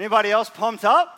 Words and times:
Anybody 0.00 0.30
else 0.30 0.48
pumped 0.48 0.86
up? 0.86 1.14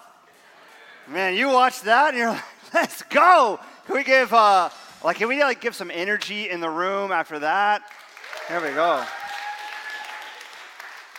Man, 1.06 1.36
you 1.36 1.46
watch 1.50 1.82
that 1.82 2.09
and 2.09 2.18
you're 2.18 2.30
like, 2.30 2.42
let's 2.74 3.02
go. 3.05 3.60
Can 3.86 3.95
we 3.95 4.02
give 4.02 4.34
uh 4.34 4.70
like 5.05 5.18
can 5.18 5.28
we 5.28 5.41
like 5.41 5.60
give 5.60 5.77
some 5.77 5.88
energy 5.88 6.50
in 6.50 6.60
the 6.60 6.68
room 6.68 7.12
after 7.12 7.38
that? 7.38 7.82
There 8.48 8.60
we 8.60 8.70
go. 8.70 9.05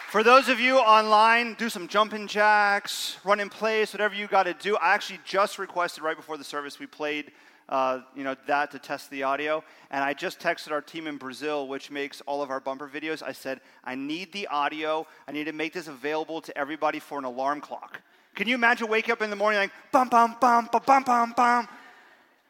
For 0.10 0.24
those 0.26 0.50
of 0.50 0.60
you 0.60 0.78
online, 0.78 1.54
do 1.54 1.70
some 1.70 1.88
jumping 1.88 2.28
jacks, 2.28 3.16
run 3.24 3.40
in 3.40 3.50
place, 3.50 3.94
whatever 3.94 4.14
you 4.14 4.28
got 4.28 4.44
to 4.44 4.54
do. 4.54 4.76
I 4.76 4.94
actually 4.94 5.22
just 5.24 5.58
requested 5.58 6.04
right 6.04 6.18
before 6.18 6.38
the 6.38 6.44
service 6.44 6.80
we 6.80 6.86
played 6.86 7.32
uh, 7.74 8.02
you 8.16 8.24
know, 8.24 8.36
that 8.46 8.70
to 8.70 8.78
test 8.78 9.10
the 9.10 9.24
audio. 9.24 9.64
And 9.90 10.04
I 10.04 10.14
just 10.14 10.40
texted 10.40 10.72
our 10.72 10.82
team 10.82 11.08
in 11.08 11.18
Brazil, 11.18 11.68
which 11.68 11.90
makes 11.90 12.22
all 12.22 12.44
of 12.44 12.52
our 12.52 12.60
bumper 12.60 12.88
videos. 12.88 13.24
I 13.24 13.32
said, 13.32 13.62
I 13.84 13.96
need 13.96 14.32
the 14.32 14.46
audio. 14.48 15.08
I 15.28 15.32
need 15.32 15.46
to 15.46 15.54
make 15.54 15.74
this 15.74 15.88
available 15.88 16.40
to 16.42 16.56
everybody 16.56 17.00
for 17.00 17.18
an 17.18 17.26
alarm 17.26 17.62
clock. 17.62 18.00
Can 18.36 18.48
you 18.48 18.54
imagine 18.54 18.88
waking 18.90 19.12
up 19.12 19.24
in 19.24 19.32
the 19.32 19.36
morning 19.36 19.60
like, 19.60 19.72
bum, 19.92 20.08
bum, 20.08 20.36
bum, 20.40 20.70
bum, 20.72 20.82
bum, 20.86 21.04
bum, 21.04 21.34
bum? 21.36 21.68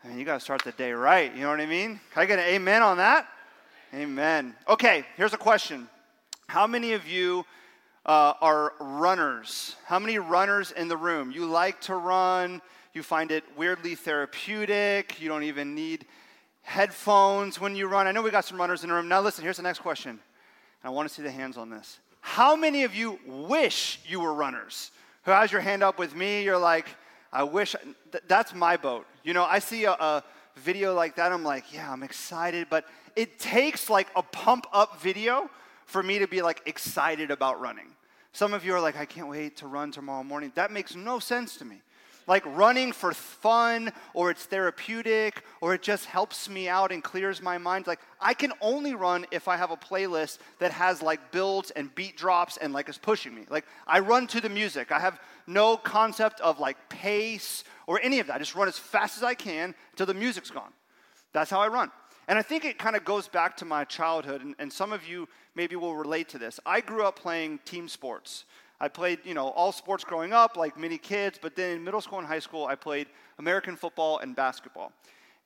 I 0.04 0.08
mean, 0.10 0.20
you 0.20 0.26
got 0.26 0.34
to 0.34 0.40
start 0.42 0.62
the 0.62 0.74
day 0.74 0.92
right. 0.92 1.34
You 1.34 1.44
know 1.44 1.52
what 1.52 1.62
I 1.62 1.68
mean? 1.68 2.02
Can 2.14 2.24
I 2.24 2.26
get 2.26 2.40
an 2.40 2.46
amen 2.46 2.82
on 2.82 2.98
that? 2.98 3.26
Amen. 3.94 4.54
Okay, 4.68 5.06
here's 5.16 5.34
a 5.34 5.38
question. 5.38 5.88
How 6.48 6.68
many 6.68 6.92
of 6.92 7.08
you 7.08 7.46
uh, 8.06 8.34
are 8.42 8.74
runners? 8.80 9.76
How 9.86 10.00
many 10.00 10.18
runners 10.18 10.72
in 10.72 10.88
the 10.88 10.98
room? 10.98 11.32
You 11.32 11.46
like 11.46 11.80
to 11.82 11.96
run? 11.96 12.62
You 12.94 13.04
find 13.04 13.32
it 13.32 13.44
weirdly 13.58 13.96
therapeutic. 13.96 15.22
You 15.22 15.30
don't 15.30 15.44
even 15.44 15.74
need 15.74 16.06
headphones 16.62 17.60
when 17.60 17.76
you 17.76 17.88
run. 17.88 18.08
I 18.08 18.12
know 18.12 18.22
we 18.22 18.32
got 18.32 18.46
some 18.46 18.58
runners 18.58 18.84
in 18.84 18.90
the 18.90 18.96
room. 18.96 19.08
Now, 19.08 19.22
listen, 19.22 19.44
here's 19.44 19.58
the 19.58 19.64
next 19.64 19.80
question. 19.80 20.20
I 20.84 20.90
want 20.90 21.08
to 21.08 21.14
see 21.14 21.22
the 21.22 21.32
hands 21.32 21.58
on 21.58 21.70
this. 21.70 22.00
How 22.20 22.56
many 22.56 22.84
of 22.84 22.94
you 22.94 23.20
wish 23.26 24.00
you 24.08 24.20
were 24.20 24.34
runners? 24.34 24.92
Who 25.24 25.32
has 25.32 25.52
your 25.52 25.62
hand 25.62 25.84
up 25.84 25.98
with 25.98 26.16
me? 26.16 26.44
You're 26.44 26.58
like, 26.58 26.88
I 27.32 27.44
wish. 27.44 27.76
Th- 28.12 28.24
that's 28.28 28.54
my 28.54 28.78
boat. 28.78 29.06
You 29.24 29.34
know, 29.34 29.44
I 29.44 29.60
see 29.60 29.86
a, 29.86 29.92
a 29.92 30.24
video 30.58 30.94
like 30.94 31.16
that. 31.16 31.32
I'm 31.32 31.44
like, 31.44 31.74
yeah, 31.74 31.92
I'm 31.92 32.04
excited. 32.04 32.68
But 32.70 32.86
it 33.16 33.40
takes 33.40 33.90
like 33.90 34.08
a 34.16 34.24
pump 34.24 34.66
up 34.74 35.02
video 35.02 35.50
for 35.86 36.04
me 36.04 36.20
to 36.20 36.28
be 36.28 36.42
like 36.42 36.62
excited 36.66 37.32
about 37.32 37.60
running. 37.60 37.88
Some 38.34 38.54
of 38.54 38.66
you 38.66 38.74
are 38.74 38.82
like, 38.82 38.98
I 38.98 39.06
can't 39.06 39.30
wait 39.30 39.58
to 39.58 39.68
run 39.68 39.92
tomorrow 39.92 40.24
morning. 40.24 40.52
That 40.56 40.72
makes 40.72 40.96
no 40.96 41.20
sense 41.20 41.58
to 41.58 41.66
me 41.66 41.82
like 42.28 42.44
running 42.56 42.92
for 42.92 43.14
fun 43.14 43.92
or 44.14 44.32
it's 44.32 44.46
therapeutic 44.46 45.44
or 45.62 45.74
it 45.74 45.82
just 45.82 46.06
helps 46.06 46.50
me 46.50 46.70
out 46.70 46.92
and 46.92 47.04
clears 47.04 47.42
my 47.42 47.58
mind. 47.58 47.88
Like 47.88 48.00
I 48.20 48.34
can 48.34 48.54
only 48.62 48.96
run 48.96 49.26
if 49.32 49.48
I 49.48 49.58
have 49.58 49.72
a 49.72 49.78
playlist 49.78 50.40
that 50.60 50.72
has 50.72 51.02
like 51.02 51.32
builds 51.32 51.72
and 51.72 51.94
beat 51.96 52.18
drops 52.18 52.58
and 52.58 52.74
like 52.74 52.90
is 52.90 52.98
pushing 52.98 53.36
me. 53.36 53.44
Like 53.50 53.66
I 53.88 54.00
run 54.00 54.28
to 54.28 54.42
the 54.42 54.50
music. 54.50 54.92
I 54.92 55.00
have 55.00 55.20
no 55.48 55.78
concept 55.78 56.40
of 56.42 56.60
like 56.60 56.78
pace 56.90 57.64
or 57.88 58.00
any 58.02 58.20
of 58.20 58.28
that. 58.28 58.36
I 58.36 58.40
just 58.40 58.56
run 58.56 58.68
as 58.68 58.78
fast 58.78 59.18
as 59.18 59.24
I 59.24 59.34
can 59.34 59.76
till 59.96 60.06
the 60.06 60.14
music's 60.14 60.50
gone. 60.50 60.72
That's 61.34 61.50
how 61.50 61.60
I 61.60 61.68
run. 61.68 61.92
And 62.28 62.40
I 62.40 62.42
think 62.42 62.64
it 62.66 62.78
kind 62.78 62.96
of 62.96 63.04
goes 63.04 63.28
back 63.28 63.58
to 63.58 63.66
my 63.66 63.84
childhood, 63.84 64.42
and, 64.42 64.56
and 64.60 64.72
some 64.72 64.94
of 64.94 65.06
you 65.06 65.28
maybe 65.56 65.76
will 65.76 65.96
relate 65.96 66.30
to 66.30 66.38
this. 66.38 66.60
I 66.66 66.82
grew 66.82 67.04
up 67.04 67.20
playing 67.20 67.60
team 67.66 67.88
sports. 67.88 68.46
I 68.80 68.88
played, 68.88 69.20
you 69.24 69.34
know, 69.34 69.50
all 69.50 69.72
sports 69.72 70.04
growing 70.04 70.34
up, 70.34 70.58
like 70.58 70.78
many 70.78 70.98
kids, 70.98 71.40
but 71.42 71.56
then 71.56 71.78
in 71.78 71.84
middle 71.84 72.02
school 72.02 72.20
and 72.20 72.28
high 72.28 72.40
school, 72.40 72.66
I 72.66 72.76
played 72.76 73.08
American 73.40 73.76
football 73.76 74.20
and 74.20 74.36
basketball. 74.36 74.92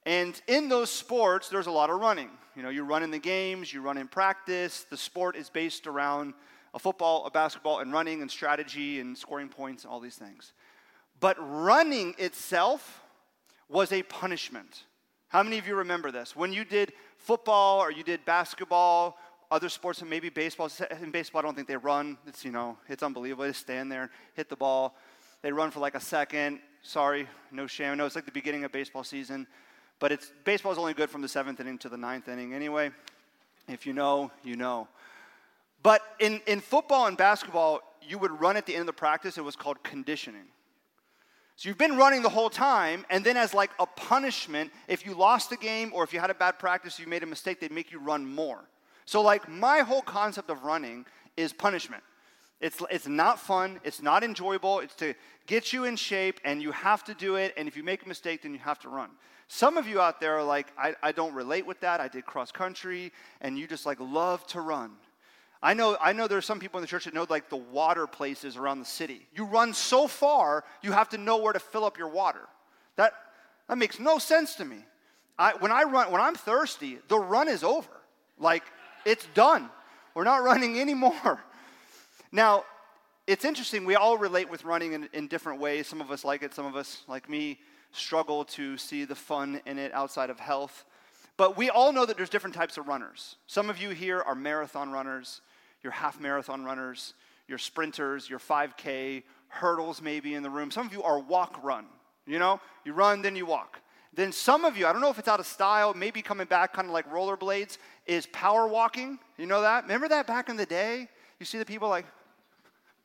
And 0.06 0.40
in 0.48 0.70
those 0.70 0.90
sports, 0.90 1.50
there's 1.50 1.68
a 1.68 1.72
lot 1.72 1.90
of 1.90 2.00
running. 2.00 2.30
You 2.56 2.64
know, 2.64 2.70
you 2.70 2.84
run 2.84 3.04
in 3.04 3.12
the 3.12 3.20
games, 3.20 3.74
you 3.74 3.82
run 3.82 3.98
in 3.98 4.08
practice. 4.08 4.86
The 4.90 4.98
sport 4.98 5.36
is 5.36 5.50
based 5.50 5.86
around 5.86 6.34
a 6.74 6.80
football, 6.80 7.26
a 7.26 7.32
basketball, 7.32 7.80
and 7.80 7.92
running 7.92 8.22
and 8.22 8.32
strategy 8.32 9.00
and 9.00 9.18
scoring 9.18 9.50
points 9.50 9.84
and 9.84 9.92
all 9.92 10.00
these 10.00 10.16
things. 10.16 10.54
But 11.20 11.36
running 11.40 12.16
itself 12.18 13.04
was 13.68 13.92
a 13.92 14.04
punishment. 14.04 14.84
How 15.30 15.44
many 15.44 15.58
of 15.58 15.68
you 15.68 15.76
remember 15.76 16.12
this? 16.12 16.36
When 16.36 16.54
you 16.54 16.64
did 16.64 16.94
football 17.18 17.80
or 17.80 17.92
you 17.92 18.04
did 18.04 18.24
basketball 18.26 19.18
other 19.50 19.70
sports, 19.70 20.02
and 20.02 20.10
maybe 20.10 20.30
baseball. 20.30 20.70
In 21.02 21.12
baseball, 21.12 21.40
I 21.40 21.42
don't 21.44 21.56
think 21.56 21.68
they 21.68 21.78
run. 21.78 22.18
It's, 22.28 22.44
you 22.44 22.52
know, 22.52 22.78
it's 22.88 23.04
unbelievable. 23.04 23.46
They 23.46 23.54
stand 23.54 23.92
there, 23.92 24.10
hit 24.34 24.50
the 24.50 24.56
ball. 24.56 24.96
They 25.42 25.52
run 25.52 25.72
for 25.72 25.80
like 25.80 25.96
a 25.96 26.00
second. 26.00 26.60
Sorry, 26.82 27.28
no 27.52 27.68
shame. 27.68 27.92
I 27.92 27.96
know 27.96 28.06
it's 28.06 28.16
like 28.16 28.26
the 28.26 28.32
beginning 28.32 28.64
of 28.64 28.72
baseball 28.72 29.04
season, 29.04 29.48
but 30.00 30.12
it's 30.12 30.32
baseball 30.44 30.72
is 30.72 30.78
only 30.78 30.94
good 30.94 31.10
from 31.10 31.22
the 31.22 31.28
seventh 31.28 31.60
inning 31.60 31.78
to 31.80 31.90
the 31.90 31.98
ninth 31.98 32.28
inning 32.28 32.54
anyway. 32.54 32.92
If 33.68 33.86
you 33.86 33.94
know, 33.94 34.32
you 34.44 34.56
know. 34.56 34.88
But 35.84 36.02
in, 36.20 36.42
in 36.48 36.60
football 36.60 37.08
and 37.08 37.18
basketball, 37.18 37.82
you 38.02 38.18
would 38.18 38.32
run 38.40 38.58
at 38.58 38.66
the 38.66 38.74
end 38.74 38.82
of 38.82 38.88
the 38.88 38.94
practice. 38.94 39.38
It 39.38 39.44
was 39.44 39.56
called 39.56 39.84
conditioning. 39.84 40.46
So 41.58 41.70
you've 41.70 41.78
been 41.80 41.98
running 41.98 42.22
the 42.22 42.30
whole 42.30 42.52
time, 42.52 43.04
and 43.10 43.26
then 43.26 43.36
as 43.36 43.52
like 43.52 43.72
a 43.80 43.88
punishment, 43.88 44.72
if 44.88 45.08
you 45.08 45.16
lost 45.16 45.52
a 45.52 45.56
game 45.56 45.92
or 45.92 46.04
if 46.04 46.14
you 46.14 46.20
had 46.20 46.30
a 46.30 46.36
bad 46.36 46.60
practice, 46.60 47.00
you 47.00 47.08
made 47.08 47.24
a 47.24 47.26
mistake, 47.26 47.60
they'd 47.60 47.72
make 47.72 47.92
you 47.92 48.00
run 48.00 48.32
more. 48.32 48.64
So, 49.06 49.24
like, 49.24 49.50
my 49.50 49.80
whole 49.80 50.04
concept 50.04 50.52
of 50.52 50.64
running 50.64 51.08
is 51.36 51.54
punishment. 51.54 52.04
It's, 52.62 52.80
it's 52.92 53.08
not 53.08 53.40
fun, 53.40 53.80
it's 53.84 54.04
not 54.04 54.24
enjoyable, 54.24 54.82
it's 54.82 54.94
to 54.96 55.16
get 55.48 55.74
you 55.74 55.86
in 55.86 55.96
shape, 55.96 56.40
and 56.46 56.62
you 56.62 56.72
have 56.72 57.04
to 57.06 57.16
do 57.16 57.36
it, 57.36 57.56
and 57.58 57.68
if 57.68 57.76
you 57.76 57.84
make 57.84 58.06
a 58.06 58.08
mistake, 58.08 58.44
then 58.44 58.54
you 58.54 58.60
have 58.60 58.78
to 58.80 58.90
run. 58.90 59.10
Some 59.48 59.78
of 59.78 59.88
you 59.88 60.00
out 60.00 60.20
there 60.20 60.38
are 60.38 60.44
like, 60.44 60.68
I, 60.78 60.94
I 61.02 61.12
don't 61.12 61.34
relate 61.34 61.66
with 61.66 61.80
that. 61.80 62.00
I 62.00 62.08
did 62.08 62.26
cross 62.26 62.52
country, 62.52 63.12
and 63.42 63.58
you 63.58 63.66
just 63.66 63.86
like 63.88 64.00
love 64.00 64.46
to 64.48 64.62
run. 64.62 64.92
I 65.62 65.74
know, 65.74 65.98
I 66.00 66.14
know 66.14 66.28
there 66.28 66.38
are 66.38 66.42
some 66.42 66.60
people 66.60 66.78
in 66.78 66.82
the 66.82 66.88
church 66.88 67.06
that 67.06 67.14
know 67.14 67.26
like 67.30 67.50
the 67.50 67.58
water 67.58 68.06
places 68.06 68.58
around 68.58 68.80
the 68.80 68.86
city. 68.86 69.28
You 69.36 69.46
run 69.46 69.74
so 69.74 70.08
far, 70.08 70.64
you 70.82 70.92
have 70.92 71.10
to 71.10 71.18
know 71.18 71.38
where 71.38 71.54
to 71.54 71.60
fill 71.60 71.84
up 71.84 71.98
your 71.98 72.10
water. 72.10 72.48
That, 72.96 73.14
that 73.68 73.78
makes 73.78 74.00
no 74.00 74.20
sense 74.20 74.56
to 74.56 74.66
me. 74.66 74.86
I, 75.40 75.54
when 75.60 75.72
I 75.72 75.84
run, 75.84 76.12
when 76.12 76.22
I'm 76.22 76.36
thirsty, 76.36 77.00
the 77.08 77.20
run 77.20 77.48
is 77.48 77.64
over. 77.64 77.90
Like 78.40 78.64
it's 79.06 79.26
done. 79.34 79.70
We're 80.14 80.24
not 80.24 80.44
running 80.44 80.80
anymore. 80.80 81.42
Now, 82.32 82.66
it's 83.26 83.44
interesting. 83.44 83.86
We 83.86 83.96
all 83.96 84.18
relate 84.18 84.50
with 84.50 84.64
running 84.64 84.94
in, 84.94 85.10
in 85.14 85.28
different 85.28 85.60
ways. 85.60 85.88
Some 85.88 86.02
of 86.02 86.12
us 86.12 86.24
like 86.24 86.44
it, 86.44 86.54
some 86.54 86.66
of 86.66 86.76
us, 86.76 87.04
like 87.08 87.30
me, 87.30 87.60
struggle 87.92 88.46
to 88.46 88.78
see 88.78 89.06
the 89.06 89.16
fun 89.16 89.62
in 89.66 89.78
it 89.78 89.94
outside 89.94 90.30
of 90.30 90.40
health. 90.40 90.86
But 91.36 91.58
we 91.58 91.70
all 91.70 91.94
know 91.94 92.06
that 92.06 92.18
there's 92.18 92.30
different 92.30 92.56
types 92.56 92.78
of 92.78 92.88
runners. 92.88 93.36
Some 93.46 93.70
of 93.70 93.80
you 93.80 93.90
here 93.90 94.22
are 94.22 94.34
marathon 94.34 94.92
runners, 94.92 95.42
you're 95.84 95.92
half 95.92 96.20
marathon 96.20 96.64
runners, 96.64 97.14
you're 97.48 97.58
sprinters, 97.58 98.30
you're 98.30 98.40
5K, 98.40 99.24
hurdles 99.48 100.02
maybe 100.02 100.34
in 100.34 100.44
the 100.44 100.50
room. 100.50 100.72
Some 100.72 100.86
of 100.88 100.94
you 100.94 101.04
are 101.04 101.20
walk 101.20 101.64
run. 101.64 101.86
You 102.26 102.40
know, 102.40 102.60
you 102.84 102.94
run, 102.94 103.22
then 103.22 103.36
you 103.36 103.46
walk. 103.46 103.80
Then 104.14 104.32
some 104.32 104.66
of 104.66 104.76
you, 104.76 104.88
I 104.88 104.92
don't 104.92 105.02
know 105.02 105.10
if 105.10 105.20
it's 105.20 105.28
out 105.28 105.40
of 105.40 105.46
style, 105.46 105.94
maybe 105.94 106.22
coming 106.22 106.48
back 106.48 106.74
kind 106.74 106.88
of 106.88 106.94
like 106.94 107.10
rollerblades, 107.10 107.78
is 108.06 108.26
power 108.28 108.68
walking. 108.68 109.20
You 109.38 109.46
know 109.46 109.62
that? 109.62 109.84
Remember 109.84 110.10
that 110.10 110.28
back 110.28 110.50
in 110.50 110.58
the 110.58 110.66
day? 110.66 111.08
You 111.40 111.46
see 111.46 111.58
the 111.58 111.66
people 111.66 111.88
like 111.88 112.06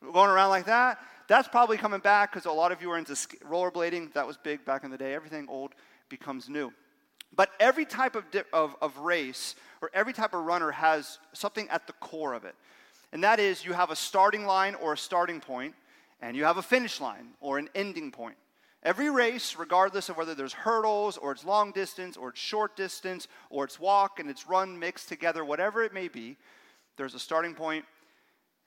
going 0.01 0.29
around 0.29 0.49
like 0.49 0.65
that? 0.65 0.99
That's 1.27 1.47
probably 1.47 1.77
coming 1.77 1.99
back 1.99 2.33
because 2.33 2.45
a 2.45 2.51
lot 2.51 2.71
of 2.71 2.81
you 2.81 2.91
are 2.91 2.97
into 2.97 3.13
rollerblading. 3.13 4.13
That 4.13 4.27
was 4.27 4.37
big 4.37 4.65
back 4.65 4.83
in 4.83 4.91
the 4.91 4.97
day. 4.97 5.13
Everything 5.13 5.47
old 5.49 5.73
becomes 6.09 6.49
new. 6.49 6.73
But 7.35 7.49
every 7.59 7.85
type 7.85 8.15
of, 8.15 8.29
di- 8.31 8.43
of, 8.51 8.75
of 8.81 8.97
race 8.97 9.55
or 9.83 9.89
every 9.93 10.13
type 10.13 10.33
of 10.33 10.45
runner 10.45 10.71
has 10.71 11.19
something 11.33 11.67
at 11.67 11.87
the 11.87 11.93
core 11.93 12.33
of 12.33 12.45
it. 12.45 12.55
And 13.11 13.21
that 13.25 13.37
is 13.37 13.65
you 13.65 13.73
have 13.73 13.91
a 13.91 13.97
starting 13.97 14.45
line 14.45 14.75
or 14.75 14.93
a 14.93 14.97
starting 14.97 15.41
point, 15.41 15.75
and 16.21 16.37
you 16.37 16.45
have 16.45 16.55
a 16.55 16.61
finish 16.61 17.01
line 17.01 17.31
or 17.41 17.57
an 17.57 17.67
ending 17.75 18.09
point. 18.09 18.37
Every 18.81 19.09
race, 19.09 19.57
regardless 19.57 20.07
of 20.07 20.15
whether 20.15 20.35
there's 20.35 20.53
hurdles 20.53 21.17
or 21.17 21.33
it's 21.33 21.43
long 21.43 21.73
distance 21.73 22.15
or 22.15 22.29
it's 22.29 22.39
short 22.39 22.77
distance 22.77 23.27
or 23.49 23.65
it's 23.65 23.77
walk 23.77 24.21
and 24.21 24.29
it's 24.29 24.47
run 24.47 24.79
mixed 24.79 25.09
together, 25.09 25.43
whatever 25.43 25.83
it 25.83 25.93
may 25.93 26.07
be, 26.07 26.37
there's 26.95 27.13
a 27.13 27.19
starting 27.19 27.53
point 27.53 27.83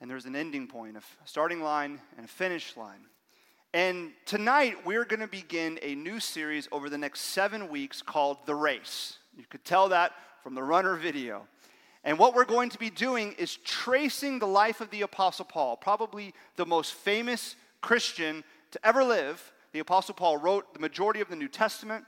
and 0.02 0.10
there's 0.10 0.26
an 0.26 0.36
ending 0.36 0.66
point, 0.66 0.98
a 0.98 1.02
starting 1.24 1.62
line 1.62 1.98
and 2.18 2.26
a 2.26 2.28
finish 2.28 2.76
line. 2.76 3.06
And 3.72 4.12
tonight 4.26 4.84
we're 4.84 5.06
going 5.06 5.20
to 5.20 5.26
begin 5.26 5.78
a 5.80 5.94
new 5.94 6.20
series 6.20 6.68
over 6.72 6.90
the 6.90 6.98
next 6.98 7.20
seven 7.20 7.70
weeks 7.70 8.02
called 8.02 8.36
The 8.44 8.54
Race. 8.54 9.16
You 9.34 9.44
could 9.48 9.64
tell 9.64 9.88
that 9.88 10.12
from 10.46 10.54
the 10.54 10.62
runner 10.62 10.94
video. 10.94 11.42
And 12.04 12.20
what 12.20 12.32
we're 12.32 12.44
going 12.44 12.70
to 12.70 12.78
be 12.78 12.88
doing 12.88 13.34
is 13.36 13.56
tracing 13.64 14.38
the 14.38 14.46
life 14.46 14.80
of 14.80 14.88
the 14.90 15.02
Apostle 15.02 15.44
Paul, 15.44 15.76
probably 15.76 16.34
the 16.54 16.64
most 16.64 16.94
famous 16.94 17.56
Christian 17.80 18.44
to 18.70 18.86
ever 18.86 19.02
live 19.02 19.52
the 19.72 19.80
Apostle 19.80 20.14
Paul 20.14 20.36
wrote 20.36 20.72
the 20.72 20.78
majority 20.78 21.20
of 21.20 21.28
the 21.28 21.34
New 21.34 21.48
Testament, 21.48 22.04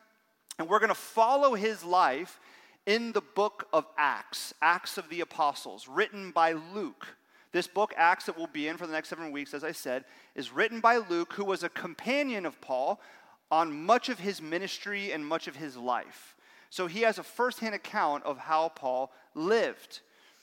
and 0.57 0.69
we're 0.69 0.79
going 0.79 0.89
to 0.89 0.95
follow 0.95 1.57
his 1.57 1.83
life 1.83 2.39
in 2.87 3.11
the 3.11 3.23
book 3.23 3.67
of 3.73 3.87
Acts, 3.99 4.55
Acts 4.63 4.99
of 4.99 5.09
the 5.09 5.21
Apostles, 5.21 5.89
written 5.89 6.31
by 6.31 6.53
Luke. 6.53 7.09
This 7.51 7.67
book, 7.67 7.93
Acts, 7.97 8.27
that 8.27 8.39
we'll 8.39 8.47
be 8.47 8.69
in 8.69 8.77
for 8.77 8.87
the 8.87 8.93
next 8.93 9.09
seven 9.09 9.33
weeks, 9.33 9.53
as 9.53 9.65
I 9.65 9.73
said, 9.73 10.05
is 10.37 10.53
written 10.53 10.79
by 10.79 10.99
Luke, 10.99 11.33
who 11.33 11.45
was 11.45 11.65
a 11.65 11.69
companion 11.69 12.47
of 12.47 12.61
Paul 12.61 13.01
on 13.51 13.85
much 13.85 14.09
of 14.09 14.21
his 14.21 14.41
ministry 14.41 15.11
and 15.11 15.27
much 15.27 15.49
of 15.49 15.57
his 15.57 15.77
life. 15.77 16.37
So 16.71 16.87
he 16.87 17.03
has 17.03 17.19
a 17.19 17.23
firsthand 17.23 17.75
account 17.75 18.25
of 18.25 18.39
how 18.39 18.69
Paul 18.71 19.13
lived. 19.35 20.01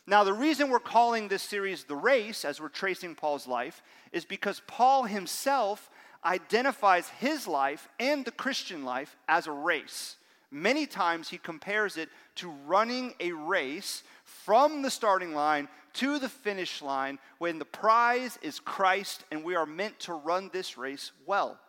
Now, 0.07 0.24
the 0.24 0.33
reason 0.33 0.69
we're 0.69 0.80
calling 0.80 1.27
this 1.27 1.42
series 1.42 1.83
The 1.83 1.95
Race, 1.95 2.45
as 2.45 2.62
we're 2.62 2.69
tracing 2.69 3.16
Paul's 3.16 3.48
life, 3.48 3.81
is 4.12 4.24
because 4.24 4.62
Paul 4.68 5.04
himself 5.04 5.89
identifies 6.24 7.10
his 7.10 7.48
life 7.48 7.88
and 8.00 8.24
the 8.24 8.31
Christian 8.31 8.86
life 8.86 9.16
as 9.27 9.48
a 9.48 9.51
race. 9.51 10.18
Many 10.51 10.86
times 10.86 11.30
he 11.30 11.38
compares 11.38 11.98
it 11.98 12.10
to 12.36 12.50
running 12.66 13.13
a 13.19 13.31
race 13.31 14.04
from 14.24 14.81
the 14.81 14.92
starting 14.92 15.33
line 15.33 15.68
to 15.94 16.19
the 16.19 16.30
finish 16.30 16.81
line 16.81 17.19
when 17.39 17.57
the 17.57 17.66
prize 17.66 18.38
is 18.42 18.60
Christ 18.60 19.24
and 19.31 19.44
we 19.44 19.56
are 19.56 19.66
meant 19.66 20.00
to 20.01 20.13
run 20.13 20.50
this 20.54 20.78
race 20.78 21.12
well. 21.25 21.60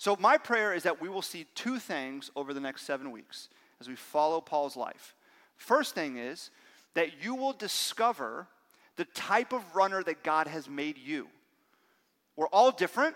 So, 0.00 0.16
my 0.18 0.38
prayer 0.38 0.72
is 0.72 0.84
that 0.84 1.02
we 1.02 1.10
will 1.10 1.20
see 1.20 1.44
two 1.54 1.78
things 1.78 2.30
over 2.34 2.54
the 2.54 2.60
next 2.60 2.84
seven 2.84 3.10
weeks 3.10 3.50
as 3.82 3.86
we 3.86 3.96
follow 3.96 4.40
Paul's 4.40 4.74
life. 4.74 5.14
First 5.58 5.94
thing 5.94 6.16
is 6.16 6.50
that 6.94 7.22
you 7.22 7.34
will 7.34 7.52
discover 7.52 8.46
the 8.96 9.04
type 9.04 9.52
of 9.52 9.76
runner 9.76 10.02
that 10.02 10.22
God 10.22 10.46
has 10.46 10.70
made 10.70 10.96
you. 10.96 11.28
We're 12.34 12.46
all 12.46 12.70
different. 12.70 13.14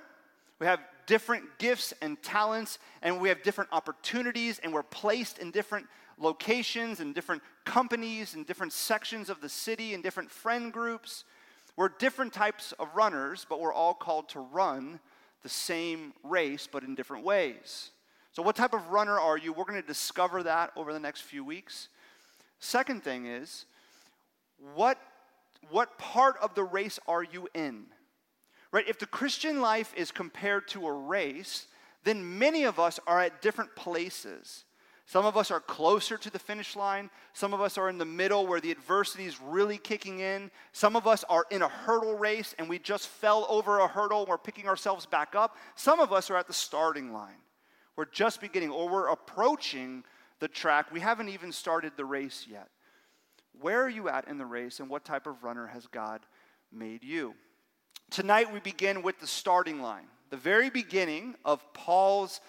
We 0.59 0.67
have 0.67 0.79
different 1.07 1.59
gifts 1.59 1.95
and 2.03 2.23
talents, 2.23 2.79
and 3.01 3.19
we 3.19 3.31
have 3.31 3.43
different 3.43 3.71
opportunities, 3.73 4.59
and 4.59 4.71
we're 4.71 4.83
placed 4.83 5.39
in 5.39 5.53
different 5.53 5.87
locations 6.19 7.01
and 7.01 7.15
different 7.15 7.43
companies 7.65 8.35
and 8.35 8.47
different 8.47 8.75
sections 8.75 9.31
of 9.31 9.41
the 9.41 9.49
city 9.49 9.95
and 9.95 10.03
different 10.03 10.31
friend 10.31 10.71
groups. 10.71 11.25
We're 11.77 11.89
different 11.89 12.35
types 12.35 12.73
of 12.79 12.95
runners, 12.95 13.47
but 13.49 13.59
we're 13.59 13.73
all 13.73 13.95
called 13.95 14.29
to 14.29 14.41
run 14.41 15.01
the 15.45 15.49
same 15.49 16.13
race, 16.25 16.67
but 16.71 16.83
in 16.83 16.97
different 16.97 17.25
ways. 17.25 17.91
So, 18.33 18.43
what 18.43 18.57
type 18.57 18.75
of 18.75 18.89
runner 18.89 19.17
are 19.21 19.39
you? 19.39 19.53
We're 19.53 19.65
going 19.65 19.81
to 19.81 19.87
discover 19.87 20.43
that 20.43 20.73
over 20.75 20.93
the 20.93 20.99
next 20.99 21.21
few 21.21 21.45
weeks. 21.45 21.89
Second 22.59 23.05
thing 23.05 23.27
is, 23.27 23.67
what, 24.75 24.99
what 25.71 25.99
part 25.99 26.37
of 26.43 26.55
the 26.57 26.65
race 26.65 26.99
are 27.07 27.23
you 27.23 27.49
in? 27.55 27.85
Right? 28.73 28.89
If 28.89 28.99
the 28.99 29.07
Christian 29.07 29.61
life 29.61 29.95
is 29.97 30.11
compared 30.11 30.67
to 30.69 30.87
a 30.89 30.93
race, 30.93 31.69
then 32.03 32.39
many 32.39 32.65
of 32.65 32.81
us 32.81 32.99
are 33.07 33.21
at 33.21 33.41
different 33.41 33.77
places. 33.77 34.65
Some 35.07 35.27
of 35.27 35.37
us 35.37 35.51
are 35.51 35.61
closer 35.61 36.17
to 36.17 36.31
the 36.31 36.39
finish 36.39 36.77
line. 36.77 37.11
Some 37.35 37.53
of 37.53 37.61
us 37.61 37.77
are 37.77 37.91
in 37.91 37.99
the 37.99 38.07
middle 38.07 38.47
where 38.47 38.61
the 38.61 38.71
adversity 38.71 39.27
is 39.27 39.41
really 39.41 39.77
kicking 39.77 40.21
in. 40.21 40.51
Some 40.73 40.97
of 40.97 41.07
us 41.07 41.25
are 41.29 41.45
in 41.51 41.61
a 41.61 41.69
hurdle 41.69 42.17
race 42.17 42.55
and 42.59 42.69
we 42.69 42.79
just 42.79 43.09
fell 43.09 43.47
over 43.51 43.81
a 43.81 43.87
hurdle 43.87 44.21
and 44.21 44.29
we're 44.29 44.39
picking 44.39 44.67
ourselves 44.67 45.05
back 45.05 45.35
up. 45.35 45.57
Some 45.75 46.01
of 46.01 46.13
us 46.13 46.31
are 46.31 46.37
at 46.37 46.47
the 46.47 46.55
starting 46.55 47.13
line. 47.13 47.37
We're 47.97 48.07
just 48.07 48.41
beginning 48.41 48.71
or 48.71 48.89
we're 48.89 49.09
approaching 49.09 50.05
the 50.41 50.49
track. 50.49 50.91
We 50.91 51.01
haven't 51.01 51.29
even 51.29 51.53
started 51.53 51.93
the 51.97 52.07
race 52.07 52.47
yet. 52.51 52.69
Where 53.61 53.83
are 53.83 53.91
you 53.91 54.09
at 54.09 54.27
in 54.27 54.39
the 54.39 54.47
race 54.47 54.81
and 54.81 54.89
what 54.89 55.05
type 55.05 55.27
of 55.27 55.45
runner 55.45 55.67
has 55.67 55.87
God 55.87 56.23
made 56.73 57.05
you? 57.05 57.35
Tonight 58.11 58.53
we 58.53 58.59
begin 58.59 59.03
with 59.03 59.21
the 59.21 59.27
starting 59.27 59.83
line, 59.83 60.07
the 60.31 60.37
very 60.37 60.71
beginning 60.71 61.35
of 61.45 61.63
Paul's 61.75 62.41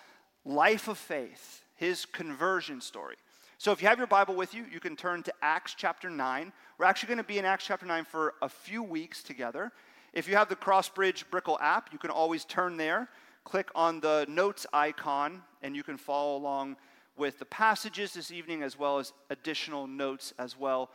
life 0.46 0.88
of 0.88 0.98
faith 0.98 1.65
his 1.76 2.06
conversion 2.06 2.82
story. 2.82 3.16
So 3.58 3.72
if 3.72 3.82
you 3.82 3.88
have 3.88 3.98
your 3.98 4.08
Bible 4.08 4.36
with 4.36 4.54
you, 4.54 4.66
you 4.72 4.80
can 4.80 4.96
turn 4.96 5.24
to 5.24 5.34
Acts 5.42 5.76
chapter 5.78 6.10
9. 6.10 6.52
We're 6.78 6.86
actually 6.86 7.08
going 7.08 7.18
to 7.20 7.24
be 7.24 7.38
in 7.38 7.46
Acts 7.46 7.66
chapter 7.66 7.86
9 7.86 8.04
for 8.04 8.34
a 8.42 8.50
few 8.50 8.84
weeks 8.84 9.24
together. 9.24 9.72
If 10.14 10.28
you 10.28 10.36
have 10.36 10.50
the 10.50 10.56
Crossbridge 10.56 11.30
Brickell 11.30 11.58
app, 11.60 11.90
you 11.92 12.00
can 12.00 12.10
always 12.10 12.46
turn 12.46 12.78
there, 12.78 13.10
click 13.44 13.70
on 13.76 14.00
the 14.00 14.26
notes 14.30 14.66
icon, 14.74 15.42
and 15.62 15.76
you 15.76 15.84
can 15.84 15.98
follow 15.98 16.38
along 16.38 16.78
with 17.18 17.40
the 17.40 17.46
passages 17.46 18.14
this 18.14 18.32
evening 18.32 18.62
as 18.62 18.78
well 18.78 19.00
as 19.00 19.14
additional 19.30 19.88
notes 19.88 20.34
as 20.38 20.58
well 20.58 20.90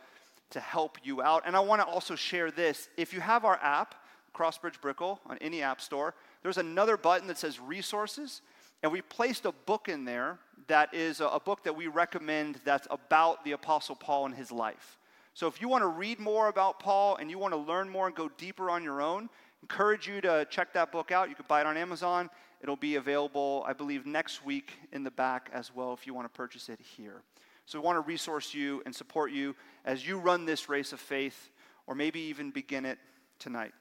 to 0.51 0.59
help 0.59 0.97
you 1.03 1.21
out. 1.21 1.43
And 1.45 1.55
I 1.55 1.59
want 1.61 1.81
to 1.81 1.87
also 1.87 2.15
share 2.15 2.51
this. 2.51 2.89
If 2.97 3.13
you 3.13 3.21
have 3.21 3.45
our 3.45 3.59
app, 3.61 3.95
Crossbridge 4.35 4.79
Brickell, 4.81 5.19
on 5.25 5.37
any 5.39 5.61
app 5.61 5.81
store, 5.81 6.13
there's 6.43 6.57
another 6.57 6.97
button 6.97 7.27
that 7.27 7.37
says 7.37 7.59
resources. 7.59 8.41
And 8.83 8.91
we 8.91 9.01
placed 9.01 9.45
a 9.45 9.51
book 9.51 9.89
in 9.89 10.05
there 10.05 10.39
that 10.67 10.93
is 10.93 11.21
a, 11.21 11.39
book 11.43 11.63
that 11.63 11.75
we 11.75 11.87
recommend 11.87 12.59
that's 12.65 12.87
about 12.91 13.43
the 13.43 13.53
Apostle 13.53 13.95
Paul 13.95 14.25
and 14.25 14.35
his 14.35 14.51
life. 14.51 14.99
So 15.33 15.47
if 15.47 15.61
you 15.61 15.67
want 15.67 15.83
to 15.83 15.87
read 15.87 16.19
more 16.19 16.49
about 16.49 16.79
Paul 16.79 17.15
and 17.15 17.29
you 17.29 17.39
want 17.39 17.53
to 17.53 17.59
learn 17.59 17.89
more 17.89 18.07
and 18.07 18.15
go 18.15 18.29
deeper 18.37 18.69
on 18.69 18.83
your 18.83 19.01
own, 19.01 19.29
encourage 19.61 20.07
you 20.07 20.21
to 20.21 20.45
check 20.49 20.73
that 20.73 20.91
book 20.91 21.11
out. 21.11 21.29
You 21.29 21.35
can 21.35 21.45
buy 21.47 21.61
it 21.61 21.67
on 21.67 21.77
Amazon. 21.77 22.29
It'll 22.61 22.75
be 22.75 22.95
available, 22.95 23.63
I 23.67 23.73
believe, 23.73 24.05
next 24.05 24.45
week 24.45 24.73
in 24.91 25.03
the 25.03 25.11
back 25.11 25.49
as 25.53 25.73
well 25.73 25.93
if 25.93 26.05
you 26.05 26.13
want 26.13 26.31
to 26.31 26.37
purchase 26.37 26.69
it 26.69 26.79
here. 26.79 27.23
So 27.65 27.79
we 27.79 27.85
want 27.85 27.95
to 27.95 28.01
resource 28.01 28.53
you 28.53 28.83
and 28.85 28.93
support 28.93 29.31
you 29.31 29.55
as 29.85 30.05
you 30.05 30.17
run 30.17 30.45
this 30.45 30.67
race 30.67 30.93
of 30.93 30.99
faith 30.99 31.49
or 31.87 31.95
maybe 31.95 32.19
even 32.19 32.51
begin 32.51 32.85
it 32.85 32.99
tonight. 33.39 33.71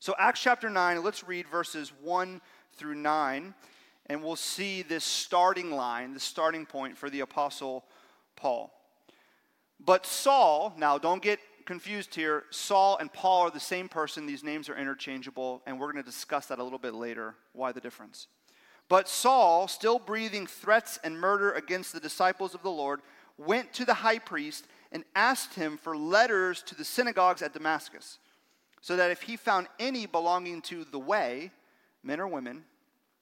So, 0.00 0.14
Acts 0.18 0.40
chapter 0.40 0.68
9, 0.68 1.04
let's 1.04 1.22
read 1.22 1.46
verses 1.46 1.92
1 2.02 2.40
through 2.72 2.96
9 2.96 3.54
and 4.06 4.22
we'll 4.22 4.36
see 4.36 4.82
this 4.82 5.04
starting 5.04 5.70
line, 5.70 6.14
the 6.14 6.20
starting 6.20 6.66
point 6.66 6.96
for 6.96 7.08
the 7.10 7.20
Apostle 7.20 7.84
Paul. 8.36 8.72
But 9.84 10.06
Saul, 10.06 10.74
now 10.76 10.98
don't 10.98 11.22
get 11.22 11.38
confused 11.64 12.14
here, 12.14 12.44
Saul 12.50 12.98
and 12.98 13.12
Paul 13.12 13.42
are 13.42 13.50
the 13.50 13.60
same 13.60 13.88
person. 13.88 14.26
These 14.26 14.44
names 14.44 14.68
are 14.68 14.76
interchangeable, 14.76 15.62
and 15.66 15.78
we're 15.78 15.92
going 15.92 16.04
to 16.04 16.10
discuss 16.10 16.46
that 16.46 16.58
a 16.58 16.64
little 16.64 16.78
bit 16.78 16.94
later. 16.94 17.34
Why 17.52 17.72
the 17.72 17.80
difference? 17.80 18.26
But 18.88 19.08
Saul, 19.08 19.68
still 19.68 19.98
breathing 19.98 20.46
threats 20.46 20.98
and 21.02 21.18
murder 21.18 21.52
against 21.52 21.92
the 21.92 22.00
disciples 22.00 22.54
of 22.54 22.62
the 22.62 22.70
Lord, 22.70 23.00
went 23.38 23.72
to 23.74 23.84
the 23.84 23.94
high 23.94 24.18
priest 24.18 24.66
and 24.90 25.04
asked 25.14 25.54
him 25.54 25.78
for 25.78 25.96
letters 25.96 26.62
to 26.64 26.74
the 26.74 26.84
synagogues 26.84 27.42
at 27.42 27.54
Damascus, 27.54 28.18
so 28.80 28.96
that 28.96 29.10
if 29.10 29.22
he 29.22 29.36
found 29.36 29.68
any 29.78 30.06
belonging 30.06 30.60
to 30.62 30.84
the 30.84 30.98
way, 30.98 31.50
men 32.02 32.20
or 32.20 32.26
women, 32.28 32.64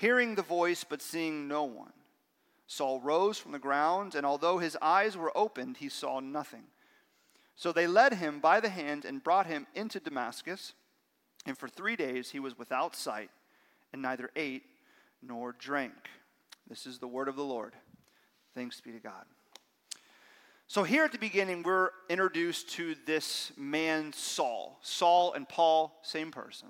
hearing 0.00 0.34
the 0.34 0.42
voice 0.42 0.82
but 0.82 1.02
seeing 1.02 1.46
no 1.46 1.64
one. 1.64 1.92
Saul 2.66 3.00
rose 3.00 3.36
from 3.36 3.52
the 3.52 3.58
ground, 3.58 4.14
and 4.14 4.24
although 4.24 4.58
his 4.58 4.76
eyes 4.80 5.16
were 5.16 5.36
opened, 5.36 5.76
he 5.76 5.88
saw 5.88 6.20
nothing. 6.20 6.64
So 7.56 7.72
they 7.72 7.86
led 7.86 8.14
him 8.14 8.40
by 8.40 8.60
the 8.60 8.70
hand 8.70 9.04
and 9.04 9.22
brought 9.22 9.46
him 9.46 9.66
into 9.74 10.00
Damascus. 10.00 10.72
And 11.44 11.58
for 11.58 11.68
three 11.68 11.96
days 11.96 12.30
he 12.30 12.40
was 12.40 12.56
without 12.56 12.96
sight, 12.96 13.30
and 13.92 14.00
neither 14.00 14.30
ate 14.36 14.62
nor 15.22 15.52
drank. 15.52 15.92
This 16.68 16.86
is 16.86 16.98
the 16.98 17.08
word 17.08 17.28
of 17.28 17.36
the 17.36 17.44
Lord. 17.44 17.74
Thanks 18.54 18.80
be 18.80 18.92
to 18.92 19.00
God. 19.00 19.24
So, 20.68 20.84
here 20.84 21.04
at 21.04 21.10
the 21.10 21.18
beginning, 21.18 21.64
we're 21.64 21.90
introduced 22.08 22.70
to 22.74 22.94
this 23.04 23.50
man, 23.56 24.12
Saul. 24.12 24.78
Saul 24.82 25.32
and 25.32 25.48
Paul, 25.48 25.98
same 26.02 26.30
person. 26.30 26.68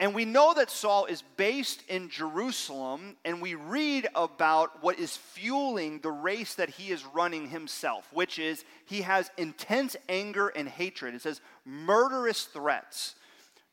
And 0.00 0.14
we 0.14 0.24
know 0.24 0.54
that 0.54 0.70
Saul 0.70 1.04
is 1.04 1.22
based 1.36 1.82
in 1.86 2.08
Jerusalem, 2.08 3.16
and 3.22 3.42
we 3.42 3.54
read 3.54 4.08
about 4.14 4.82
what 4.82 4.98
is 4.98 5.18
fueling 5.18 6.00
the 6.00 6.10
race 6.10 6.54
that 6.54 6.70
he 6.70 6.90
is 6.90 7.04
running 7.04 7.50
himself, 7.50 8.08
which 8.10 8.38
is 8.38 8.64
he 8.86 9.02
has 9.02 9.30
intense 9.36 9.96
anger 10.08 10.48
and 10.48 10.66
hatred. 10.66 11.14
It 11.14 11.20
says 11.20 11.42
murderous 11.66 12.44
threats 12.44 13.14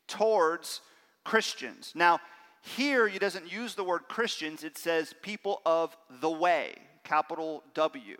towards 0.06 0.82
Christians. 1.24 1.92
Now, 1.94 2.20
here 2.60 3.08
he 3.08 3.18
doesn't 3.18 3.50
use 3.50 3.74
the 3.74 3.84
word 3.84 4.02
Christians, 4.06 4.64
it 4.64 4.76
says 4.76 5.14
people 5.22 5.62
of 5.64 5.96
the 6.20 6.30
way, 6.30 6.74
capital 7.04 7.62
W. 7.72 8.18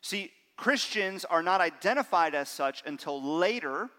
See, 0.00 0.32
Christians 0.56 1.26
are 1.26 1.42
not 1.42 1.60
identified 1.60 2.34
as 2.34 2.48
such 2.48 2.82
until 2.86 3.22
later 3.22 3.90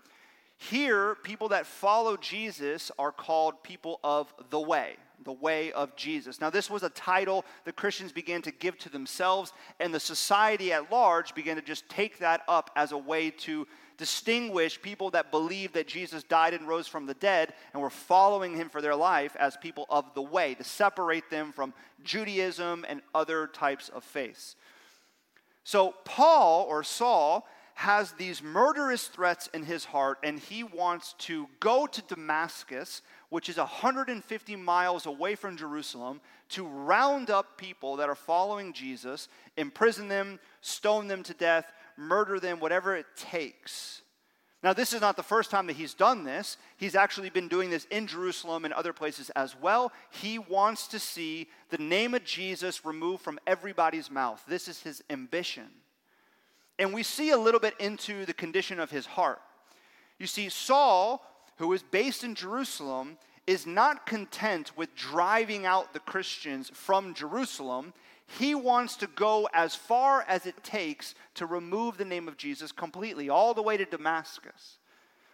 here, 0.70 1.15
people 1.24 1.50
that 1.50 1.65
follow 1.65 2.15
Jesus 2.17 2.91
are 2.98 3.12
called 3.12 3.63
people 3.63 4.00
of 4.03 4.34
the 4.50 4.60
way, 4.60 4.96
the 5.24 5.34
way 5.34 5.72
of 5.74 5.96
Jesus. 5.96 6.39
Now, 6.39 6.50
this 6.50 6.70
was 6.70 6.84
a 6.84 6.89
title 6.89 7.43
the 7.65 7.74
Christians 7.74 8.12
began 8.12 8.41
to 8.43 8.51
give 8.51 8.77
to 8.79 8.89
themselves, 8.89 9.51
and 9.79 9.93
the 9.93 10.00
society 10.00 10.72
at 10.72 10.91
large 10.91 11.36
began 11.36 11.58
to 11.58 11.62
just 11.62 11.88
take 11.89 12.20
that 12.20 12.43
up 12.48 12.72
as 12.75 12.91
a 12.91 12.98
way 12.98 13.29
to 13.29 13.67
distinguish 13.98 14.82
people 14.82 15.12
that 15.12 15.32
believed 15.32 15.74
that 15.74 15.88
Jesus 15.88 16.24
died 16.24 16.53
and 16.53 16.67
rose 16.67 16.88
from 16.88 17.05
the 17.05 17.13
dead 17.13 17.53
and 17.74 17.82
were 17.82 17.89
following 17.89 18.55
him 18.55 18.70
for 18.70 18.82
their 18.82 18.96
life 18.96 19.36
as 19.38 19.58
people 19.58 19.86
of 19.89 20.13
the 20.15 20.22
way, 20.22 20.53
to 20.55 20.63
separate 20.63 21.29
them 21.29 21.51
from 21.51 21.74
Judaism 22.03 22.86
and 22.88 23.01
other 23.13 23.48
types 23.48 23.89
of 23.89 24.03
faiths. 24.03 24.55
So, 25.63 25.93
Paul 26.03 26.65
or 26.70 26.84
Saul 26.84 27.48
has 27.75 28.12
these 28.13 28.44
murderous 28.44 29.08
threats 29.08 29.50
in 29.53 29.63
his 29.63 29.86
heart, 29.86 30.20
and 30.24 30.39
he 30.39 30.63
wants 30.63 31.13
to 31.20 31.48
go 31.60 31.88
to 31.88 32.01
Damascus, 32.03 33.01
which 33.30 33.50
is 33.50 33.58
150 33.58 34.56
miles 34.56 35.06
away 35.06 35.36
from 35.36 35.58
Jerusalem, 35.58 36.22
to 36.50 36.65
round 36.65 37.30
up 37.30 37.58
people 37.58 37.96
that 37.98 38.10
are 38.10 38.15
following 38.15 38.74
Jesus, 38.74 39.27
imprison 39.58 40.08
them, 40.08 40.39
stone 40.62 41.08
them 41.08 41.24
to 41.24 41.34
death, 41.34 41.72
murder 41.98 42.39
them, 42.39 42.60
whatever 42.60 42.96
it 42.96 43.08
takes. 43.15 44.01
Now, 44.63 44.72
this 44.72 44.94
is 44.94 45.01
not 45.01 45.18
the 45.18 45.24
first 45.24 45.51
time 45.51 45.68
that 45.68 45.75
he's 45.75 45.94
done 45.94 46.24
this. 46.24 46.56
He's 46.77 46.96
actually 46.96 47.30
been 47.30 47.50
doing 47.50 47.70
this 47.70 47.86
in 47.92 48.08
Jerusalem 48.08 48.63
and 48.63 48.74
other 48.74 48.94
places 48.94 49.30
as 49.32 49.60
well. 49.60 49.92
He 50.10 50.39
wants 50.39 50.88
to 50.88 51.00
see 51.00 51.50
the 51.70 51.77
name 51.77 52.13
of 52.13 52.24
Jesus 52.24 52.86
removed 52.86 53.24
from 53.24 53.39
everybody's 53.46 54.10
mouth. 54.10 54.42
This 54.48 54.70
is 54.70 54.82
his 54.82 55.03
ambition. 55.10 55.70
And 56.84 56.94
we 56.94 57.04
see 57.04 57.30
a 57.30 57.38
little 57.38 57.62
bit 57.62 57.75
into 57.80 58.25
the 58.25 58.34
condition 58.34 58.78
of 58.78 58.92
his 58.92 59.06
heart. 59.06 59.42
You 60.20 60.28
see, 60.28 60.50
Saul, 60.50 61.25
who 61.56 61.72
is 61.72 61.82
based 61.82 62.25
in 62.25 62.36
Jerusalem, 62.36 63.18
is 63.48 63.66
not 63.66 64.06
content 64.06 64.75
with 64.75 64.94
driving 64.94 65.66
out 65.66 65.94
the 65.94 66.02
Christians 66.02 66.70
from 66.74 67.13
Jerusalem. 67.13 67.94
He 68.38 68.54
wants 68.54 68.98
to 68.98 69.08
go 69.08 69.48
as 69.54 69.75
far 69.75 70.25
as 70.28 70.46
it 70.46 70.62
takes 70.62 71.16
to 71.36 71.46
remove 71.46 71.98
the 71.98 72.04
name 72.04 72.28
of 72.28 72.36
Jesus 72.36 72.74
completely, 72.74 73.30
all 73.30 73.54
the 73.54 73.62
way 73.62 73.78
to 73.78 73.86
Damascus. 73.86 74.78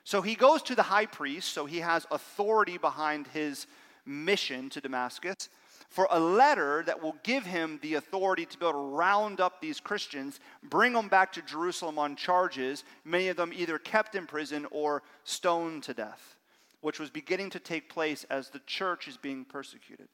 So 0.03 0.22
he 0.22 0.36
goes 0.36 0.62
to 0.62 0.75
the 0.75 0.84
high 0.84 1.08
priest, 1.08 1.51
so 1.51 1.65
he 1.65 1.79
has 1.79 2.06
authority 2.12 2.77
behind 2.77 3.25
his 3.25 3.65
mission 4.06 4.70
to 4.70 4.82
Damascus, 4.82 5.50
for 5.89 6.08
a 6.12 6.19
letter 6.19 6.84
that 6.86 7.01
will 7.01 7.15
give 7.24 7.46
him 7.46 7.79
the 7.81 7.96
authority 7.96 8.46
to 8.46 8.58
be 8.58 8.65
able 8.65 8.74
to 8.74 8.96
round 8.96 9.41
up 9.41 9.60
these 9.60 9.79
Christians, 9.79 10.39
bring 10.63 10.93
them 10.93 11.10
back 11.10 11.34
to 11.34 11.41
Jerusalem 11.41 11.98
on 11.98 12.15
charges, 12.15 12.84
many 13.03 13.27
of 13.27 13.38
them 13.38 13.51
either 13.53 13.79
kept 13.79 14.13
in 14.13 14.27
prison 14.27 14.67
or 14.69 15.01
stoned 15.24 15.84
to 15.84 15.96
death, 15.96 16.36
which 16.81 17.00
was 17.00 17.10
beginning 17.10 17.50
to 17.51 17.60
take 17.60 17.89
place 17.89 18.24
as 18.29 18.50
the 18.50 18.62
church 18.67 19.08
is 19.08 19.17
being 19.17 19.43
persecuted. 19.43 20.08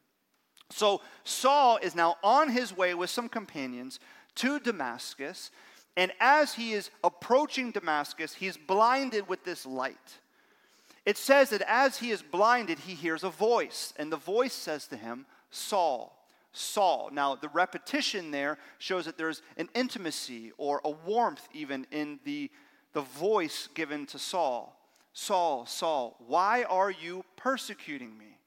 So 0.71 1.01
Saul 1.25 1.77
is 1.77 1.93
now 1.93 2.15
on 2.23 2.49
his 2.49 2.75
way 2.75 2.93
with 2.93 3.09
some 3.09 3.29
companions 3.29 3.99
to 4.35 4.59
Damascus. 4.59 5.51
And 5.97 6.11
as 6.19 6.55
he 6.55 6.73
is 6.73 6.89
approaching 7.03 7.71
Damascus, 7.71 8.33
he's 8.33 8.57
blinded 8.57 9.27
with 9.27 9.43
this 9.43 9.65
light. 9.65 10.19
It 11.05 11.17
says 11.17 11.51
that 11.51 11.61
as 11.67 11.97
he 11.97 12.09
is 12.11 12.21
blinded, 12.23 12.79
he 12.79 12.95
hears 12.95 13.23
a 13.23 13.29
voice, 13.29 13.93
and 13.97 14.11
the 14.11 14.17
voice 14.17 14.53
says 14.53 14.87
to 14.87 14.97
him, 14.97 15.25
Saul, 15.55 16.15
Saul. 16.51 17.09
Now, 17.11 17.35
the 17.35 17.49
repetition 17.49 18.31
there 18.31 18.57
shows 18.77 19.05
that 19.05 19.17
there's 19.17 19.41
an 19.57 19.69
intimacy 19.73 20.51
or 20.57 20.81
a 20.83 20.91
warmth 20.91 21.47
even 21.53 21.87
in 21.91 22.19
the, 22.25 22.51
the 22.93 23.01
voice 23.01 23.69
given 23.73 24.05
to 24.07 24.19
Saul. 24.19 24.77
Saul, 25.13 25.65
Saul, 25.65 26.17
why 26.27 26.63
are 26.63 26.91
you 26.91 27.23
persecuting 27.37 28.17
me? 28.17 28.37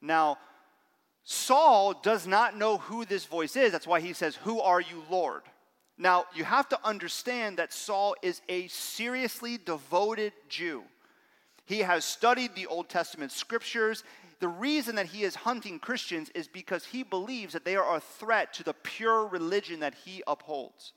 Now, 0.00 0.38
Saul 1.24 1.94
does 1.94 2.26
not 2.26 2.56
know 2.56 2.78
who 2.78 3.04
this 3.04 3.24
voice 3.24 3.56
is. 3.56 3.72
That's 3.72 3.86
why 3.86 4.00
he 4.00 4.12
says, 4.12 4.36
Who 4.36 4.60
are 4.60 4.80
you, 4.80 5.02
Lord? 5.10 5.42
Now, 5.98 6.26
you 6.34 6.44
have 6.44 6.68
to 6.68 6.78
understand 6.86 7.56
that 7.56 7.72
Saul 7.72 8.14
is 8.22 8.42
a 8.48 8.68
seriously 8.68 9.58
devoted 9.58 10.32
Jew. 10.48 10.84
He 11.64 11.80
has 11.80 12.04
studied 12.04 12.54
the 12.54 12.66
Old 12.66 12.88
Testament 12.88 13.32
scriptures. 13.32 14.04
The 14.38 14.48
reason 14.48 14.96
that 14.96 15.06
he 15.06 15.22
is 15.22 15.34
hunting 15.34 15.78
Christians 15.78 16.30
is 16.34 16.46
because 16.46 16.84
he 16.84 17.02
believes 17.02 17.54
that 17.54 17.64
they 17.64 17.76
are 17.76 17.96
a 17.96 18.00
threat 18.00 18.52
to 18.54 18.62
the 18.62 18.74
pure 18.74 19.26
religion 19.26 19.80
that 19.80 19.94
he 20.04 20.22
upholds. 20.26 20.92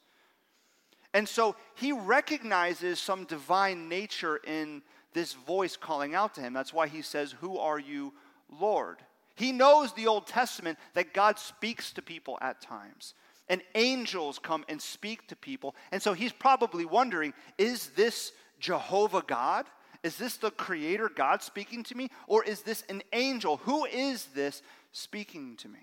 And 1.13 1.27
so 1.27 1.55
he 1.75 1.91
recognizes 1.91 2.99
some 2.99 3.23
divine 3.25 3.89
nature 3.89 4.37
in 4.37 4.81
this 5.13 5.33
voice 5.33 5.75
calling 5.75 6.13
out 6.13 6.35
to 6.35 6.41
him. 6.41 6.53
That's 6.53 6.73
why 6.73 6.87
he 6.87 7.01
says, 7.01 7.31
Who 7.39 7.57
are 7.57 7.79
you, 7.79 8.13
Lord? 8.59 8.97
He 9.35 9.51
knows 9.51 9.93
the 9.93 10.07
Old 10.07 10.27
Testament 10.27 10.77
that 10.93 11.13
God 11.13 11.39
speaks 11.39 11.93
to 11.93 12.01
people 12.01 12.37
at 12.41 12.61
times. 12.61 13.13
And 13.47 13.63
angels 13.73 14.37
come 14.37 14.65
and 14.69 14.79
speak 14.79 15.27
to 15.27 15.35
people. 15.35 15.75
And 15.91 16.01
so 16.01 16.13
he's 16.13 16.33
probably 16.33 16.85
wondering 16.85 17.33
is 17.57 17.87
this 17.91 18.33
Jehovah 18.59 19.23
God? 19.25 19.65
Is 20.03 20.17
this 20.17 20.37
the 20.37 20.51
creator 20.51 21.09
God 21.13 21.43
speaking 21.43 21.83
to 21.83 21.95
me? 21.95 22.09
Or 22.27 22.43
is 22.43 22.61
this 22.61 22.83
an 22.89 23.01
angel? 23.11 23.57
Who 23.57 23.85
is 23.85 24.25
this 24.27 24.61
speaking 24.91 25.57
to 25.57 25.67
me? 25.67 25.79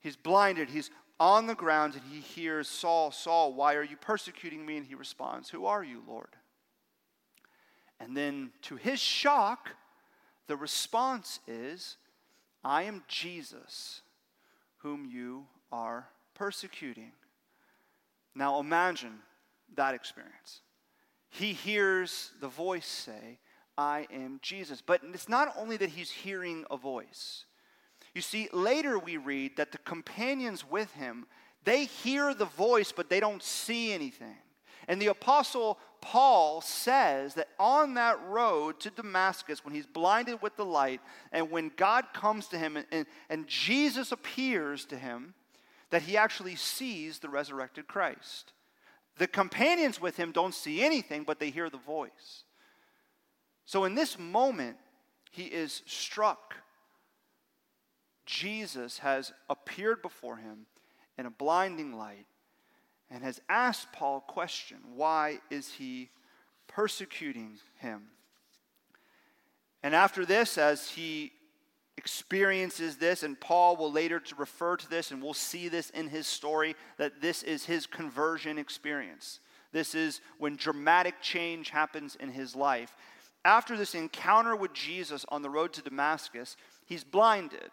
He's 0.00 0.16
blinded. 0.16 0.70
He's 0.70 0.90
on 1.18 1.46
the 1.46 1.54
ground 1.54 1.94
and 1.94 2.02
he 2.10 2.20
hears 2.20 2.68
Saul, 2.68 3.10
Saul, 3.10 3.54
why 3.54 3.74
are 3.74 3.82
you 3.82 3.96
persecuting 3.96 4.64
me? 4.64 4.76
And 4.76 4.86
he 4.86 4.94
responds, 4.94 5.50
Who 5.50 5.66
are 5.66 5.82
you, 5.82 6.02
Lord? 6.06 6.36
And 7.98 8.16
then 8.16 8.50
to 8.62 8.76
his 8.76 9.00
shock, 9.00 9.70
the 10.46 10.56
response 10.56 11.40
is, 11.48 11.96
I 12.62 12.82
am 12.82 13.02
Jesus, 13.08 14.02
whom 14.78 15.06
you 15.06 15.46
are 15.72 16.08
persecuting. 16.34 17.12
Now 18.34 18.60
imagine 18.60 19.18
that 19.74 19.94
experience. 19.94 20.60
He 21.38 21.52
hears 21.52 22.32
the 22.40 22.48
voice 22.48 22.86
say, 22.86 23.38
I 23.76 24.06
am 24.10 24.38
Jesus. 24.42 24.80
But 24.80 25.02
it's 25.12 25.28
not 25.28 25.54
only 25.58 25.76
that 25.76 25.90
he's 25.90 26.10
hearing 26.10 26.64
a 26.70 26.76
voice. 26.76 27.44
You 28.14 28.22
see, 28.22 28.48
later 28.52 28.98
we 28.98 29.18
read 29.18 29.56
that 29.58 29.72
the 29.72 29.78
companions 29.78 30.64
with 30.68 30.92
him, 30.94 31.26
they 31.64 31.84
hear 31.84 32.32
the 32.32 32.46
voice, 32.46 32.90
but 32.90 33.10
they 33.10 33.20
don't 33.20 33.42
see 33.42 33.92
anything. 33.92 34.36
And 34.88 35.02
the 35.02 35.08
apostle 35.08 35.78
Paul 36.00 36.60
says 36.62 37.34
that 37.34 37.48
on 37.58 37.94
that 37.94 38.18
road 38.28 38.80
to 38.80 38.90
Damascus, 38.90 39.64
when 39.64 39.74
he's 39.74 39.86
blinded 39.86 40.40
with 40.40 40.56
the 40.56 40.64
light, 40.64 41.00
and 41.32 41.50
when 41.50 41.70
God 41.76 42.06
comes 42.14 42.46
to 42.48 42.58
him 42.58 42.76
and, 42.76 42.86
and, 42.92 43.06
and 43.28 43.46
Jesus 43.46 44.12
appears 44.12 44.86
to 44.86 44.96
him, 44.96 45.34
that 45.90 46.02
he 46.02 46.16
actually 46.16 46.56
sees 46.56 47.18
the 47.18 47.28
resurrected 47.28 47.88
Christ. 47.88 48.52
The 49.18 49.26
companions 49.26 50.00
with 50.00 50.16
him 50.16 50.32
don't 50.32 50.54
see 50.54 50.82
anything, 50.82 51.24
but 51.24 51.38
they 51.38 51.50
hear 51.50 51.70
the 51.70 51.78
voice. 51.78 52.44
So 53.64 53.84
in 53.84 53.94
this 53.94 54.18
moment, 54.18 54.76
he 55.30 55.44
is 55.44 55.82
struck. 55.86 56.54
Jesus 58.26 58.98
has 58.98 59.32
appeared 59.48 60.02
before 60.02 60.36
him 60.36 60.66
in 61.18 61.26
a 61.26 61.30
blinding 61.30 61.96
light 61.96 62.26
and 63.10 63.22
has 63.22 63.40
asked 63.48 63.92
Paul 63.92 64.24
a 64.26 64.32
question 64.32 64.78
why 64.94 65.40
is 65.50 65.74
he 65.74 66.10
persecuting 66.68 67.58
him? 67.76 68.08
And 69.82 69.94
after 69.94 70.26
this, 70.26 70.58
as 70.58 70.90
he 70.90 71.32
experiences 72.06 72.98
this, 72.98 73.24
and 73.24 73.40
Paul 73.40 73.76
will 73.76 73.90
later 73.90 74.20
to 74.20 74.34
refer 74.36 74.76
to 74.76 74.88
this, 74.88 75.10
and 75.10 75.20
we'll 75.20 75.34
see 75.34 75.66
this 75.66 75.90
in 75.90 76.06
his 76.06 76.28
story, 76.28 76.76
that 76.98 77.20
this 77.20 77.42
is 77.42 77.64
his 77.64 77.84
conversion 77.84 78.58
experience. 78.58 79.40
This 79.72 79.92
is 79.96 80.20
when 80.38 80.54
dramatic 80.54 81.20
change 81.20 81.70
happens 81.70 82.14
in 82.14 82.30
his 82.30 82.54
life. 82.54 82.94
After 83.44 83.76
this 83.76 83.96
encounter 83.96 84.54
with 84.54 84.72
Jesus 84.72 85.26
on 85.30 85.42
the 85.42 85.50
road 85.50 85.72
to 85.72 85.82
Damascus, 85.82 86.56
he's 86.84 87.02
blinded 87.02 87.72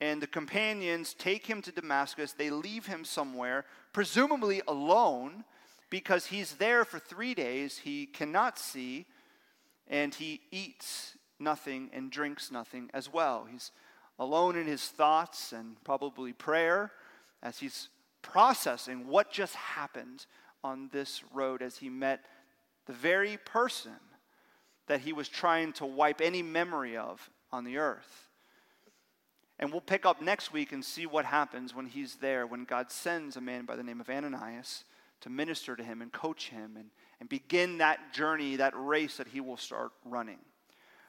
and 0.00 0.20
the 0.20 0.26
companions 0.26 1.14
take 1.14 1.46
him 1.46 1.62
to 1.62 1.70
Damascus. 1.70 2.32
They 2.32 2.50
leave 2.50 2.86
him 2.86 3.04
somewhere, 3.04 3.64
presumably 3.92 4.60
alone, 4.66 5.44
because 5.88 6.26
he's 6.26 6.54
there 6.54 6.84
for 6.84 6.98
three 6.98 7.34
days. 7.34 7.78
He 7.78 8.06
cannot 8.06 8.58
see, 8.58 9.06
and 9.86 10.12
he 10.12 10.40
eats 10.50 11.16
nothing 11.44 11.90
and 11.92 12.10
drinks 12.10 12.50
nothing 12.50 12.90
as 12.92 13.12
well. 13.12 13.46
He's 13.50 13.70
alone 14.18 14.56
in 14.56 14.66
his 14.66 14.88
thoughts 14.88 15.52
and 15.52 15.76
probably 15.84 16.32
prayer 16.32 16.90
as 17.42 17.58
he's 17.58 17.88
processing 18.22 19.06
what 19.06 19.30
just 19.30 19.54
happened 19.54 20.26
on 20.62 20.88
this 20.92 21.22
road 21.32 21.62
as 21.62 21.76
he 21.76 21.90
met 21.90 22.24
the 22.86 22.92
very 22.92 23.36
person 23.44 23.92
that 24.86 25.00
he 25.00 25.12
was 25.12 25.28
trying 25.28 25.72
to 25.74 25.86
wipe 25.86 26.20
any 26.20 26.42
memory 26.42 26.96
of 26.96 27.30
on 27.52 27.64
the 27.64 27.78
earth. 27.78 28.28
And 29.58 29.70
we'll 29.70 29.80
pick 29.80 30.04
up 30.04 30.20
next 30.20 30.52
week 30.52 30.72
and 30.72 30.84
see 30.84 31.06
what 31.06 31.24
happens 31.24 31.74
when 31.74 31.86
he's 31.86 32.16
there, 32.16 32.46
when 32.46 32.64
God 32.64 32.90
sends 32.90 33.36
a 33.36 33.40
man 33.40 33.64
by 33.64 33.76
the 33.76 33.84
name 33.84 34.00
of 34.00 34.10
Ananias 34.10 34.84
to 35.20 35.30
minister 35.30 35.76
to 35.76 35.84
him 35.84 36.02
and 36.02 36.12
coach 36.12 36.48
him 36.48 36.76
and, 36.76 36.90
and 37.20 37.28
begin 37.28 37.78
that 37.78 38.12
journey, 38.12 38.56
that 38.56 38.74
race 38.76 39.16
that 39.18 39.28
he 39.28 39.40
will 39.40 39.56
start 39.56 39.92
running. 40.04 40.40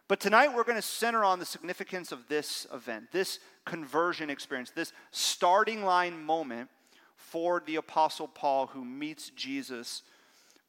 But 0.07 0.19
tonight 0.19 0.53
we're 0.53 0.63
going 0.63 0.77
to 0.77 0.81
center 0.81 1.23
on 1.23 1.39
the 1.39 1.45
significance 1.45 2.11
of 2.11 2.27
this 2.27 2.67
event, 2.73 3.11
this 3.11 3.39
conversion 3.65 4.29
experience, 4.29 4.69
this 4.69 4.93
starting 5.11 5.83
line 5.83 6.23
moment 6.23 6.69
for 7.15 7.63
the 7.65 7.77
Apostle 7.77 8.27
Paul 8.27 8.67
who 8.67 8.85
meets 8.85 9.31
Jesus 9.31 10.03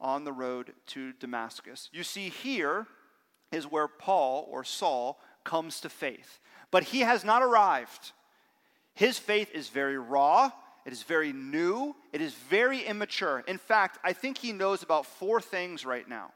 on 0.01 0.25
the 0.25 0.33
road 0.33 0.73
to 0.89 1.13
Damascus. 1.13 1.91
You 1.93 2.03
see, 2.03 2.29
here 2.29 2.87
is 3.53 3.71
where 3.71 3.89
Paul 3.89 4.49
or 4.51 4.65
Saul 4.65 5.21
comes 5.45 5.81
to 5.81 5.89
faith 5.89 6.41
but 6.71 6.85
he 6.85 7.01
has 7.01 7.25
not 7.25 7.43
arrived. 7.43 8.13
His 8.95 9.19
faith 9.19 9.51
is 9.55 9.69
very 9.69 9.99
raw, 9.99 10.51
It 10.85 10.93
is 10.93 11.03
very 11.03 11.33
new. 11.33 11.97
It 12.13 12.21
is 12.21 12.33
very 12.35 12.83
immature. 12.83 13.43
In 13.49 13.59
fact, 13.59 13.99
I 14.05 14.13
think 14.13 14.39
he 14.39 14.53
knows 14.53 14.85
about 14.85 15.05
four 15.05 15.41
things 15.41 15.85
right 15.85 16.09
now. 16.09 16.33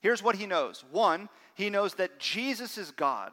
Here's 0.00 0.22
what 0.22 0.36
he 0.36 0.46
knows 0.46 0.84
one, 0.90 1.28
he 1.54 1.70
knows 1.70 1.94
that 1.94 2.18
Jesus 2.18 2.78
is 2.78 2.90
God. 2.90 3.32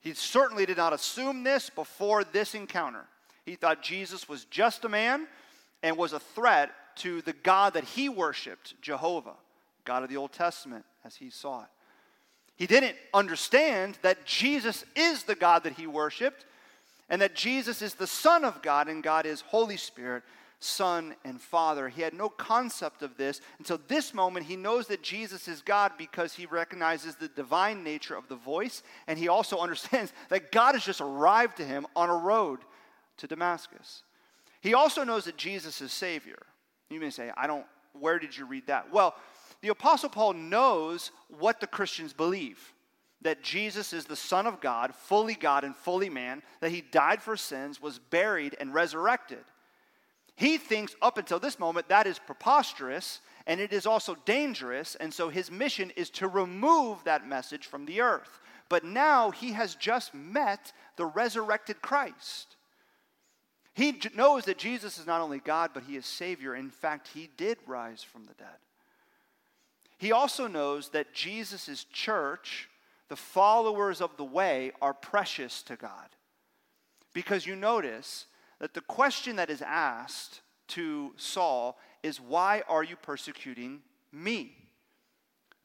He 0.00 0.14
certainly 0.14 0.64
did 0.64 0.78
not 0.78 0.92
assume 0.92 1.42
this 1.42 1.68
before 1.68 2.24
this 2.24 2.54
encounter. 2.54 3.04
He 3.44 3.54
thought 3.54 3.82
Jesus 3.82 4.28
was 4.28 4.44
just 4.46 4.84
a 4.84 4.88
man 4.88 5.26
and 5.82 5.96
was 5.96 6.12
a 6.12 6.20
threat 6.20 6.70
to 6.96 7.22
the 7.22 7.32
God 7.32 7.74
that 7.74 7.84
he 7.84 8.08
worshiped, 8.08 8.80
Jehovah, 8.80 9.34
God 9.84 10.02
of 10.02 10.08
the 10.08 10.16
Old 10.16 10.32
Testament, 10.32 10.84
as 11.04 11.16
he 11.16 11.30
saw 11.30 11.62
it. 11.62 11.68
He 12.56 12.66
didn't 12.66 12.96
understand 13.14 13.98
that 14.02 14.26
Jesus 14.26 14.84
is 14.94 15.22
the 15.22 15.34
God 15.34 15.64
that 15.64 15.74
he 15.74 15.86
worshiped 15.86 16.44
and 17.08 17.22
that 17.22 17.34
Jesus 17.34 17.82
is 17.82 17.94
the 17.94 18.06
Son 18.06 18.44
of 18.44 18.62
God 18.62 18.88
and 18.88 19.02
God 19.02 19.26
is 19.26 19.40
Holy 19.40 19.76
Spirit, 19.76 20.22
Son 20.60 21.14
and 21.24 21.40
Father. 21.40 21.88
He 21.88 22.02
had 22.02 22.12
no 22.12 22.28
concept 22.28 23.02
of 23.02 23.16
this 23.16 23.40
until 23.58 23.80
this 23.88 24.12
moment. 24.12 24.46
He 24.46 24.56
knows 24.56 24.86
that 24.88 25.02
Jesus 25.02 25.48
is 25.48 25.62
God 25.62 25.92
because 25.96 26.34
he 26.34 26.44
recognizes 26.44 27.16
the 27.16 27.28
divine 27.28 27.82
nature 27.82 28.14
of 28.14 28.28
the 28.28 28.36
voice, 28.36 28.82
and 29.06 29.18
he 29.18 29.28
also 29.28 29.58
understands 29.60 30.12
that 30.28 30.52
God 30.52 30.74
has 30.74 30.84
just 30.84 31.00
arrived 31.00 31.56
to 31.56 31.64
him 31.64 31.86
on 31.96 32.10
a 32.10 32.16
road 32.16 32.60
to 33.16 33.26
Damascus. 33.26 34.02
He 34.60 34.74
also 34.74 35.02
knows 35.02 35.24
that 35.24 35.38
Jesus 35.38 35.80
is 35.80 35.92
Savior. 35.92 36.38
You 36.90 37.00
may 37.00 37.10
say, 37.10 37.32
I 37.36 37.46
don't, 37.46 37.64
where 37.98 38.18
did 38.18 38.36
you 38.36 38.44
read 38.44 38.66
that? 38.66 38.92
Well, 38.92 39.14
the 39.62 39.68
Apostle 39.68 40.10
Paul 40.10 40.34
knows 40.34 41.10
what 41.28 41.60
the 41.60 41.66
Christians 41.66 42.12
believe 42.12 42.74
that 43.22 43.42
Jesus 43.42 43.92
is 43.92 44.06
the 44.06 44.16
Son 44.16 44.46
of 44.46 44.60
God, 44.60 44.94
fully 44.94 45.34
God 45.34 45.62
and 45.62 45.76
fully 45.76 46.08
man, 46.08 46.42
that 46.60 46.70
he 46.70 46.80
died 46.80 47.22
for 47.22 47.36
sins, 47.36 47.80
was 47.80 47.98
buried, 47.98 48.56
and 48.58 48.72
resurrected. 48.72 49.44
He 50.40 50.56
thinks 50.56 50.96
up 51.02 51.18
until 51.18 51.38
this 51.38 51.58
moment 51.58 51.90
that 51.90 52.06
is 52.06 52.18
preposterous 52.18 53.20
and 53.46 53.60
it 53.60 53.74
is 53.74 53.84
also 53.84 54.16
dangerous, 54.24 54.94
and 54.94 55.12
so 55.12 55.28
his 55.28 55.50
mission 55.50 55.92
is 55.96 56.08
to 56.10 56.28
remove 56.28 57.04
that 57.04 57.28
message 57.28 57.66
from 57.66 57.84
the 57.84 58.00
earth. 58.00 58.40
But 58.70 58.82
now 58.82 59.32
he 59.32 59.52
has 59.52 59.74
just 59.74 60.14
met 60.14 60.72
the 60.96 61.04
resurrected 61.04 61.82
Christ. 61.82 62.56
He 63.74 64.00
knows 64.14 64.46
that 64.46 64.56
Jesus 64.56 64.96
is 64.96 65.06
not 65.06 65.20
only 65.20 65.40
God, 65.40 65.72
but 65.74 65.82
he 65.82 65.96
is 65.96 66.06
Savior. 66.06 66.54
In 66.54 66.70
fact, 66.70 67.08
he 67.08 67.28
did 67.36 67.58
rise 67.66 68.02
from 68.02 68.24
the 68.24 68.32
dead. 68.32 68.56
He 69.98 70.10
also 70.10 70.46
knows 70.46 70.88
that 70.90 71.12
Jesus' 71.12 71.84
church, 71.92 72.70
the 73.10 73.16
followers 73.16 74.00
of 74.00 74.16
the 74.16 74.24
way, 74.24 74.72
are 74.80 74.94
precious 74.94 75.62
to 75.64 75.76
God. 75.76 76.08
Because 77.12 77.46
you 77.46 77.56
notice 77.56 78.24
that 78.60 78.74
the 78.74 78.80
question 78.82 79.36
that 79.36 79.50
is 79.50 79.62
asked 79.62 80.42
to 80.68 81.12
Saul 81.16 81.78
is, 82.02 82.20
Why 82.20 82.62
are 82.68 82.84
you 82.84 82.96
persecuting 82.96 83.80
me? 84.12 84.56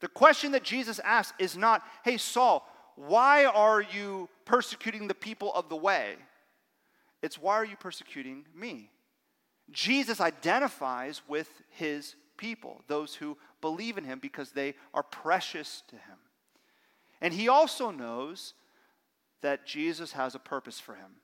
The 0.00 0.08
question 0.08 0.52
that 0.52 0.62
Jesus 0.62 0.98
asks 1.00 1.34
is 1.38 1.56
not, 1.56 1.82
Hey, 2.04 2.16
Saul, 2.16 2.68
why 2.96 3.44
are 3.44 3.82
you 3.82 4.28
persecuting 4.44 5.06
the 5.06 5.14
people 5.14 5.52
of 5.54 5.68
the 5.68 5.76
way? 5.76 6.16
It's, 7.22 7.38
Why 7.38 7.54
are 7.54 7.64
you 7.64 7.76
persecuting 7.76 8.44
me? 8.54 8.90
Jesus 9.70 10.20
identifies 10.20 11.22
with 11.28 11.48
his 11.70 12.14
people, 12.36 12.82
those 12.86 13.14
who 13.14 13.36
believe 13.60 13.98
in 13.98 14.04
him 14.04 14.18
because 14.20 14.52
they 14.52 14.74
are 14.94 15.02
precious 15.02 15.82
to 15.88 15.96
him. 15.96 16.18
And 17.20 17.34
he 17.34 17.48
also 17.48 17.90
knows 17.90 18.54
that 19.42 19.66
Jesus 19.66 20.12
has 20.12 20.34
a 20.34 20.38
purpose 20.38 20.78
for 20.78 20.94
him. 20.94 21.16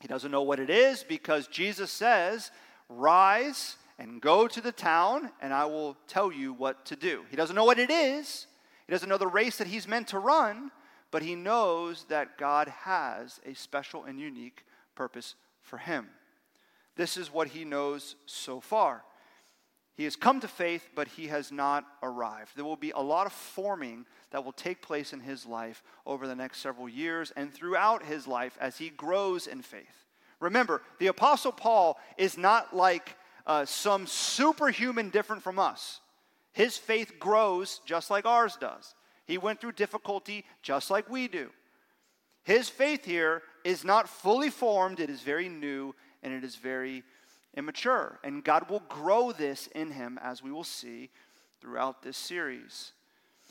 He 0.00 0.08
doesn't 0.08 0.30
know 0.30 0.42
what 0.42 0.60
it 0.60 0.70
is 0.70 1.02
because 1.02 1.46
Jesus 1.48 1.90
says, 1.90 2.50
Rise 2.88 3.76
and 3.98 4.20
go 4.20 4.46
to 4.46 4.60
the 4.60 4.72
town, 4.72 5.30
and 5.40 5.52
I 5.52 5.64
will 5.64 5.96
tell 6.06 6.30
you 6.30 6.52
what 6.52 6.84
to 6.86 6.96
do. 6.96 7.24
He 7.30 7.36
doesn't 7.36 7.56
know 7.56 7.64
what 7.64 7.78
it 7.78 7.90
is, 7.90 8.46
he 8.86 8.92
doesn't 8.92 9.08
know 9.08 9.18
the 9.18 9.26
race 9.26 9.56
that 9.58 9.66
he's 9.66 9.88
meant 9.88 10.08
to 10.08 10.18
run, 10.18 10.70
but 11.10 11.22
he 11.22 11.34
knows 11.34 12.04
that 12.08 12.38
God 12.38 12.68
has 12.68 13.40
a 13.46 13.54
special 13.54 14.04
and 14.04 14.20
unique 14.20 14.64
purpose 14.94 15.34
for 15.62 15.78
him. 15.78 16.08
This 16.96 17.16
is 17.16 17.32
what 17.32 17.48
he 17.48 17.64
knows 17.64 18.16
so 18.26 18.60
far. 18.60 19.02
He 19.96 20.04
has 20.04 20.14
come 20.14 20.40
to 20.40 20.48
faith, 20.48 20.90
but 20.94 21.08
he 21.08 21.28
has 21.28 21.50
not 21.50 21.86
arrived. 22.02 22.52
There 22.54 22.66
will 22.66 22.76
be 22.76 22.90
a 22.90 23.00
lot 23.00 23.26
of 23.26 23.32
forming 23.32 24.04
that 24.30 24.44
will 24.44 24.52
take 24.52 24.82
place 24.82 25.14
in 25.14 25.20
his 25.20 25.46
life 25.46 25.82
over 26.04 26.26
the 26.26 26.34
next 26.34 26.58
several 26.58 26.88
years 26.88 27.32
and 27.34 27.52
throughout 27.52 28.04
his 28.04 28.26
life 28.26 28.58
as 28.60 28.76
he 28.76 28.90
grows 28.90 29.46
in 29.46 29.62
faith. 29.62 30.04
Remember, 30.38 30.82
the 30.98 31.06
Apostle 31.06 31.52
Paul 31.52 31.98
is 32.18 32.36
not 32.36 32.76
like 32.76 33.16
uh, 33.46 33.64
some 33.64 34.06
superhuman 34.06 35.08
different 35.08 35.42
from 35.42 35.58
us. 35.58 36.00
His 36.52 36.76
faith 36.76 37.18
grows 37.18 37.80
just 37.86 38.10
like 38.10 38.26
ours 38.26 38.58
does. 38.60 38.94
He 39.26 39.38
went 39.38 39.60
through 39.60 39.72
difficulty 39.72 40.44
just 40.62 40.90
like 40.90 41.08
we 41.08 41.26
do. 41.26 41.50
His 42.44 42.68
faith 42.68 43.04
here 43.04 43.42
is 43.64 43.82
not 43.82 44.08
fully 44.08 44.50
formed, 44.50 45.00
it 45.00 45.10
is 45.10 45.22
very 45.22 45.48
new 45.48 45.94
and 46.22 46.32
it 46.32 46.44
is 46.44 46.56
very 46.56 47.02
immature. 47.56 48.18
And 48.22 48.44
God 48.44 48.70
will 48.70 48.82
grow 48.88 49.32
this 49.32 49.68
in 49.68 49.90
him, 49.90 50.18
as 50.22 50.42
we 50.42 50.52
will 50.52 50.64
see 50.64 51.10
throughout 51.60 52.02
this 52.02 52.16
series. 52.16 52.92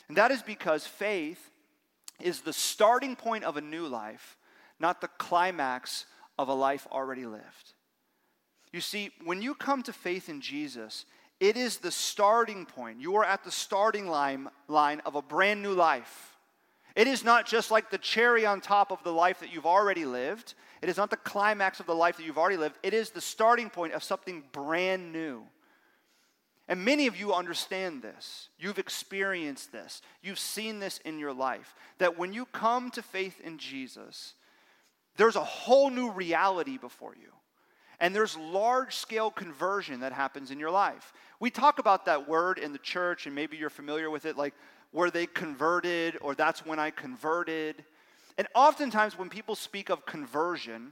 And 0.08 0.18
that 0.18 0.32
is 0.32 0.42
because 0.42 0.86
faith 0.86 1.52
is 2.22 2.42
the 2.42 2.54
starting 2.54 3.16
point 3.16 3.44
of 3.44 3.58
a 3.58 3.62
new 3.62 3.88
life, 3.88 4.38
not 4.80 5.02
the 5.02 5.08
climax 5.08 6.06
of 6.38 6.48
a 6.48 6.54
life 6.54 6.88
already 6.92 7.26
lived. 7.26 7.74
You 8.72 8.82
see, 8.82 9.12
when 9.24 9.42
you 9.42 9.56
come 9.56 9.84
to 9.84 9.94
faith 9.94 10.30
in 10.30 10.42
Jesus, 10.42 11.06
it 11.40 11.58
is 11.58 11.78
the 11.78 11.92
starting 11.92 12.66
point. 12.66 13.02
You 13.02 13.16
are 13.16 13.26
at 13.26 13.44
the 13.44 13.52
starting 13.52 14.08
line, 14.08 14.48
line 14.68 15.02
of 15.06 15.16
a 15.16 15.22
brand 15.22 15.62
new 15.62 15.74
life. 15.74 16.35
It 16.96 17.08
is 17.08 17.24
not 17.24 17.46
just 17.46 17.72
like 17.72 17.90
the 17.90 17.98
cherry 17.98 18.46
on 18.46 18.62
top 18.62 18.92
of 18.92 19.04
the 19.04 19.12
life 19.12 19.42
that 19.42 19.54
you've 19.54 19.66
already 19.66 20.06
lived. 20.06 20.54
It 20.82 20.88
is 20.88 20.98
not 20.98 21.10
the 21.10 21.18
climax 21.18 21.80
of 21.80 21.86
the 21.86 21.96
life 21.96 22.18
that 22.18 22.26
you've 22.26 22.38
already 22.38 22.58
lived. 22.58 22.78
It 22.84 22.94
is 22.94 23.10
the 23.10 23.22
starting 23.22 23.70
point 23.70 23.94
of 23.94 24.04
something 24.04 24.44
brand 24.54 25.12
new. 25.12 25.44
And 26.68 26.84
many 26.84 27.08
of 27.08 27.20
you 27.20 27.34
understand 27.34 28.02
this. 28.02 28.50
You've 28.58 28.80
experienced 28.80 29.72
this. 29.72 30.02
You've 30.24 30.40
seen 30.40 30.80
this 30.80 30.98
in 31.00 31.20
your 31.20 31.34
life. 31.34 31.76
That 32.00 32.18
when 32.18 32.34
you 32.34 32.46
come 32.46 32.90
to 32.92 33.02
faith 33.02 33.40
in 33.42 33.58
Jesus, 33.58 34.34
there's 35.18 35.36
a 35.36 35.44
whole 35.44 35.90
new 35.90 36.10
reality 36.10 36.78
before 36.78 37.16
you. 37.16 37.32
And 38.00 38.14
there's 38.14 38.38
large 38.38 38.96
scale 38.96 39.32
conversion 39.32 40.02
that 40.02 40.12
happens 40.12 40.52
in 40.52 40.60
your 40.60 40.72
life. 40.72 41.14
We 41.40 41.50
talk 41.50 41.80
about 41.80 42.06
that 42.06 42.28
word 42.28 42.58
in 42.58 42.74
the 42.74 42.80
church, 42.80 43.26
and 43.26 43.36
maybe 43.36 43.58
you're 43.58 43.70
familiar 43.70 44.10
with 44.10 44.26
it, 44.26 44.38
like 44.38 44.54
were 44.92 45.12
they 45.12 45.26
converted 45.26 46.18
or 46.22 46.36
that's 46.36 46.66
when 46.66 46.80
I 46.80 46.90
converted. 46.90 47.84
And 48.38 48.48
oftentimes, 48.56 49.18
when 49.18 49.30
people 49.30 49.56
speak 49.56 49.90
of 49.90 50.06
conversion, 50.06 50.92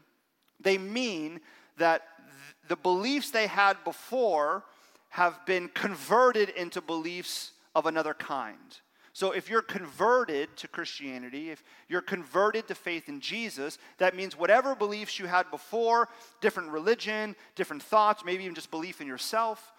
they 0.60 0.78
mean 0.78 1.39
that 1.78 2.04
th- 2.18 2.70
the 2.70 2.76
beliefs 2.76 3.32
they 3.32 3.48
had 3.48 3.82
before 3.84 4.63
have 5.10 5.46
been 5.46 5.70
converted 5.70 6.50
into 6.50 6.82
beliefs 6.82 7.52
of 7.76 7.86
another 7.86 8.13
kind. 8.13 8.80
So, 9.15 9.32
if 9.32 9.47
you're 9.47 9.62
converted 9.62 10.58
to 10.58 10.67
Christianity, 10.67 11.52
if 11.52 11.63
you're 11.88 12.02
converted 12.02 12.67
to 12.67 12.76
faith 12.76 13.08
in 13.08 13.21
Jesus, 13.21 13.78
that 13.99 14.15
means 14.15 14.36
whatever 14.36 14.73
beliefs 14.73 15.19
you 15.19 15.28
had 15.28 15.52
before, 15.52 16.10
different 16.41 16.71
religion, 16.71 17.36
different 17.56 17.84
thoughts, 17.84 18.26
maybe 18.26 18.43
even 18.43 18.56
just 18.56 18.71
belief 18.71 19.02
in 19.02 19.08
yourself, 19.08 19.71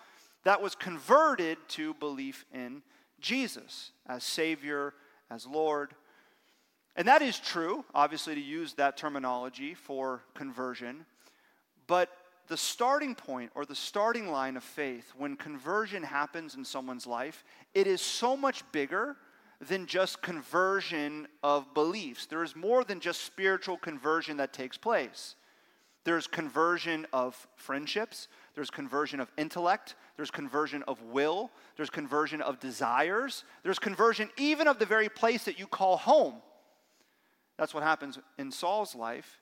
that 0.44 0.62
was 0.62 0.76
converted 0.76 1.58
to 1.70 1.94
belief 1.94 2.44
in 2.54 2.82
Jesus 3.20 3.90
as 4.06 4.22
Savior, 4.22 4.94
as 5.28 5.46
Lord. 5.46 5.94
And 6.94 7.08
that 7.08 7.20
is 7.20 7.40
true, 7.40 7.84
obviously, 7.92 8.36
to 8.36 8.40
use 8.40 8.74
that 8.74 8.96
terminology 8.96 9.74
for 9.74 10.22
conversion. 10.34 11.06
But 11.88 12.08
the 12.46 12.56
starting 12.56 13.14
point 13.14 13.50
or 13.54 13.64
the 13.64 13.74
starting 13.74 14.28
line 14.28 14.56
of 14.56 14.64
faith, 14.64 15.12
when 15.16 15.36
conversion 15.36 16.02
happens 16.02 16.54
in 16.54 16.64
someone's 16.64 17.06
life, 17.06 17.44
it 17.74 17.86
is 17.86 18.00
so 18.00 18.36
much 18.36 18.62
bigger 18.72 19.16
than 19.60 19.86
just 19.86 20.20
conversion 20.22 21.26
of 21.42 21.72
beliefs. 21.74 22.26
There 22.26 22.42
is 22.42 22.54
more 22.54 22.84
than 22.84 23.00
just 23.00 23.22
spiritual 23.22 23.76
conversion 23.76 24.36
that 24.38 24.52
takes 24.52 24.76
place. 24.76 25.36
There's 26.04 26.26
conversion 26.26 27.06
of 27.14 27.46
friendships, 27.56 28.28
there's 28.54 28.70
conversion 28.70 29.20
of 29.20 29.32
intellect, 29.38 29.94
there's 30.16 30.30
conversion 30.30 30.82
of 30.86 31.02
will, 31.02 31.50
there's 31.76 31.88
conversion 31.88 32.42
of 32.42 32.60
desires, 32.60 33.44
there's 33.62 33.78
conversion 33.78 34.28
even 34.36 34.68
of 34.68 34.78
the 34.78 34.84
very 34.84 35.08
place 35.08 35.44
that 35.44 35.58
you 35.58 35.66
call 35.66 35.96
home. 35.96 36.34
That's 37.56 37.72
what 37.72 37.82
happens 37.82 38.18
in 38.38 38.50
Saul's 38.50 38.94
life. 38.94 39.40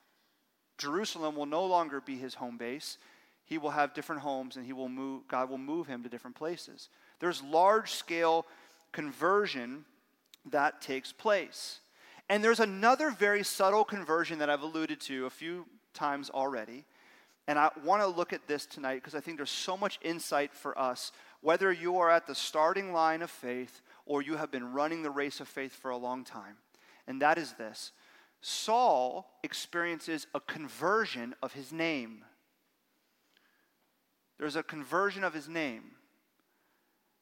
Jerusalem 0.83 1.37
will 1.37 1.47
no 1.47 1.65
longer 1.65 2.01
be 2.01 2.17
his 2.17 2.35
home 2.35 2.57
base. 2.59 2.99
He 3.45 3.57
will 3.57 3.71
have 3.71 3.95
different 3.95 4.23
homes 4.23 4.57
and 4.57 4.67
he 4.67 4.73
will 4.73 4.89
move 4.89 5.29
God 5.29 5.49
will 5.49 5.59
move 5.59 5.87
him 5.87 6.03
to 6.03 6.09
different 6.09 6.37
places. 6.37 6.89
There's 7.21 7.41
large 7.43 7.93
scale 7.93 8.47
conversion 8.91 9.85
that 10.51 10.83
takes 10.83 11.13
place. 11.13 11.79
And 12.29 12.43
there's 12.43 12.59
another 12.59 13.11
very 13.11 13.45
subtle 13.45 13.85
conversion 13.85 14.41
that 14.41 14.51
I've 14.51 14.63
alluded 14.63 15.01
to 15.03 15.27
a 15.27 15.31
few 15.31 15.67
times 15.95 16.31
already, 16.31 16.85
And 17.47 17.59
I 17.59 17.71
want 17.85 18.03
to 18.03 18.09
look 18.09 18.33
at 18.33 18.49
this 18.49 18.67
tonight 18.67 18.97
because 18.97 19.15
I 19.15 19.21
think 19.21 19.37
there's 19.37 19.51
so 19.51 19.77
much 19.77 20.01
insight 20.03 20.53
for 20.53 20.77
us, 20.77 21.13
whether 21.43 21.71
you 21.71 21.99
are 21.99 22.11
at 22.11 22.27
the 22.27 22.35
starting 22.35 22.93
line 22.93 23.23
of 23.23 23.31
faith 23.31 23.83
or 24.05 24.21
you 24.23 24.37
have 24.37 24.51
been 24.51 24.73
running 24.73 25.03
the 25.03 25.11
race 25.11 25.41
of 25.41 25.47
faith 25.47 25.73
for 25.73 25.91
a 25.91 25.97
long 25.97 26.25
time. 26.25 26.57
And 27.07 27.23
that 27.23 27.39
is 27.39 27.53
this 27.53 27.93
Saul 28.43 29.39
experiences 29.45 30.27
a 30.35 30.41
conversion 30.41 31.35
of 31.43 31.53
his 31.53 31.73
name. 31.73 32.25
There's 34.39 34.57
a 34.57 34.65
conversion 34.65 35.23
of 35.23 35.33
his 35.33 35.49
name. 35.49 35.93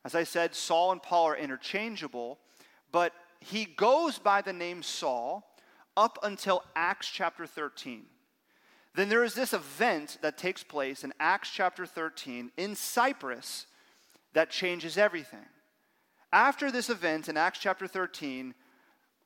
As 0.05 0.15
I 0.15 0.25
said, 0.25 0.55
Saul 0.55 0.93
and 0.93 1.03
Paul 1.03 1.27
are 1.27 1.37
interchangeable, 1.37 2.39
but 2.91 3.13
he 3.39 3.67
goes 3.67 4.19
by 4.19 4.41
the 4.41 4.55
name 4.55 4.83
Saul 4.83 5.47
up 5.95 6.19
until 6.23 6.65
Acts 6.75 7.09
chapter 7.09 7.47
13. 7.47 8.07
Then 8.95 9.11
there 9.11 9.23
is 9.23 9.35
this 9.35 9.53
event 9.53 10.17
that 10.23 10.39
takes 10.39 10.63
place 10.63 11.05
in 11.05 11.13
Acts 11.21 11.51
chapter 11.51 11.85
13 11.85 12.51
in 12.57 12.75
Cyprus 12.75 13.67
that 14.33 14.51
changes 14.51 14.97
everything. 14.97 15.47
After 16.33 16.71
this 16.71 16.89
event 16.89 17.29
in 17.29 17.37
Acts 17.37 17.59
chapter 17.59 17.87
13, 17.87 18.55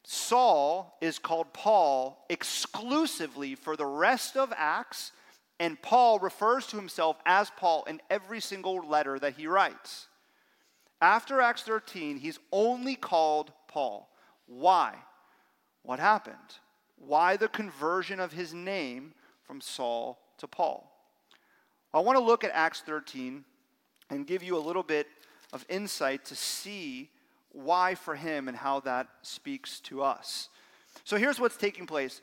Saul 0.05 0.97
is 1.01 1.19
called 1.19 1.53
Paul 1.55 2.25
exclusively 2.29 3.55
for 3.55 3.75
the 3.75 3.87
rest 3.87 4.37
of 4.37 4.53
Acts, 4.55 5.13
and 5.59 5.81
Paul 5.81 6.19
refers 6.19 6.67
to 6.69 6.77
himself 6.77 7.17
as 7.25 7.51
Paul 7.57 7.85
in 7.85 8.01
every 8.11 8.41
single 8.41 8.87
letter 8.87 9.19
that 9.19 9.35
he 9.35 9.47
writes. 9.47 10.09
After 11.01 11.41
Acts 11.41 11.63
13, 11.63 12.19
he's 12.19 12.39
only 12.53 12.97
called 12.97 13.53
Paul. 13.67 14.11
Why? 14.47 14.95
What 15.83 15.99
happened? 15.99 16.37
Why 16.97 17.37
the 17.37 17.49
conversion 17.49 18.21
of 18.21 18.33
his 18.33 18.53
name 18.53 19.15
from 19.43 19.61
Saul 19.61 20.19
to 20.39 20.47
Paul? 20.47 20.91
I 21.95 22.01
want 22.01 22.19
to 22.19 22.25
look 22.25 22.45
at 22.45 22.51
Acts 22.53 22.81
13 22.81 23.45
and 24.11 24.27
give 24.27 24.43
you 24.43 24.57
a 24.57 24.59
little 24.59 24.83
bit 24.83 25.07
of 25.53 25.65
insight 25.69 26.27
to 26.27 26.35
see 26.35 27.11
why 27.55 27.95
for 27.95 28.15
him 28.15 28.49
and 28.49 28.57
how 28.57 28.81
that 28.81 29.09
speaks 29.23 29.81
to 29.81 30.03
us. 30.03 30.49
So 31.05 31.17
here's 31.17 31.41
what's 31.41 31.57
taking 31.57 31.87
place 31.87 32.21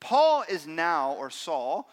Paul 0.00 0.44
is 0.48 0.66
now, 0.66 1.14
or 1.14 1.30
Saul, 1.30 1.88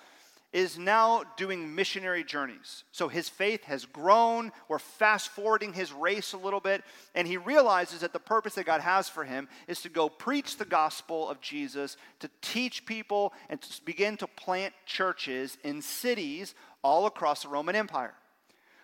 is 0.52 0.78
now 0.78 1.24
doing 1.36 1.74
missionary 1.74 2.24
journeys. 2.24 2.84
So 2.91 3.08
his 3.08 3.28
faith 3.28 3.63
has 3.63 3.86
grown. 3.86 4.52
We're 4.67 4.78
fast 4.78 5.30
forwarding 5.30 5.74
his 5.74 5.91
race 5.91 6.34
a 6.34 6.38
little 6.38 6.60
bit. 6.60 6.84
And 7.15 7.28
he 7.28 7.38
realizes 7.38 8.02
that 8.02 8.13
the 8.13 8.19
purpose 8.19 8.54
that 8.56 8.67
God 8.67 8.82
has 8.82 9.10
for 9.10 9.24
him 9.24 9.50
is 9.67 9.82
to 9.82 9.89
go 9.89 10.10
preach 10.10 10.58
the 10.58 10.65
gospel 10.65 11.28
of 11.28 11.41
Jesus, 11.41 11.98
to 12.19 12.30
teach 12.41 12.86
people, 12.86 13.34
and 13.50 13.60
to 13.62 13.82
begin 13.84 14.15
to 14.17 14.28
plant 14.28 14.76
churches 14.86 15.58
in 15.63 15.82
cities 15.82 16.54
all 16.84 17.08
across 17.08 17.41
the 17.41 17.50
Roman 17.50 17.76
Empire. 17.76 18.13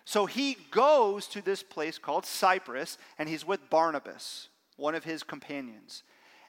So 0.04 0.26
he 0.26 0.56
goes 0.70 1.26
to 1.28 1.42
this 1.42 1.62
place 1.62 1.98
called 1.98 2.26
Cyprus, 2.26 2.98
and 3.18 3.28
he's 3.28 3.46
with 3.46 3.70
Barnabas, 3.70 4.48
one 4.76 4.94
of 4.94 5.04
his 5.04 5.22
companions. 5.22 6.02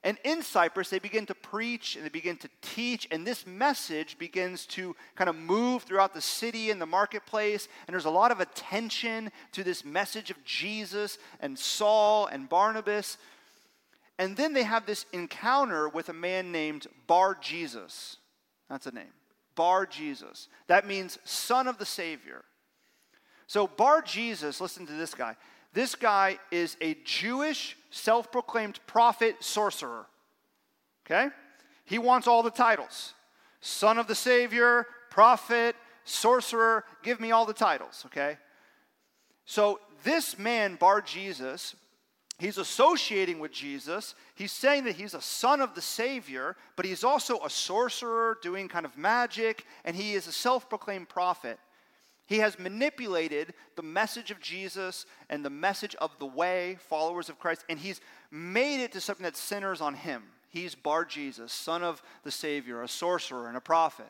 And 0.04 0.18
in 0.24 0.42
Cyprus, 0.42 0.90
they 0.90 0.98
begin 0.98 1.28
to 1.28 1.36
preach 1.36 1.96
and 1.96 2.04
they 2.04 2.10
begin 2.10 2.38
to 2.38 2.50
teach, 2.62 3.08
and 3.12 3.26
this 3.26 3.46
message 3.46 4.18
begins 4.18 4.66
to 4.68 4.96
kind 5.16 5.30
of 5.30 5.36
move 5.36 5.84
throughout 5.84 6.16
the 6.16 6.22
city 6.22 6.72
and 6.72 6.82
the 6.82 6.88
marketplace. 6.88 7.68
And 7.86 7.94
there's 7.94 8.06
a 8.06 8.10
lot 8.10 8.32
of 8.32 8.40
attention 8.40 9.32
to 9.52 9.64
this 9.64 9.86
message 9.86 10.32
of 10.32 10.44
Jesus 10.44 11.20
and 11.40 11.58
Saul 11.58 12.26
and 12.26 12.50
Barnabas. 12.50 13.20
And 14.18 14.36
then 14.36 14.54
they 14.54 14.64
have 14.64 14.88
this 14.88 15.06
encounter 15.14 15.88
with 15.88 16.10
a 16.10 16.14
man 16.14 16.52
named 16.52 16.88
Bar 17.06 17.38
Jesus. 17.40 18.18
That's 18.70 18.88
a 18.88 18.92
name. 18.92 19.14
Bar 19.54 19.86
Jesus. 19.86 20.48
That 20.66 20.88
means 20.88 21.20
son 21.26 21.68
of 21.68 21.78
the 21.78 21.86
Savior. 21.86 22.44
So, 23.52 23.68
Bar 23.68 24.02
Jesus, 24.02 24.62
listen 24.62 24.86
to 24.86 24.94
this 24.94 25.14
guy. 25.14 25.36
This 25.74 25.94
guy 25.94 26.40
is 26.52 26.78
a 26.80 26.96
Jewish 27.04 27.76
self 27.90 28.32
proclaimed 28.32 28.80
prophet 28.88 29.44
sorcerer. 29.44 30.06
Okay? 31.06 31.28
He 31.84 31.98
wants 31.98 32.28
all 32.28 32.44
the 32.44 32.50
titles 32.50 33.14
Son 33.60 33.98
of 33.98 34.08
the 34.08 34.16
Savior, 34.16 34.88
prophet, 35.10 35.76
sorcerer. 36.06 36.86
Give 37.04 37.20
me 37.20 37.34
all 37.34 37.46
the 37.46 37.52
titles, 37.52 38.04
okay? 38.06 38.38
So, 39.44 39.82
this 40.06 40.40
man, 40.40 40.76
Bar 40.76 41.02
Jesus, 41.02 41.76
he's 42.40 42.58
associating 42.58 43.38
with 43.38 43.52
Jesus. 43.52 44.16
He's 44.34 44.54
saying 44.54 44.86
that 44.86 44.96
he's 44.96 45.14
a 45.14 45.22
son 45.22 45.60
of 45.60 45.76
the 45.76 45.82
Savior, 45.82 46.56
but 46.78 46.86
he's 46.86 47.04
also 47.04 47.44
a 47.44 47.50
sorcerer 47.50 48.38
doing 48.42 48.70
kind 48.70 48.86
of 48.86 48.98
magic, 48.98 49.66
and 49.84 49.94
he 49.94 50.14
is 50.14 50.26
a 50.26 50.32
self 50.32 50.70
proclaimed 50.70 51.10
prophet. 51.10 51.60
He 52.32 52.38
has 52.38 52.58
manipulated 52.58 53.54
the 53.76 53.84
message 53.84 54.32
of 54.32 54.40
Jesus 54.40 55.06
and 55.30 55.44
the 55.44 55.50
message 55.50 55.96
of 55.96 56.18
the 56.18 56.26
way, 56.26 56.78
followers 56.80 57.28
of 57.28 57.38
Christ, 57.38 57.66
and 57.68 57.78
he's 57.78 58.00
made 58.32 58.82
it 58.82 58.94
to 58.94 59.02
something 59.02 59.26
that 59.26 59.36
centers 59.36 59.82
on 59.82 59.96
him. 59.96 60.24
He's 60.48 60.74
Bar 60.74 61.04
Jesus, 61.04 61.52
son 61.52 61.84
of 61.84 62.02
the 62.24 62.32
Savior, 62.32 62.84
a 62.84 62.88
sorcerer 62.88 63.50
and 63.50 63.58
a 63.58 63.60
prophet. 63.60 64.10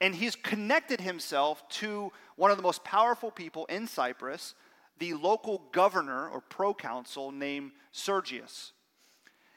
And 0.00 0.14
he's 0.14 0.36
connected 0.36 1.02
himself 1.02 1.68
to 1.68 2.12
one 2.36 2.50
of 2.50 2.56
the 2.56 2.62
most 2.62 2.82
powerful 2.82 3.30
people 3.30 3.66
in 3.66 3.86
Cyprus, 3.86 4.54
the 4.98 5.12
local 5.12 5.64
governor 5.70 6.30
or 6.30 6.40
proconsul 6.40 7.30
named 7.30 7.72
Sergius. 7.92 8.72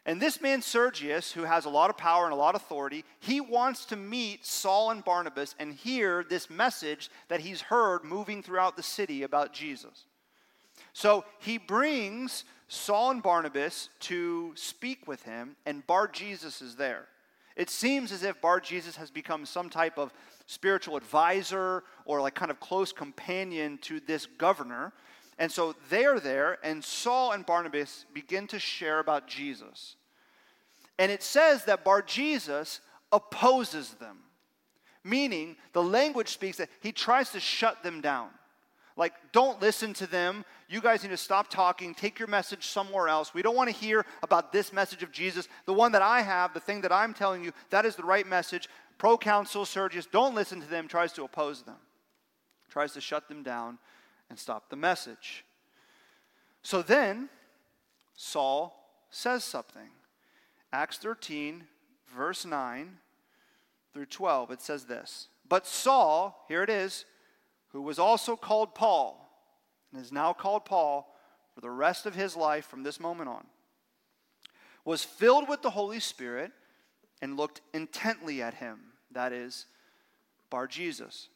And 0.06 0.20
this 0.20 0.42
man, 0.42 0.62
Sergius, 0.64 1.32
who 1.32 1.44
has 1.44 1.66
a 1.66 1.70
lot 1.70 1.92
of 1.92 1.98
power 1.98 2.26
and 2.26 2.34
a 2.34 2.38
lot 2.38 2.56
of 2.56 2.62
authority, 2.62 3.06
he 3.20 3.40
wants 3.40 3.86
to 3.86 3.96
meet 3.96 4.46
Saul 4.46 4.90
and 4.90 5.06
Barnabas 5.06 5.54
and 5.60 5.74
hear 5.74 6.24
this 6.24 6.50
message 6.50 7.12
that 7.28 7.42
he's 7.42 7.62
heard 7.62 8.04
moving 8.04 8.42
throughout 8.42 8.76
the 8.76 8.84
city 8.84 9.22
about 9.22 9.54
Jesus. 9.54 10.06
So 10.94 11.24
he 11.40 11.60
brings 11.60 12.46
Saul 12.68 13.12
and 13.12 13.22
Barnabas 13.22 13.90
to 14.02 14.54
speak 14.56 15.08
with 15.08 15.22
him, 15.24 15.56
and 15.66 15.86
Bar 15.86 16.08
Jesus 16.08 16.62
is 16.62 16.76
there. 16.76 17.08
It 17.56 17.70
seems 17.70 18.12
as 18.12 18.24
if 18.24 18.42
Bar 18.42 18.60
Jesus 18.60 18.96
has 18.96 19.12
become 19.12 19.46
some 19.46 19.70
type 19.70 20.00
of 20.00 20.14
spiritual 20.48 20.98
advisor 20.98 21.84
or 22.06 22.22
like 22.22 22.34
kind 22.34 22.50
of 22.50 22.60
close 22.60 22.92
companion 22.92 23.78
to 23.84 24.00
this 24.00 24.26
governor. 24.26 24.94
And 25.42 25.52
so 25.52 25.74
they're 25.90 26.20
there, 26.20 26.60
and 26.64 26.84
Saul 26.84 27.32
and 27.32 27.44
Barnabas 27.44 28.06
begin 28.14 28.46
to 28.46 28.60
share 28.60 29.00
about 29.00 29.28
Jesus. 29.28 29.96
And 31.00 31.12
it 31.12 31.24
says 31.24 31.66
that 31.66 31.84
Bar 31.84 32.04
Jesus 32.04 32.80
opposes 33.12 33.96
them, 33.96 34.20
meaning 35.04 35.56
the 35.74 35.82
language 35.82 36.28
speaks 36.28 36.58
that 36.58 36.70
he 36.80 36.92
tries 36.92 37.32
to 37.32 37.40
shut 37.40 37.82
them 37.82 38.02
down. 38.02 38.30
Like, 38.96 39.14
don't 39.32 39.60
listen 39.60 39.96
to 39.96 40.06
them. 40.06 40.46
You 40.70 40.80
guys 40.80 41.02
need 41.02 41.10
to 41.10 41.18
stop 41.18 41.50
talking. 41.50 41.96
Take 41.96 42.20
your 42.20 42.28
message 42.28 42.68
somewhere 42.68 43.08
else. 43.08 43.34
We 43.34 43.42
don't 43.42 43.56
want 43.56 43.72
to 43.72 43.76
hear 43.76 44.06
about 44.22 44.54
this 44.54 44.72
message 44.72 45.02
of 45.02 45.12
Jesus. 45.12 45.48
The 45.66 45.74
one 45.74 45.94
that 45.94 46.04
I 46.04 46.22
have, 46.22 46.54
the 46.54 46.60
thing 46.60 46.82
that 46.82 46.92
I'm 46.92 47.16
telling 47.16 47.44
you, 47.44 47.52
that 47.72 47.84
is 47.84 47.96
the 47.96 48.04
right 48.04 48.28
message. 48.28 48.70
Proconsul 49.00 49.66
Sergius, 49.66 50.06
don't 50.06 50.36
listen 50.36 50.62
to 50.62 50.68
them, 50.68 50.88
tries 50.88 51.14
to 51.14 51.24
oppose 51.24 51.64
them, 51.64 51.78
tries 52.70 52.94
to 52.94 53.02
shut 53.02 53.28
them 53.28 53.42
down 53.42 53.80
and 54.32 54.40
stop 54.40 54.70
the 54.70 54.78
message. 54.78 55.44
So 56.64 56.82
then, 56.82 57.28
Saul 58.16 58.74
says 59.10 59.44
something. 59.44 59.90
Acts 60.72 60.98
13, 61.00 61.66
verse 62.16 62.46
9 62.46 62.98
through 63.94 64.06
12, 64.06 64.52
it 64.52 64.62
says 64.62 64.86
this 64.86 65.28
But 65.50 65.68
Saul, 65.68 66.46
here 66.48 66.64
it 66.64 66.70
is, 66.70 67.04
who 67.74 67.82
was 67.82 68.00
also 68.00 68.38
called 68.38 68.74
Paul, 68.74 69.30
and 69.92 70.02
is 70.02 70.14
now 70.14 70.32
called 70.32 70.64
Paul 70.64 71.14
for 71.54 71.60
the 71.60 71.70
rest 71.70 72.06
of 72.06 72.16
his 72.16 72.38
life 72.38 72.66
from 72.66 72.84
this 72.84 73.02
moment 73.02 73.28
on, 73.28 73.46
was 74.86 75.04
filled 75.04 75.50
with 75.50 75.62
the 75.62 75.72
Holy 75.72 76.00
Spirit 76.00 76.54
and 77.22 77.36
looked 77.36 77.60
intently 77.74 78.42
at 78.42 78.54
him, 78.54 78.80
that 79.12 79.34
is, 79.34 79.66
Bar 80.50 80.68
Jesus. 80.68 81.28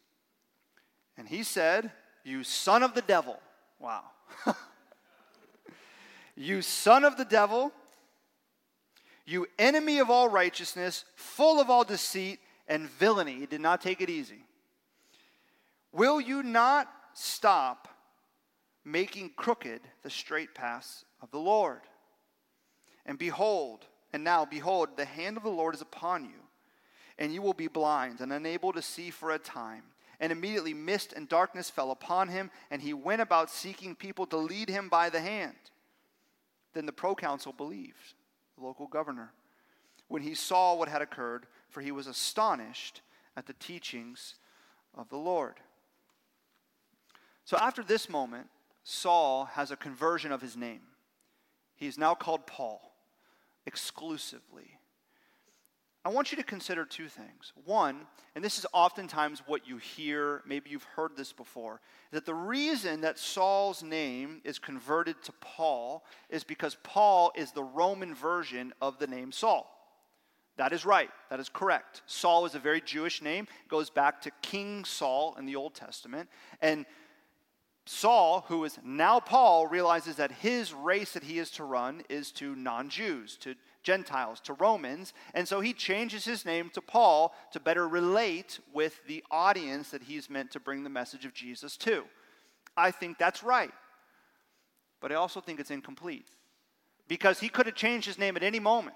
And 1.17 1.27
he 1.27 1.43
said, 1.43 1.91
you 2.25 2.43
son 2.43 2.83
of 2.83 2.95
the 2.95 3.03
devil. 3.03 3.39
Wow. 3.79 4.03
you 6.35 6.61
son 6.61 7.05
of 7.05 7.17
the 7.17 7.23
devil, 7.23 7.71
you 9.25 9.47
enemy 9.59 9.99
of 9.99 10.09
all 10.09 10.27
righteousness, 10.27 11.05
full 11.15 11.61
of 11.61 11.69
all 11.69 11.83
deceit 11.83 12.39
and 12.67 12.89
villainy. 12.89 13.35
He 13.35 13.45
did 13.45 13.61
not 13.61 13.79
take 13.79 14.01
it 14.01 14.09
easy. 14.09 14.43
Will 15.91 16.19
you 16.19 16.43
not 16.43 16.91
stop 17.13 17.88
making 18.83 19.31
crooked 19.38 19.81
the 20.01 20.09
straight 20.09 20.53
paths 20.53 21.05
of 21.21 21.31
the 21.31 21.39
Lord? 21.39 21.81
And 23.05 23.19
behold, 23.19 23.85
and 24.11 24.23
now 24.23 24.45
behold, 24.45 24.97
the 24.97 25.05
hand 25.05 25.38
of 25.38 25.43
the 25.43 25.49
Lord 25.49 25.75
is 25.75 25.81
upon 25.81 26.25
you, 26.25 26.41
and 27.19 27.33
you 27.33 27.41
will 27.41 27.53
be 27.53 27.67
blind 27.67 28.19
and 28.19 28.33
unable 28.33 28.73
to 28.73 28.81
see 28.81 29.11
for 29.11 29.31
a 29.31 29.39
time. 29.39 29.83
And 30.19 30.32
immediately 30.32 30.73
mist 30.73 31.13
and 31.13 31.28
darkness 31.28 31.69
fell 31.69 31.91
upon 31.91 32.30
him, 32.30 32.51
and 32.71 32.82
he 32.82 32.93
went 32.93 33.21
about 33.21 33.49
seeking 33.49 33.95
people 33.95 34.25
to 34.28 34.38
lead 34.38 34.69
him 34.69 34.89
by 34.89 35.10
the 35.10 35.21
hand. 35.21 35.56
Then 36.73 36.86
the 36.86 36.93
proconsul 36.93 37.54
believed, 37.54 38.15
the 38.58 38.65
local 38.65 38.88
governor, 38.88 39.32
when 40.08 40.21
he 40.21 40.36
saw 40.36 40.75
what 40.75 40.89
had 40.89 41.01
occurred, 41.01 41.47
for 41.69 41.82
he 41.82 41.91
was 41.91 42.08
astonished 42.08 43.01
at 43.36 43.47
the 43.47 43.54
teachings 43.54 44.36
of 44.93 45.10
the 45.10 45.17
Lord. 45.17 45.60
So 47.43 47.58
after 47.58 47.84
this 47.84 48.10
moment, 48.10 48.47
Saul 48.84 49.45
has 49.54 49.71
a 49.71 49.75
conversion 49.75 50.32
of 50.32 50.41
his 50.41 50.56
name. 50.56 50.82
He 51.75 51.88
is 51.88 51.97
now 51.97 52.15
called 52.15 52.47
Paul 52.47 52.93
exclusively. 53.65 54.80
I 56.06 56.10
want 56.10 56.32
you 56.32 56.38
to 56.38 56.44
consider 56.44 56.86
two 56.86 57.10
things. 57.10 57.52
One, 57.65 58.06
and 58.36 58.46
this 58.46 58.60
is 58.60 58.68
oftentimes 58.74 59.41
what 59.48 59.68
you 59.68 59.78
hear, 59.78 60.44
maybe 60.46 60.70
you've 60.70 60.84
heard 60.84 61.18
this 61.18 61.34
before, 61.34 61.82
that 62.12 62.28
the 62.28 62.34
reason 62.36 63.02
that 63.02 63.18
Saul's 63.18 63.82
name 63.82 64.39
is 64.44 64.60
converted 64.60 65.15
to 65.24 65.32
Paul 65.41 66.06
is 66.30 66.44
because 66.44 66.78
Paul 66.84 67.32
is 67.36 67.52
the 67.52 67.63
Roman 67.63 68.13
version 68.13 68.72
of 68.84 69.00
the 69.00 69.08
name 69.08 69.32
Saul. 69.32 69.72
That 70.58 70.74
is 70.74 70.86
right. 70.86 71.10
That 71.32 71.39
is 71.39 71.50
correct. 71.50 72.04
Saul 72.06 72.46
is 72.46 72.54
a 72.54 72.60
very 72.60 72.82
Jewish 72.82 73.24
name, 73.24 73.48
it 73.65 73.70
goes 73.70 73.89
back 73.89 74.22
to 74.22 74.32
King 74.44 74.86
Saul 74.86 75.36
in 75.39 75.48
the 75.48 75.56
Old 75.56 75.74
Testament. 75.74 76.30
And 76.62 76.86
Saul, 77.88 78.46
who 78.48 78.63
is 78.63 78.78
now 78.84 79.20
Paul, 79.20 79.65
realizes 79.65 80.18
that 80.18 80.32
his 80.32 80.72
race 80.72 81.13
that 81.13 81.24
he 81.24 81.39
is 81.39 81.50
to 81.52 81.63
run 81.63 82.04
is 82.10 82.32
to 82.34 82.56
non 82.56 82.89
Jews, 82.89 83.38
to 83.38 83.56
Gentiles, 83.86 84.41
to 84.41 84.54
Romans. 84.54 85.13
And 85.34 85.48
so 85.48 85.62
he 85.62 85.71
changes 85.71 86.26
his 86.26 86.43
name 86.43 86.69
to 86.74 86.82
Paul 86.82 87.34
to 87.54 87.60
better 87.60 87.88
relate 87.88 88.60
with 88.74 89.00
the 89.08 89.24
audience 89.32 89.91
that 89.91 90.04
he's 90.04 90.30
meant 90.30 90.52
to 90.52 90.60
bring 90.60 90.84
the 90.84 90.89
message 90.89 91.24
of 91.24 91.34
Jesus 91.34 91.78
to. 91.78 92.04
I 92.76 92.91
think 92.91 93.17
that's 93.17 93.43
right. 93.43 93.71
But 95.00 95.12
I 95.12 95.15
also 95.15 95.39
think 95.39 95.60
it's 95.60 95.71
incomplete 95.71 96.28
because 97.08 97.39
he 97.39 97.48
could 97.48 97.67
have 97.67 97.76
changed 97.76 98.08
his 98.08 98.17
name 98.17 98.36
at 98.36 98.43
any 98.43 98.60
moment. 98.60 98.95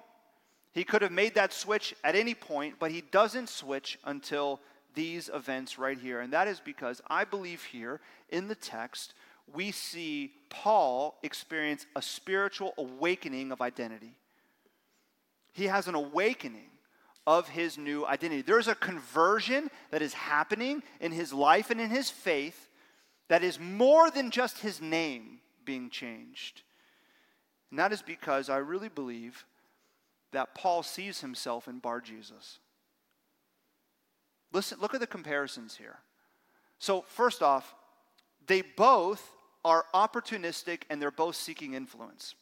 He 0.72 0.84
could 0.84 1.04
have 1.04 1.12
made 1.12 1.36
that 1.36 1.54
switch 1.54 1.96
at 2.04 2.16
any 2.16 2.34
point, 2.34 2.76
but 2.80 2.92
he 2.92 3.02
doesn't 3.02 3.50
switch 3.50 4.00
until 4.04 4.60
these 4.96 5.30
events 5.34 5.78
right 5.78 5.98
here. 5.98 6.20
And 6.20 6.34
that 6.34 6.48
is 6.48 6.60
because 6.60 7.02
I 7.08 7.26
believe 7.26 7.64
here 7.64 8.02
in 8.30 8.48
the 8.48 8.56
text, 8.56 9.14
we 9.54 9.72
see 9.72 10.34
Paul 10.50 11.18
experience 11.22 11.86
a 11.96 12.02
spiritual 12.02 12.74
awakening 12.78 13.52
of 13.52 13.62
identity 13.62 14.19
he 15.52 15.66
has 15.66 15.88
an 15.88 15.96
awakening 15.96 16.70
of 17.28 17.50
his 17.50 17.78
new 17.78 18.06
identity. 18.06 18.42
There's 18.42 18.68
a 18.68 18.76
conversion 18.76 19.70
that 19.92 20.02
is 20.02 20.14
happening 20.14 20.82
in 21.00 21.12
his 21.12 21.32
life 21.32 21.70
and 21.70 21.80
in 21.80 21.90
his 21.90 22.10
faith 22.10 22.70
that 23.28 23.44
is 23.44 23.60
more 23.60 24.10
than 24.10 24.32
just 24.32 24.60
his 24.60 24.82
name 24.82 25.40
being 25.64 25.90
changed. 25.90 26.64
And 27.70 27.80
that 27.80 27.94
is 27.94 28.02
because 28.02 28.50
I 28.50 28.58
really 28.58 28.90
believe 28.90 29.46
that 30.32 30.56
Paul 30.56 30.84
sees 30.84 31.22
himself 31.22 31.68
in 31.68 31.80
Bar 31.80 32.02
Jesus. 32.02 32.60
Listen, 34.52 34.80
look 34.82 34.94
at 34.94 35.00
the 35.00 35.08
comparisons 35.08 35.76
here. 35.76 36.00
So, 36.80 37.02
first 37.02 37.44
off, 37.44 37.76
they 38.48 38.62
both 38.62 39.32
are 39.64 39.86
opportunistic 39.94 40.84
and 40.90 41.02
they're 41.02 41.12
both 41.12 41.36
seeking 41.36 41.74
influence. 41.74 42.36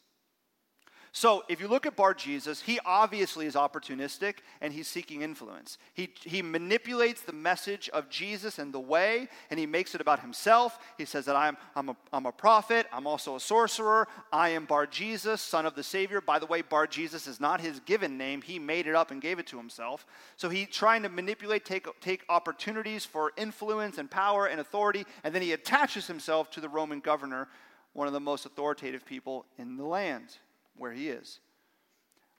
So 1.17 1.43
if 1.47 1.59
you 1.59 1.67
look 1.67 1.87
at 1.87 1.95
Bar 1.95 2.13
Jesus, 2.13 2.61
he 2.61 2.79
obviously 2.85 3.47
is 3.47 3.55
opportunistic 3.55 4.35
and 4.61 4.71
he's 4.71 4.87
seeking 4.87 5.23
influence. 5.23 5.79
He, 5.95 6.09
he 6.23 6.43
manipulates 6.43 7.21
the 7.21 7.33
message 7.33 7.89
of 7.89 8.07
Jesus 8.07 8.59
and 8.59 8.71
the 8.71 8.79
way, 8.79 9.27
and 9.49 9.59
he 9.59 9.65
makes 9.65 9.95
it 9.95 10.01
about 10.01 10.19
himself. 10.19 10.77
He 10.95 11.05
says 11.05 11.25
that 11.25 11.35
I'm, 11.35 11.57
I'm, 11.75 11.89
a, 11.89 11.95
I'm 12.13 12.27
a 12.27 12.31
prophet, 12.31 12.85
I'm 12.93 13.07
also 13.07 13.35
a 13.35 13.39
sorcerer, 13.39 14.07
I 14.31 14.49
am 14.49 14.65
Bar 14.65 14.85
Jesus, 14.85 15.41
son 15.41 15.65
of 15.65 15.73
the 15.73 15.81
Savior. 15.81 16.21
By 16.21 16.37
the 16.37 16.45
way, 16.45 16.61
Bar 16.61 16.85
Jesus 16.85 17.25
is 17.25 17.39
not 17.39 17.61
his 17.61 17.79
given 17.79 18.15
name, 18.15 18.43
he 18.43 18.59
made 18.59 18.85
it 18.85 18.93
up 18.93 19.09
and 19.09 19.19
gave 19.19 19.39
it 19.39 19.47
to 19.47 19.57
himself. 19.57 20.05
So 20.35 20.49
he's 20.49 20.67
trying 20.67 21.01
to 21.01 21.09
manipulate, 21.09 21.65
take, 21.65 21.87
take 21.99 22.25
opportunities 22.29 23.05
for 23.05 23.33
influence 23.37 23.97
and 23.97 24.07
power 24.07 24.45
and 24.45 24.61
authority, 24.61 25.03
and 25.23 25.33
then 25.33 25.41
he 25.41 25.53
attaches 25.53 26.05
himself 26.05 26.51
to 26.51 26.61
the 26.61 26.69
Roman 26.69 26.99
governor, 26.99 27.47
one 27.93 28.05
of 28.05 28.13
the 28.13 28.19
most 28.19 28.45
authoritative 28.45 29.03
people 29.03 29.47
in 29.57 29.77
the 29.77 29.83
land 29.83 30.37
where 30.77 30.91
he 30.91 31.09
is. 31.09 31.39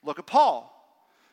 Look 0.02 0.18
at 0.18 0.26
Paul. 0.26 0.74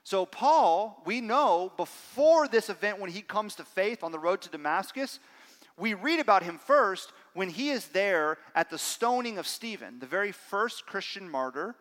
So, 0.04 0.26
Paul, 0.26 1.02
we 1.06 1.20
know 1.20 1.72
before 1.78 2.48
this 2.48 2.70
event 2.70 3.00
when 3.00 3.10
he 3.10 3.22
comes 3.22 3.56
to 3.56 3.64
faith 3.64 4.04
on 4.04 4.12
the 4.12 4.20
road 4.20 4.42
to 4.42 4.50
Damascus, 4.50 5.20
we 5.78 5.94
read 5.94 6.20
about 6.20 6.44
him 6.44 6.58
first 6.58 7.12
when 7.34 7.50
he 7.50 7.70
is 7.70 7.88
there 7.88 8.38
at 8.54 8.70
the 8.70 8.78
stoning 8.78 9.38
of 9.38 9.48
Stephen, 9.48 10.00
the 10.00 10.06
very 10.06 10.32
first 10.32 10.86
Christian 10.86 11.30
martyr, 11.30 11.76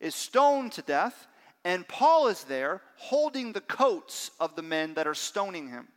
is 0.00 0.14
stoned 0.14 0.72
to 0.72 0.82
death, 0.82 1.26
and 1.64 1.86
Paul 1.88 2.28
is 2.28 2.44
there 2.44 2.80
holding 2.96 3.52
the 3.52 3.60
coats 3.60 4.30
of 4.38 4.54
the 4.56 4.62
men 4.62 4.94
that 4.94 5.06
are 5.06 5.14
stoning 5.14 5.68
him. 5.68 5.88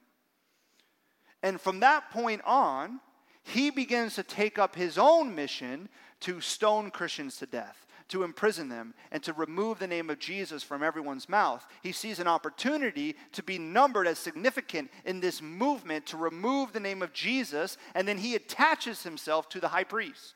And 1.44 1.62
from 1.62 1.80
that 1.82 2.10
point 2.12 2.42
on, 2.46 3.00
he 3.44 3.70
begins 3.70 4.16
to 4.16 4.24
take 4.24 4.60
up 4.60 4.76
his 4.76 4.98
own 4.98 5.36
mission 5.36 5.90
to 6.22 6.42
stone 6.42 6.92
Christians 6.92 7.38
to 7.38 7.46
death 7.46 7.87
to 8.10 8.24
imprison 8.24 8.70
them 8.70 8.94
and 9.12 9.22
to 9.24 9.34
remove 9.34 9.80
the 9.80 9.88
name 9.88 10.10
of 10.10 10.20
Jesus 10.20 10.64
from 10.64 10.82
everyone's 10.82 11.28
mouth. 11.28 11.66
He 11.84 11.92
sees 11.92 12.20
an 12.20 12.28
opportunity 12.28 13.16
to 13.34 13.44
be 13.44 13.58
numbered 13.58 14.08
as 14.08 14.18
significant 14.18 14.90
in 15.06 15.20
this 15.20 15.42
movement 15.42 16.06
to 16.08 16.18
remove 16.18 16.72
the 16.72 16.80
name 16.80 17.02
of 17.02 17.14
Jesus, 17.14 17.78
and 17.94 18.08
then 18.08 18.18
he 18.18 18.36
attaches 18.36 19.04
himself 19.04 19.50
to 19.50 19.60
the 19.60 19.70
high 19.70 19.84
priest, 19.84 20.36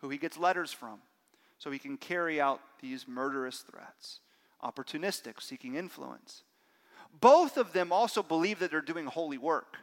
who 0.00 0.08
he 0.08 0.18
gets 0.18 0.36
letters 0.38 0.72
from, 0.72 0.98
so 1.58 1.70
he 1.70 1.78
can 1.78 1.96
carry 1.96 2.40
out 2.40 2.60
these 2.80 3.06
murderous 3.06 3.60
threats. 3.60 4.20
Opportunistic, 4.62 5.40
seeking 5.40 5.76
influence. 5.76 6.42
Both 7.20 7.56
of 7.56 7.72
them 7.72 7.92
also 7.92 8.22
believe 8.22 8.58
that 8.58 8.70
they're 8.70 8.80
doing 8.80 9.06
holy 9.06 9.38
work. 9.38 9.76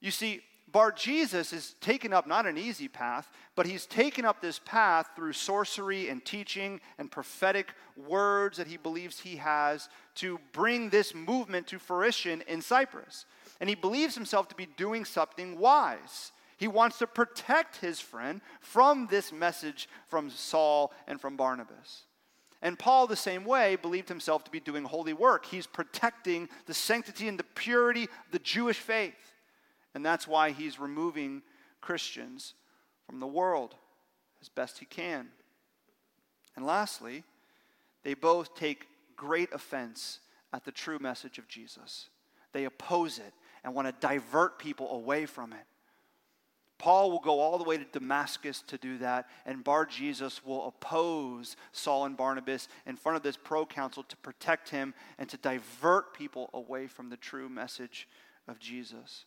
You 0.00 0.10
see, 0.10 0.40
Bar 0.72 0.92
Jesus 0.92 1.52
is 1.52 1.74
taken 1.80 2.12
up 2.12 2.26
not 2.26 2.46
an 2.46 2.56
easy 2.56 2.86
path, 2.86 3.30
but 3.56 3.66
he's 3.66 3.86
taken 3.86 4.24
up 4.24 4.40
this 4.40 4.60
path 4.64 5.10
through 5.16 5.32
sorcery 5.32 6.08
and 6.08 6.24
teaching 6.24 6.80
and 6.98 7.10
prophetic 7.10 7.72
words 7.96 8.58
that 8.58 8.66
he 8.66 8.76
believes 8.76 9.18
he 9.18 9.36
has 9.36 9.88
to 10.16 10.38
bring 10.52 10.90
this 10.90 11.14
movement 11.14 11.66
to 11.68 11.78
fruition 11.78 12.42
in 12.46 12.62
Cyprus. 12.62 13.24
And 13.60 13.68
he 13.68 13.74
believes 13.74 14.14
himself 14.14 14.48
to 14.48 14.54
be 14.54 14.66
doing 14.76 15.04
something 15.04 15.58
wise. 15.58 16.32
He 16.56 16.68
wants 16.68 16.98
to 16.98 17.06
protect 17.06 17.76
his 17.76 18.00
friend 18.00 18.40
from 18.60 19.06
this 19.10 19.32
message 19.32 19.88
from 20.08 20.30
Saul 20.30 20.92
and 21.06 21.20
from 21.20 21.36
Barnabas. 21.36 22.04
And 22.62 22.78
Paul, 22.78 23.06
the 23.06 23.16
same 23.16 23.44
way, 23.44 23.76
believed 23.76 24.08
himself 24.08 24.44
to 24.44 24.50
be 24.50 24.60
doing 24.60 24.84
holy 24.84 25.14
work. 25.14 25.46
He's 25.46 25.66
protecting 25.66 26.48
the 26.66 26.74
sanctity 26.74 27.26
and 27.26 27.38
the 27.38 27.44
purity 27.44 28.04
of 28.04 28.32
the 28.32 28.38
Jewish 28.38 28.78
faith. 28.78 29.29
And 29.94 30.04
that's 30.04 30.28
why 30.28 30.50
he's 30.50 30.78
removing 30.78 31.42
Christians 31.80 32.54
from 33.06 33.20
the 33.20 33.26
world 33.26 33.74
as 34.40 34.48
best 34.48 34.78
he 34.78 34.86
can. 34.86 35.28
And 36.56 36.64
lastly, 36.64 37.24
they 38.02 38.14
both 38.14 38.54
take 38.54 38.86
great 39.16 39.52
offense 39.52 40.20
at 40.52 40.64
the 40.64 40.72
true 40.72 40.98
message 40.98 41.38
of 41.38 41.48
Jesus. 41.48 42.08
They 42.52 42.64
oppose 42.64 43.18
it 43.18 43.32
and 43.62 43.74
want 43.74 43.88
to 43.88 44.06
divert 44.06 44.58
people 44.58 44.90
away 44.92 45.26
from 45.26 45.52
it. 45.52 45.66
Paul 46.78 47.10
will 47.10 47.20
go 47.20 47.40
all 47.40 47.58
the 47.58 47.64
way 47.64 47.76
to 47.76 47.84
Damascus 47.84 48.62
to 48.68 48.78
do 48.78 48.96
that, 48.98 49.28
and 49.44 49.62
Bar 49.62 49.84
Jesus 49.84 50.42
will 50.42 50.66
oppose 50.66 51.56
Saul 51.72 52.06
and 52.06 52.16
Barnabas 52.16 52.68
in 52.86 52.96
front 52.96 53.16
of 53.16 53.22
this 53.22 53.36
proconsul 53.36 54.04
to 54.04 54.16
protect 54.16 54.70
him 54.70 54.94
and 55.18 55.28
to 55.28 55.36
divert 55.36 56.14
people 56.14 56.48
away 56.54 56.86
from 56.86 57.10
the 57.10 57.18
true 57.18 57.50
message 57.50 58.08
of 58.48 58.58
Jesus. 58.58 59.26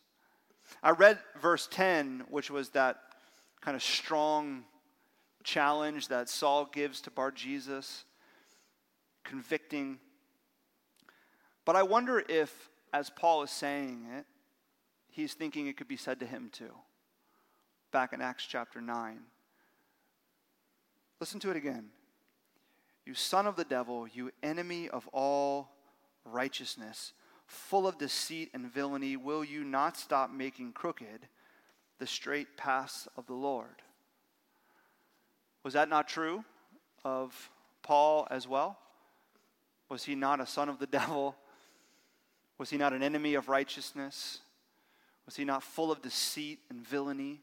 I 0.82 0.90
read 0.90 1.18
verse 1.40 1.68
10, 1.70 2.24
which 2.28 2.50
was 2.50 2.70
that 2.70 2.98
kind 3.60 3.74
of 3.74 3.82
strong 3.82 4.64
challenge 5.42 6.08
that 6.08 6.28
Saul 6.28 6.68
gives 6.72 7.00
to 7.02 7.10
Bar 7.10 7.30
Jesus, 7.30 8.04
convicting. 9.24 9.98
But 11.64 11.76
I 11.76 11.82
wonder 11.82 12.22
if, 12.28 12.68
as 12.92 13.10
Paul 13.10 13.42
is 13.42 13.50
saying 13.50 14.06
it, 14.16 14.26
he's 15.10 15.34
thinking 15.34 15.66
it 15.66 15.76
could 15.76 15.88
be 15.88 15.96
said 15.96 16.20
to 16.20 16.26
him 16.26 16.50
too. 16.52 16.72
Back 17.92 18.12
in 18.12 18.20
Acts 18.20 18.44
chapter 18.46 18.80
9. 18.80 19.20
Listen 21.20 21.40
to 21.40 21.50
it 21.50 21.56
again. 21.56 21.90
You 23.06 23.14
son 23.14 23.46
of 23.46 23.56
the 23.56 23.64
devil, 23.64 24.06
you 24.06 24.30
enemy 24.42 24.88
of 24.88 25.08
all 25.12 25.70
righteousness 26.24 27.12
full 27.46 27.86
of 27.86 27.98
deceit 27.98 28.50
and 28.54 28.72
villainy, 28.72 29.16
will 29.16 29.44
you 29.44 29.64
not 29.64 29.96
stop 29.96 30.30
making 30.30 30.72
crooked 30.72 31.28
the 31.98 32.06
straight 32.06 32.56
paths 32.56 33.08
of 33.16 33.26
the 33.26 33.34
Lord? 33.34 33.82
Was 35.62 35.74
that 35.74 35.88
not 35.88 36.08
true 36.08 36.44
of 37.04 37.50
Paul 37.82 38.26
as 38.30 38.46
well? 38.46 38.78
Was 39.88 40.04
he 40.04 40.14
not 40.14 40.40
a 40.40 40.46
son 40.46 40.68
of 40.68 40.78
the 40.78 40.86
devil? 40.98 41.36
Was 42.58 42.70
he 42.70 42.76
not 42.76 42.92
an 42.92 43.02
enemy 43.02 43.34
of 43.34 43.48
righteousness? 43.48 44.40
Was 45.26 45.36
he 45.36 45.44
not 45.44 45.62
full 45.62 45.90
of 45.90 46.02
deceit 46.02 46.60
and 46.70 46.86
villainy? 46.86 47.40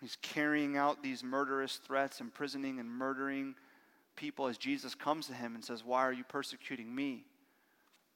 He's 0.00 0.16
carrying 0.20 0.76
out 0.76 1.02
these 1.02 1.22
murderous 1.22 1.76
threats, 1.76 2.20
imprisoning 2.20 2.80
and 2.80 2.90
murdering 2.90 3.54
people 4.16 4.48
as 4.48 4.58
Jesus 4.58 4.96
comes 4.96 5.28
to 5.28 5.34
him 5.34 5.54
and 5.54 5.64
says, 5.64 5.84
Why 5.84 6.00
are 6.00 6.12
you 6.12 6.24
persecuting 6.24 6.92
me? 6.92 7.24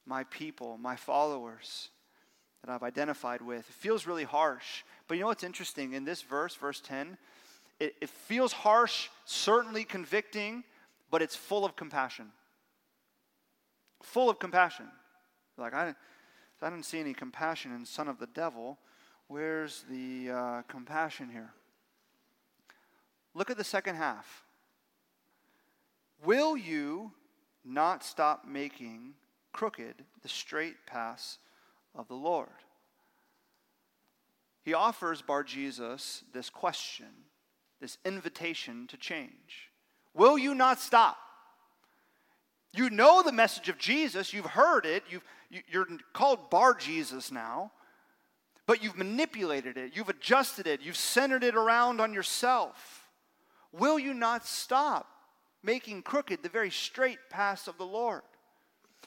My 0.07 0.23
people, 0.25 0.77
my 0.77 0.95
followers. 0.95 1.89
that 2.63 2.71
I've 2.71 2.83
identified 2.83 3.41
with. 3.41 3.69
It 3.69 3.75
feels 3.75 4.07
really 4.07 4.23
harsh. 4.23 4.83
But 5.07 5.15
you 5.15 5.21
know 5.21 5.27
what's 5.27 5.43
interesting? 5.43 5.93
In 5.93 6.05
this 6.05 6.21
verse, 6.21 6.55
verse 6.55 6.81
10, 6.81 7.17
it, 7.79 7.95
it 8.01 8.09
feels 8.09 8.51
harsh, 8.51 9.09
certainly 9.25 9.83
convicting, 9.83 10.63
but 11.11 11.21
it's 11.21 11.35
full 11.35 11.63
of 11.63 11.75
compassion. 11.75 12.31
Full 14.01 14.29
of 14.29 14.39
compassion. 14.39 14.87
Like, 15.57 15.73
I, 15.73 15.93
I 16.61 16.69
don't 16.69 16.83
see 16.83 16.99
any 16.99 17.13
compassion 17.13 17.73
in 17.73 17.85
Son 17.85 18.07
of 18.07 18.17
the 18.17 18.27
Devil. 18.27 18.79
Where's 19.27 19.85
the 19.89 20.31
uh, 20.31 20.61
compassion 20.63 21.29
here? 21.29 21.53
Look 23.33 23.51
at 23.51 23.57
the 23.57 23.63
second 23.63 23.95
half. 23.95 24.43
Will 26.23 26.57
you 26.57 27.11
not 27.63 28.03
stop 28.03 28.45
making 28.47 29.13
crooked 29.57 29.95
the 30.21 30.29
straight 30.29 30.85
paths 30.85 31.39
of 31.95 32.07
the 32.07 32.13
Lord? 32.13 32.47
He 34.61 34.75
offers 34.75 35.23
Bar 35.23 35.43
Jesus 35.43 36.23
this 36.31 36.51
question, 36.51 37.07
this 37.81 37.97
invitation 38.05 38.85
to 38.87 38.97
change. 38.97 39.71
Will 40.13 40.37
you 40.37 40.53
not 40.53 40.79
stop? 40.79 41.17
You 42.71 42.91
know 42.91 43.23
the 43.23 43.31
message 43.31 43.67
of 43.67 43.79
Jesus, 43.79 44.31
you've 44.31 44.45
heard 44.45 44.85
it, 44.85 45.03
you've, 45.09 45.23
you're 45.67 45.87
called 46.13 46.51
Bar 46.51 46.75
Jesus 46.75 47.31
now, 47.31 47.71
but 48.67 48.83
you've 48.83 48.97
manipulated 48.97 49.75
it, 49.75 49.95
you've 49.95 50.09
adjusted 50.09 50.67
it, 50.67 50.81
you've 50.81 50.97
centered 50.97 51.43
it 51.43 51.55
around 51.55 51.99
on 51.99 52.13
yourself. 52.13 53.07
Will 53.71 53.97
you 53.97 54.13
not 54.13 54.45
stop 54.45 55.07
making 55.63 56.03
crooked 56.03 56.43
the 56.43 56.49
very 56.49 56.69
straight 56.69 57.17
paths 57.31 57.67
of 57.67 57.79
the 57.79 57.85
Lord? 57.85 58.21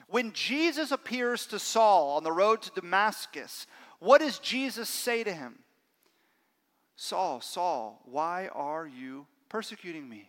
When 0.09 0.33
Jesus 0.33 0.91
appears 0.91 1.47
to 1.47 1.59
Saul 1.59 2.17
on 2.17 2.25
the 2.25 2.33
road 2.33 2.63
to 2.63 2.81
Damascus, 2.81 3.67
what 3.99 4.21
does 4.21 4.39
Jesus 4.39 4.89
say 4.89 5.23
to 5.25 5.33
him? 5.33 5.59
Saul, 6.97 7.41
Saul, 7.41 8.03
why 8.05 8.49
are 8.49 8.87
you 8.87 9.27
persecuting 9.49 10.09
me? 10.09 10.29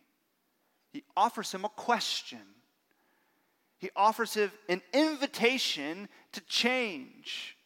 He 0.92 1.04
offers 1.18 1.52
him 1.52 1.66
a 1.66 1.70
question. 1.70 2.42
He 3.78 3.90
offers 3.96 4.36
him 4.36 4.52
an 4.70 4.82
invitation 4.94 6.08
to 6.34 6.42
change. 6.42 7.58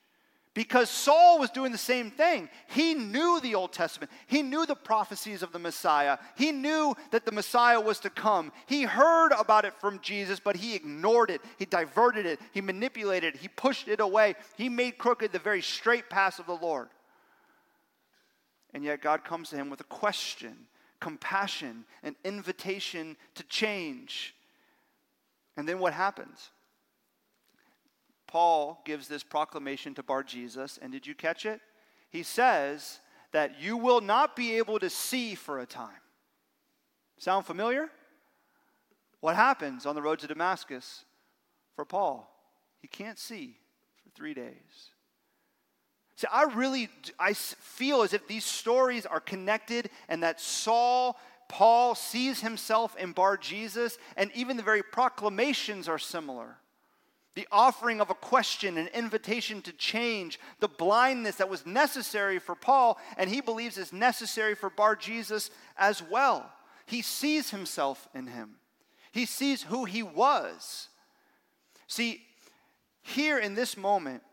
Because 0.56 0.90
Saul 0.90 1.38
was 1.38 1.50
doing 1.50 1.74
the 1.74 1.78
same 1.78 2.10
thing. 2.10 2.50
He 2.68 2.94
knew 2.94 3.42
the 3.42 3.56
Old 3.56 3.74
Testament. 3.74 4.10
He 4.26 4.42
knew 4.42 4.66
the 4.66 4.74
prophecies 4.74 5.44
of 5.44 5.52
the 5.52 5.60
Messiah. 5.60 6.18
He 6.38 6.54
knew 6.54 6.96
that 7.12 7.26
the 7.26 7.34
Messiah 7.34 7.80
was 7.80 8.00
to 8.00 8.10
come. 8.10 8.54
He 8.66 8.84
heard 8.84 9.34
about 9.34 9.66
it 9.66 9.74
from 9.74 10.00
Jesus, 10.02 10.40
but 10.40 10.56
he 10.56 10.74
ignored 10.74 11.30
it. 11.30 11.42
He 11.60 11.66
diverted 11.66 12.26
it. 12.26 12.40
He 12.54 12.62
manipulated 12.62 13.36
it. 13.36 13.42
He 13.42 13.50
pushed 13.50 13.90
it 13.90 14.00
away. 14.00 14.36
He 14.56 14.70
made 14.70 14.98
crooked 14.98 15.34
the 15.34 15.40
very 15.40 15.62
straight 15.62 16.10
path 16.10 16.40
of 16.40 16.46
the 16.46 16.54
Lord. 16.54 16.88
And 18.74 18.82
yet 18.82 19.02
God 19.02 19.26
comes 19.26 19.50
to 19.50 19.58
him 19.58 19.70
with 19.70 19.82
a 19.82 19.86
question, 19.86 20.56
compassion, 21.02 21.84
an 22.02 22.16
invitation 22.24 23.18
to 23.34 23.44
change. 23.44 24.34
And 25.58 25.68
then 25.68 25.80
what 25.80 25.92
happens? 25.92 26.50
Paul 28.36 28.82
gives 28.84 29.08
this 29.08 29.24
proclamation 29.24 29.94
to 29.94 30.04
Bar 30.04 30.22
Jesus, 30.22 30.78
and 30.82 30.92
did 30.92 31.08
you 31.08 31.16
catch 31.16 31.46
it? 31.46 31.62
He 32.10 32.22
says 32.22 33.00
that 33.32 33.62
you 33.62 33.78
will 33.78 34.02
not 34.02 34.36
be 34.36 34.58
able 34.58 34.78
to 34.80 34.90
see 34.90 35.36
for 35.36 35.62
a 35.62 35.66
time. 35.66 36.02
Sound 37.18 37.46
familiar? 37.46 37.90
What 39.22 39.38
happens 39.38 39.86
on 39.86 39.96
the 39.96 40.02
road 40.02 40.20
to 40.20 40.28
Damascus 40.28 41.06
for 41.78 41.86
Paul? 41.86 42.30
He 42.82 42.90
can't 42.90 43.18
see 43.18 43.56
for 44.04 44.10
three 44.10 44.34
days. 44.34 44.90
See, 46.18 46.28
I 46.30 46.44
really 46.44 46.90
I 47.18 47.32
feel 47.36 48.02
as 48.02 48.12
if 48.12 48.28
these 48.28 48.44
stories 48.44 49.06
are 49.06 49.22
connected 49.22 49.90
and 50.10 50.24
that 50.24 50.42
Saul, 50.42 51.18
Paul 51.48 51.96
sees 51.96 52.42
himself 52.42 52.98
in 52.98 53.14
Bar 53.14 53.38
Jesus, 53.38 53.98
and 54.18 54.30
even 54.36 54.58
the 54.58 54.62
very 54.62 54.84
proclamations 54.84 55.88
are 55.88 55.98
similar 55.98 56.58
the 57.36 57.48
offering 57.52 58.00
of 58.00 58.10
a 58.10 58.16
question, 58.16 58.78
an 58.78 58.88
invitation 58.88 59.62
to 59.62 59.74
change, 59.74 60.40
the 60.60 60.68
blindness 60.68 61.36
that 61.36 61.50
was 61.50 61.66
necessary 61.66 62.40
for 62.40 62.56
Paul, 62.56 62.98
and 63.18 63.30
he 63.30 63.42
believes 63.42 63.78
is 63.78 63.94
necessary 63.94 64.56
for 64.56 64.70
Bar 64.70 64.96
Jesus 64.96 65.52
as 65.78 66.02
well. 66.02 66.50
He 66.86 67.02
sees 67.02 67.50
himself 67.50 68.08
in 68.16 68.28
him, 68.28 68.56
he 69.12 69.26
sees 69.26 69.64
who 69.64 69.86
he 69.86 70.02
was. 70.02 70.90
See, 71.88 72.22
here 73.04 73.38
in 73.38 73.54
this 73.54 73.78
moment, 73.78 74.24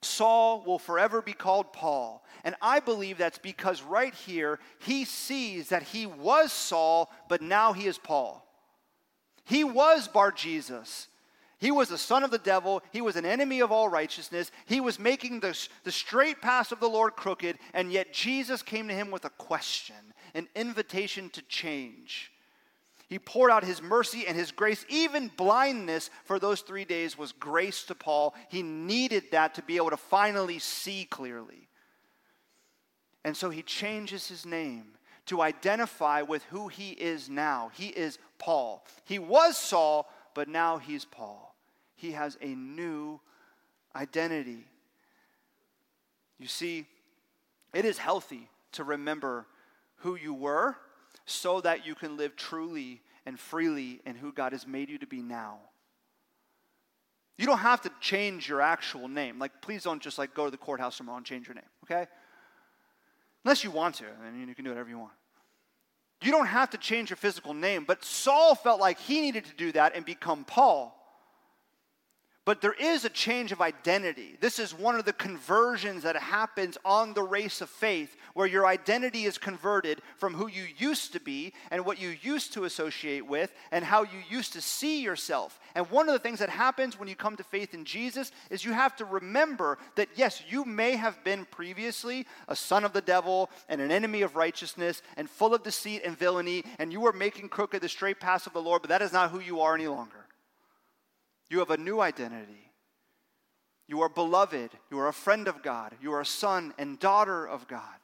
Saul 0.00 0.62
will 0.64 0.78
forever 0.78 1.20
be 1.20 1.32
called 1.32 1.72
Paul. 1.72 2.24
And 2.42 2.54
I 2.60 2.80
believe 2.80 3.18
that's 3.18 3.38
because 3.38 3.82
right 3.82 4.14
here, 4.14 4.58
he 4.78 5.04
sees 5.04 5.68
that 5.70 5.82
he 5.82 6.06
was 6.06 6.52
Saul, 6.52 7.10
but 7.28 7.42
now 7.42 7.72
he 7.72 7.86
is 7.86 7.98
Paul. 7.98 8.46
He 9.44 9.64
was 9.64 10.08
Bar 10.08 10.32
Jesus 10.32 11.08
he 11.58 11.70
was 11.70 11.88
the 11.88 11.98
son 11.98 12.24
of 12.24 12.30
the 12.30 12.38
devil. 12.38 12.82
He 12.92 13.00
was 13.00 13.16
an 13.16 13.24
enemy 13.24 13.60
of 13.60 13.72
all 13.72 13.88
righteousness. 13.88 14.50
He 14.66 14.80
was 14.80 14.98
making 14.98 15.40
the, 15.40 15.58
the 15.84 15.92
straight 15.92 16.40
path 16.40 16.72
of 16.72 16.80
the 16.80 16.88
Lord 16.88 17.16
crooked, 17.16 17.58
and 17.72 17.92
yet 17.92 18.12
Jesus 18.12 18.62
came 18.62 18.88
to 18.88 18.94
him 18.94 19.10
with 19.10 19.24
a 19.24 19.30
question, 19.30 19.96
an 20.34 20.48
invitation 20.54 21.30
to 21.30 21.42
change. 21.42 22.32
He 23.08 23.18
poured 23.18 23.50
out 23.50 23.64
his 23.64 23.82
mercy 23.82 24.26
and 24.26 24.36
his 24.36 24.50
grace. 24.50 24.84
Even 24.88 25.30
blindness 25.36 26.10
for 26.24 26.38
those 26.38 26.62
three 26.62 26.84
days 26.84 27.16
was 27.16 27.32
grace 27.32 27.84
to 27.84 27.94
Paul. 27.94 28.34
He 28.48 28.62
needed 28.62 29.24
that 29.30 29.54
to 29.54 29.62
be 29.62 29.76
able 29.76 29.90
to 29.90 29.96
finally 29.96 30.58
see 30.58 31.06
clearly. 31.10 31.68
And 33.24 33.36
so 33.36 33.50
he 33.50 33.62
changes 33.62 34.26
his 34.26 34.44
name 34.44 34.98
to 35.26 35.40
identify 35.40 36.22
with 36.22 36.42
who 36.44 36.68
he 36.68 36.90
is 36.90 37.28
now. 37.30 37.70
He 37.74 37.88
is 37.88 38.18
Paul. 38.38 38.84
He 39.04 39.18
was 39.18 39.56
Saul, 39.56 40.08
but 40.34 40.48
now 40.48 40.78
he's 40.78 41.04
Paul. 41.04 41.54
He 41.96 42.12
has 42.12 42.36
a 42.40 42.48
new 42.48 43.20
identity. 43.94 44.66
You 46.38 46.48
see, 46.48 46.86
it 47.72 47.84
is 47.84 47.98
healthy 47.98 48.48
to 48.72 48.84
remember 48.84 49.46
who 49.98 50.16
you 50.16 50.34
were 50.34 50.76
so 51.24 51.60
that 51.60 51.86
you 51.86 51.94
can 51.94 52.16
live 52.16 52.36
truly 52.36 53.00
and 53.24 53.38
freely 53.38 54.00
in 54.04 54.16
who 54.16 54.32
God 54.32 54.52
has 54.52 54.66
made 54.66 54.90
you 54.90 54.98
to 54.98 55.06
be 55.06 55.22
now. 55.22 55.58
You 57.36 57.46
don't 57.46 57.58
have 57.58 57.80
to 57.82 57.90
change 58.00 58.48
your 58.48 58.60
actual 58.60 59.08
name. 59.08 59.38
Like, 59.38 59.60
please 59.60 59.82
don't 59.82 60.00
just 60.00 60.18
like 60.18 60.34
go 60.34 60.44
to 60.44 60.50
the 60.50 60.56
courthouse 60.56 60.96
tomorrow 60.96 61.16
and 61.16 61.26
change 61.26 61.48
your 61.48 61.54
name, 61.54 61.64
okay? 61.84 62.06
Unless 63.44 63.64
you 63.64 63.70
want 63.70 63.96
to, 63.96 64.04
I 64.04 64.30
mean, 64.30 64.48
you 64.48 64.54
can 64.54 64.64
do 64.64 64.70
whatever 64.70 64.88
you 64.88 64.98
want. 64.98 65.12
You 66.24 66.30
don't 66.30 66.46
have 66.46 66.70
to 66.70 66.78
change 66.78 67.10
your 67.10 67.18
physical 67.18 67.52
name, 67.52 67.84
but 67.86 68.02
Saul 68.02 68.54
felt 68.54 68.80
like 68.80 68.98
he 68.98 69.20
needed 69.20 69.44
to 69.44 69.54
do 69.54 69.72
that 69.72 69.94
and 69.94 70.06
become 70.06 70.44
Paul. 70.44 70.98
But 72.46 72.60
there 72.60 72.74
is 72.74 73.06
a 73.06 73.10
change 73.10 73.52
of 73.52 73.62
identity. 73.62 74.36
This 74.38 74.58
is 74.58 74.74
one 74.74 74.96
of 74.96 75.06
the 75.06 75.14
conversions 75.14 76.02
that 76.02 76.14
happens 76.14 76.76
on 76.84 77.14
the 77.14 77.22
race 77.22 77.62
of 77.62 77.70
faith, 77.70 78.16
where 78.34 78.46
your 78.46 78.66
identity 78.66 79.24
is 79.24 79.38
converted 79.38 80.02
from 80.18 80.34
who 80.34 80.46
you 80.48 80.64
used 80.76 81.14
to 81.14 81.20
be 81.20 81.54
and 81.70 81.86
what 81.86 81.98
you 81.98 82.14
used 82.20 82.52
to 82.52 82.64
associate 82.64 83.26
with 83.26 83.50
and 83.72 83.82
how 83.82 84.02
you 84.02 84.18
used 84.28 84.52
to 84.52 84.60
see 84.60 85.00
yourself. 85.00 85.58
And 85.74 85.90
one 85.90 86.06
of 86.06 86.12
the 86.12 86.18
things 86.18 86.40
that 86.40 86.50
happens 86.50 86.98
when 86.98 87.08
you 87.08 87.16
come 87.16 87.36
to 87.36 87.44
faith 87.44 87.72
in 87.72 87.86
Jesus 87.86 88.30
is 88.50 88.62
you 88.62 88.72
have 88.72 88.94
to 88.96 89.06
remember 89.06 89.78
that, 89.94 90.10
yes, 90.14 90.42
you 90.46 90.66
may 90.66 90.96
have 90.96 91.24
been 91.24 91.46
previously 91.46 92.26
a 92.48 92.56
son 92.56 92.84
of 92.84 92.92
the 92.92 93.00
devil 93.00 93.48
and 93.70 93.80
an 93.80 93.90
enemy 93.90 94.20
of 94.20 94.36
righteousness 94.36 95.00
and 95.16 95.30
full 95.30 95.54
of 95.54 95.62
deceit 95.62 96.02
and 96.04 96.18
villainy, 96.18 96.62
and 96.78 96.92
you 96.92 97.00
were 97.00 97.12
making 97.14 97.48
crooked 97.48 97.80
the 97.80 97.88
straight 97.88 98.20
paths 98.20 98.46
of 98.46 98.52
the 98.52 98.60
Lord, 98.60 98.82
but 98.82 98.90
that 98.90 99.00
is 99.00 99.14
not 99.14 99.30
who 99.30 99.40
you 99.40 99.60
are 99.60 99.74
any 99.74 99.86
longer. 99.86 100.23
You 101.54 101.60
have 101.60 101.70
a 101.70 101.76
new 101.76 102.00
identity. 102.00 102.72
You 103.86 104.00
are 104.00 104.08
beloved. 104.08 104.72
You 104.90 104.98
are 104.98 105.06
a 105.06 105.12
friend 105.12 105.46
of 105.46 105.62
God. 105.62 105.94
You 106.02 106.12
are 106.12 106.22
a 106.22 106.26
son 106.26 106.74
and 106.78 106.98
daughter 106.98 107.46
of 107.46 107.68
God. 107.68 107.94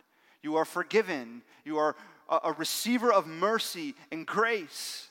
You 0.40 0.54
are 0.54 0.64
forgiven. 0.64 1.42
You 1.64 1.78
are 1.78 1.96
a, 2.28 2.52
receiver 2.52 3.12
of 3.12 3.26
mercy 3.26 3.96
and 4.12 4.24
grace. 4.24 5.08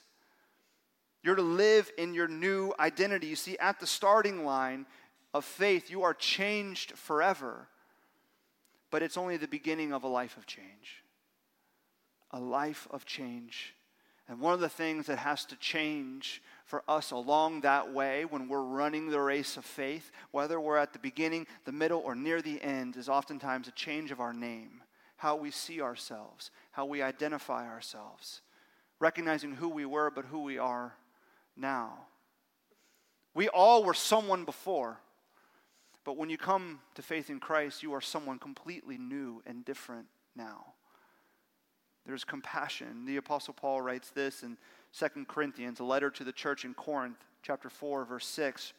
You're 1.21 1.35
to 1.35 1.41
live 1.41 1.91
in 1.97 2.13
your 2.13 2.29
new 2.29 2.71
identity. 2.79 3.27
You 3.27 3.35
see, 3.35 3.57
at 3.57 3.81
the 3.81 3.85
starting 3.85 4.45
line 4.45 4.85
of 5.33 5.43
faith, 5.43 5.91
you 5.91 6.03
are 6.03 6.13
changed 6.13 6.93
forever. 6.93 7.67
But 8.89 9.03
it's 9.03 9.17
only 9.17 9.35
the 9.35 9.49
beginning 9.49 9.91
of 9.91 10.05
a 10.05 10.07
life 10.07 10.37
of 10.37 10.45
change. 10.45 11.03
A 12.31 12.39
life 12.39 12.87
of 12.89 13.05
change. 13.05 13.75
And 14.29 14.39
one 14.39 14.53
of 14.53 14.61
the 14.61 14.69
things 14.69 15.07
that 15.07 15.17
has 15.17 15.43
to 15.43 15.57
change 15.57 16.41
for 16.69 16.83
us 16.87 17.09
along 17.09 17.61
that 17.61 17.91
way 17.91 18.25
when 18.25 18.47
we're 18.47 18.61
running 18.61 19.09
the 19.09 19.19
race 19.19 19.57
of 19.57 19.65
faith, 19.65 20.11
whether 20.29 20.61
we're 20.61 20.77
at 20.77 20.93
the 20.93 20.99
beginning, 20.99 21.47
the 21.65 21.71
middle, 21.71 21.99
or 21.99 22.13
near 22.13 22.43
the 22.43 22.61
end, 22.61 22.95
is 22.95 23.09
oftentimes 23.09 23.67
a 23.67 23.71
change 23.71 24.11
of 24.11 24.19
our 24.19 24.33
name, 24.33 24.83
how 25.17 25.35
we 25.35 25.49
see 25.49 25.81
ourselves, 25.81 26.51
how 26.69 26.85
we 26.85 27.01
identify 27.01 27.67
ourselves, 27.67 28.41
recognizing 28.99 29.55
who 29.55 29.67
we 29.67 29.83
were, 29.83 30.11
but 30.11 30.25
who 30.25 30.43
we 30.43 30.59
are 30.59 30.93
now. 31.57 32.05
We 33.33 33.49
all 33.49 33.83
were 33.83 33.95
someone 33.95 34.45
before. 34.45 34.99
But 36.05 36.17
when 36.17 36.29
you 36.29 36.37
come 36.37 36.81
to 36.93 37.01
faith 37.01 37.31
in 37.31 37.39
Christ, 37.39 37.81
you 37.81 37.93
are 37.93 38.01
someone 38.01 38.37
completely 38.37 38.99
new 38.99 39.41
and 39.47 39.65
different 39.65 40.05
now. 40.35 40.73
There's 42.05 42.23
compassion. 42.23 43.05
The 43.05 43.17
Apostle 43.17 43.55
Paul 43.55 43.81
writes 43.81 44.11
this 44.11 44.43
in 44.43 44.57
2 44.97 45.25
Corinthians, 45.27 45.79
a 45.79 45.83
letter 45.83 46.09
to 46.09 46.23
the 46.23 46.31
church 46.31 46.65
in 46.65 46.73
Corinth, 46.73 47.17
chapter 47.43 47.69
4, 47.69 48.05
verse 48.05 48.25
6. 48.27 48.73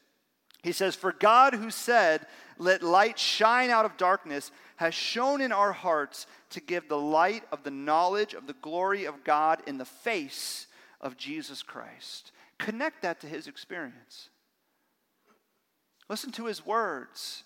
He 0.62 0.72
says, 0.72 0.94
For 0.94 1.12
God, 1.12 1.54
who 1.54 1.70
said, 1.70 2.26
Let 2.58 2.82
light 2.82 3.18
shine 3.18 3.70
out 3.70 3.84
of 3.84 3.96
darkness, 3.96 4.50
has 4.76 4.94
shone 4.94 5.40
in 5.40 5.52
our 5.52 5.72
hearts 5.72 6.26
to 6.50 6.60
give 6.60 6.88
the 6.88 6.98
light 6.98 7.44
of 7.50 7.62
the 7.62 7.70
knowledge 7.70 8.34
of 8.34 8.46
the 8.46 8.54
glory 8.54 9.04
of 9.04 9.24
God 9.24 9.62
in 9.66 9.78
the 9.78 9.84
face 9.84 10.66
of 11.00 11.16
Jesus 11.16 11.62
Christ. 11.62 12.32
Connect 12.58 13.02
that 13.02 13.20
to 13.20 13.26
his 13.26 13.46
experience. 13.46 14.28
Listen 16.08 16.32
to 16.32 16.46
his 16.46 16.66
words. 16.66 17.44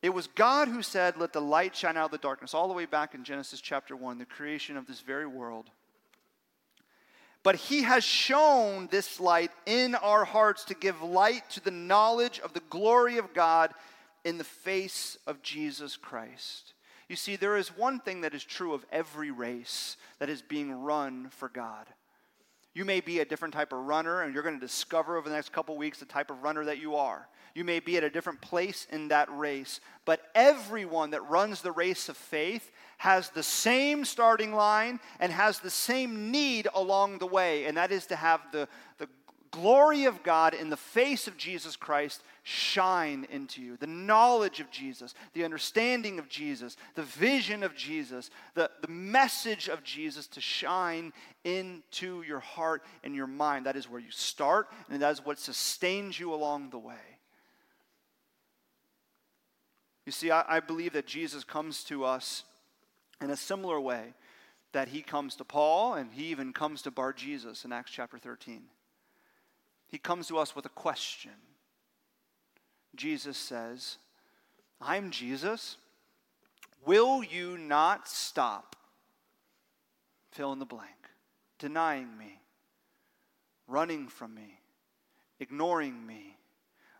It 0.00 0.14
was 0.14 0.28
God 0.28 0.68
who 0.68 0.82
said, 0.82 1.16
Let 1.18 1.32
the 1.32 1.40
light 1.40 1.76
shine 1.76 1.96
out 1.96 2.06
of 2.06 2.10
the 2.12 2.18
darkness, 2.18 2.54
all 2.54 2.68
the 2.68 2.74
way 2.74 2.86
back 2.86 3.14
in 3.14 3.24
Genesis 3.24 3.60
chapter 3.60 3.96
1, 3.96 4.16
the 4.16 4.24
creation 4.24 4.76
of 4.76 4.86
this 4.86 5.00
very 5.00 5.26
world. 5.26 5.70
But 7.48 7.56
he 7.56 7.84
has 7.84 8.04
shown 8.04 8.88
this 8.88 9.20
light 9.20 9.50
in 9.64 9.94
our 9.94 10.26
hearts 10.26 10.64
to 10.64 10.74
give 10.74 11.00
light 11.00 11.48
to 11.52 11.64
the 11.64 11.70
knowledge 11.70 12.40
of 12.40 12.52
the 12.52 12.60
glory 12.68 13.16
of 13.16 13.32
God 13.32 13.72
in 14.22 14.36
the 14.36 14.44
face 14.44 15.16
of 15.26 15.40
Jesus 15.40 15.96
Christ. 15.96 16.74
You 17.08 17.16
see, 17.16 17.36
there 17.36 17.56
is 17.56 17.74
one 17.74 18.00
thing 18.00 18.20
that 18.20 18.34
is 18.34 18.44
true 18.44 18.74
of 18.74 18.84
every 18.92 19.30
race 19.30 19.96
that 20.18 20.28
is 20.28 20.42
being 20.42 20.70
run 20.70 21.30
for 21.30 21.48
God. 21.48 21.86
You 22.78 22.84
may 22.84 23.00
be 23.00 23.18
a 23.18 23.24
different 23.24 23.54
type 23.54 23.72
of 23.72 23.80
runner, 23.80 24.22
and 24.22 24.32
you're 24.32 24.44
going 24.44 24.54
to 24.54 24.64
discover 24.64 25.16
over 25.16 25.28
the 25.28 25.34
next 25.34 25.50
couple 25.50 25.76
weeks 25.76 25.98
the 25.98 26.04
type 26.04 26.30
of 26.30 26.44
runner 26.44 26.64
that 26.66 26.78
you 26.78 26.94
are. 26.94 27.26
You 27.52 27.64
may 27.64 27.80
be 27.80 27.96
at 27.96 28.04
a 28.04 28.08
different 28.08 28.40
place 28.40 28.86
in 28.92 29.08
that 29.08 29.28
race, 29.36 29.80
but 30.04 30.30
everyone 30.32 31.10
that 31.10 31.28
runs 31.28 31.60
the 31.60 31.72
race 31.72 32.08
of 32.08 32.16
faith 32.16 32.70
has 32.98 33.30
the 33.30 33.42
same 33.42 34.04
starting 34.04 34.52
line 34.52 35.00
and 35.18 35.32
has 35.32 35.58
the 35.58 35.70
same 35.70 36.30
need 36.30 36.68
along 36.72 37.18
the 37.18 37.26
way, 37.26 37.64
and 37.64 37.76
that 37.76 37.90
is 37.90 38.06
to 38.06 38.14
have 38.14 38.42
the, 38.52 38.68
the 38.98 39.08
glory 39.50 40.04
of 40.04 40.22
God 40.22 40.54
in 40.54 40.70
the 40.70 40.76
face 40.76 41.26
of 41.26 41.36
Jesus 41.36 41.74
Christ 41.74 42.22
shine 42.48 43.26
into 43.30 43.60
you. 43.60 43.76
The 43.76 43.86
knowledge 43.86 44.58
of 44.60 44.70
Jesus, 44.70 45.14
the 45.34 45.44
understanding 45.44 46.18
of 46.18 46.30
Jesus, 46.30 46.78
the 46.94 47.02
vision 47.02 47.62
of 47.62 47.76
Jesus, 47.76 48.30
the, 48.54 48.70
the 48.80 48.88
message 48.88 49.68
of 49.68 49.84
Jesus 49.84 50.26
to 50.28 50.40
shine 50.40 51.12
into 51.44 52.22
your 52.22 52.40
heart 52.40 52.82
and 53.04 53.14
your 53.14 53.26
mind. 53.26 53.66
That 53.66 53.76
is 53.76 53.90
where 53.90 54.00
you 54.00 54.10
start, 54.10 54.68
and 54.88 55.02
that 55.02 55.12
is 55.12 55.24
what 55.24 55.38
sustains 55.38 56.18
you 56.18 56.32
along 56.32 56.70
the 56.70 56.78
way. 56.78 56.94
You 60.06 60.12
see, 60.12 60.30
I, 60.30 60.56
I 60.56 60.60
believe 60.60 60.94
that 60.94 61.06
Jesus 61.06 61.44
comes 61.44 61.84
to 61.84 62.06
us 62.06 62.44
in 63.20 63.28
a 63.28 63.36
similar 63.36 63.78
way 63.78 64.14
that 64.72 64.88
he 64.88 65.02
comes 65.02 65.36
to 65.36 65.44
Paul 65.44 65.94
and 65.94 66.12
he 66.12 66.24
even 66.26 66.54
comes 66.54 66.80
to 66.82 66.90
Bar 66.90 67.12
Jesus 67.12 67.66
in 67.66 67.72
Acts 67.72 67.90
chapter 67.90 68.16
13. 68.16 68.62
He 69.88 69.98
comes 69.98 70.28
to 70.28 70.38
us 70.38 70.56
with 70.56 70.64
a 70.64 70.70
question. 70.70 71.32
Jesus 72.94 73.36
says, 73.36 73.96
I'm 74.80 75.10
Jesus. 75.10 75.76
Will 76.84 77.22
you 77.22 77.58
not 77.58 78.08
stop? 78.08 78.76
Fill 80.32 80.52
in 80.52 80.58
the 80.58 80.64
blank. 80.64 80.90
Denying 81.58 82.16
me, 82.16 82.40
running 83.66 84.06
from 84.06 84.34
me, 84.34 84.60
ignoring 85.40 86.06
me, 86.06 86.36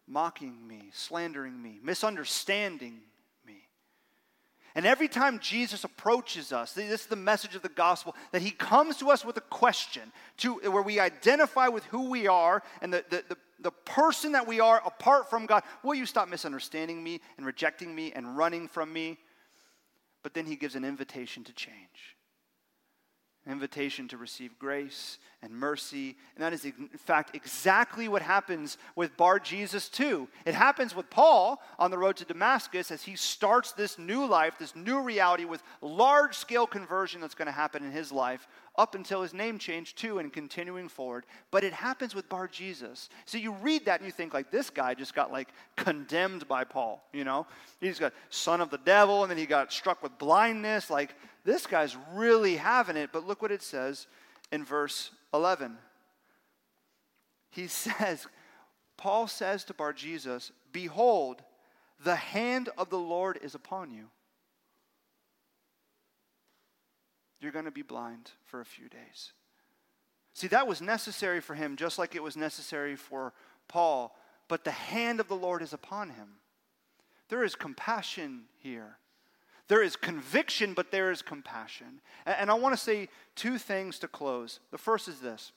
mocking 0.08 0.66
me, 0.66 0.90
slandering 0.92 1.62
me, 1.62 1.78
misunderstanding 1.82 2.98
me. 3.46 3.68
and 4.74 4.84
every 4.84 5.06
time 5.06 5.38
Jesus 5.38 5.84
approaches 5.84 6.52
us, 6.52 6.72
this 6.72 7.02
is 7.02 7.06
the 7.06 7.14
message 7.14 7.54
of 7.54 7.62
the 7.62 7.68
gospel, 7.68 8.16
that 8.32 8.42
he 8.42 8.50
comes 8.50 8.96
to 8.96 9.10
us 9.10 9.24
with 9.24 9.36
a 9.36 9.42
question 9.42 10.10
to, 10.38 10.54
where 10.54 10.82
we 10.82 10.98
identify 10.98 11.68
with 11.68 11.84
who 11.84 12.10
we 12.10 12.26
are 12.26 12.62
and 12.82 12.92
the, 12.92 13.04
the, 13.10 13.24
the, 13.28 13.36
the 13.60 13.70
person 13.70 14.32
that 14.32 14.46
we 14.46 14.60
are 14.60 14.82
apart 14.84 15.28
from 15.28 15.46
God. 15.46 15.62
Will 15.82 15.94
you 15.94 16.06
stop 16.06 16.28
misunderstanding 16.28 17.02
me 17.02 17.20
and 17.36 17.46
rejecting 17.46 17.94
me 17.94 18.12
and 18.12 18.36
running 18.36 18.68
from 18.68 18.92
me? 18.92 19.18
But 20.22 20.34
then 20.34 20.46
he 20.46 20.56
gives 20.56 20.74
an 20.74 20.84
invitation 20.84 21.44
to 21.44 21.52
change 21.52 22.16
an 23.48 23.52
invitation 23.52 24.08
to 24.08 24.18
receive 24.18 24.58
grace 24.58 25.18
and 25.42 25.52
mercy. 25.52 26.16
And 26.34 26.44
that 26.44 26.52
is, 26.52 26.66
in 26.66 26.88
fact, 26.98 27.34
exactly 27.34 28.06
what 28.06 28.20
happens 28.20 28.76
with 28.94 29.16
Bar 29.16 29.38
Jesus, 29.38 29.88
too. 29.88 30.28
It 30.44 30.54
happens 30.54 30.94
with 30.94 31.08
Paul 31.08 31.62
on 31.78 31.90
the 31.90 31.96
road 31.96 32.16
to 32.16 32.26
Damascus 32.26 32.90
as 32.90 33.02
he 33.02 33.16
starts 33.16 33.72
this 33.72 33.98
new 33.98 34.26
life, 34.26 34.58
this 34.58 34.76
new 34.76 35.00
reality 35.00 35.46
with 35.46 35.62
large 35.80 36.36
scale 36.36 36.66
conversion 36.66 37.22
that's 37.22 37.34
going 37.34 37.46
to 37.46 37.52
happen 37.52 37.82
in 37.82 37.90
his 37.90 38.12
life 38.12 38.46
up 38.78 38.94
until 38.94 39.20
his 39.20 39.34
name 39.34 39.58
change, 39.58 39.96
too, 39.96 40.20
and 40.20 40.32
continuing 40.32 40.88
forward. 40.88 41.26
But 41.50 41.64
it 41.64 41.72
happens 41.72 42.14
with 42.14 42.28
Bar 42.28 42.46
Jesus. 42.46 43.10
So 43.26 43.36
you 43.36 43.52
read 43.52 43.84
that 43.86 44.00
and 44.00 44.06
you 44.06 44.12
think, 44.12 44.32
like, 44.32 44.50
this 44.50 44.70
guy 44.70 44.94
just 44.94 45.14
got, 45.14 45.32
like, 45.32 45.48
condemned 45.76 46.46
by 46.46 46.62
Paul, 46.62 47.02
you 47.12 47.24
know? 47.24 47.46
He's 47.80 47.98
got 47.98 48.14
son 48.30 48.60
of 48.60 48.70
the 48.70 48.78
devil, 48.78 49.24
and 49.24 49.30
then 49.30 49.36
he 49.36 49.46
got 49.46 49.72
struck 49.72 50.02
with 50.02 50.16
blindness. 50.16 50.88
Like, 50.88 51.14
this 51.44 51.66
guy's 51.66 51.96
really 52.14 52.56
having 52.56 52.96
it. 52.96 53.10
But 53.12 53.26
look 53.26 53.42
what 53.42 53.52
it 53.52 53.62
says 53.62 54.06
in 54.52 54.64
verse 54.64 55.10
11. 55.34 55.76
He 57.50 57.66
says, 57.66 58.26
Paul 58.96 59.26
says 59.26 59.64
to 59.64 59.74
Bar 59.74 59.92
Jesus, 59.92 60.52
Behold, 60.72 61.42
the 62.04 62.16
hand 62.16 62.68
of 62.78 62.90
the 62.90 62.98
Lord 62.98 63.38
is 63.42 63.54
upon 63.54 63.90
you. 63.90 64.06
You're 67.40 67.52
going 67.52 67.64
to 67.64 67.70
be 67.70 67.82
blind 67.82 68.32
for 68.44 68.60
a 68.60 68.64
few 68.64 68.88
days. 68.88 69.32
See, 70.34 70.48
that 70.48 70.66
was 70.66 70.80
necessary 70.80 71.40
for 71.40 71.54
him, 71.54 71.76
just 71.76 71.98
like 71.98 72.14
it 72.14 72.22
was 72.22 72.36
necessary 72.36 72.96
for 72.96 73.32
Paul, 73.66 74.16
but 74.48 74.64
the 74.64 74.70
hand 74.70 75.20
of 75.20 75.28
the 75.28 75.36
Lord 75.36 75.62
is 75.62 75.72
upon 75.72 76.10
him. 76.10 76.28
There 77.28 77.44
is 77.44 77.54
compassion 77.54 78.44
here. 78.58 78.98
There 79.68 79.82
is 79.82 79.96
conviction, 79.96 80.72
but 80.72 80.90
there 80.90 81.10
is 81.10 81.22
compassion. 81.22 82.00
And 82.24 82.50
I 82.50 82.54
want 82.54 82.74
to 82.74 82.80
say 82.80 83.08
two 83.34 83.58
things 83.58 83.98
to 83.98 84.08
close. 84.08 84.60
The 84.70 84.78
first 84.78 85.08
is 85.08 85.20
this 85.20 85.52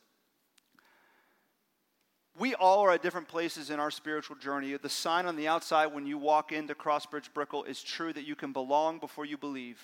we 2.38 2.55
all 2.55 2.79
are 2.79 2.91
at 2.91 3.03
different 3.03 3.27
places 3.27 3.69
in 3.69 3.79
our 3.79 3.91
spiritual 3.91 4.38
journey. 4.38 4.75
The 4.77 4.89
sign 4.89 5.25
on 5.25 5.36
the 5.36 5.47
outside 5.47 5.88
when 5.88 6.05
you 6.05 6.17
walk 6.17 6.51
into 6.51 6.73
Crossbridge 6.73 7.34
Brickell 7.34 7.65
is 7.65 7.84
true 7.84 8.13
that 8.13 8.25
you 8.25 8.36
can 8.36 8.53
belong 8.53 8.99
before 8.99 9.25
you 9.25 9.38
believe. 9.38 9.79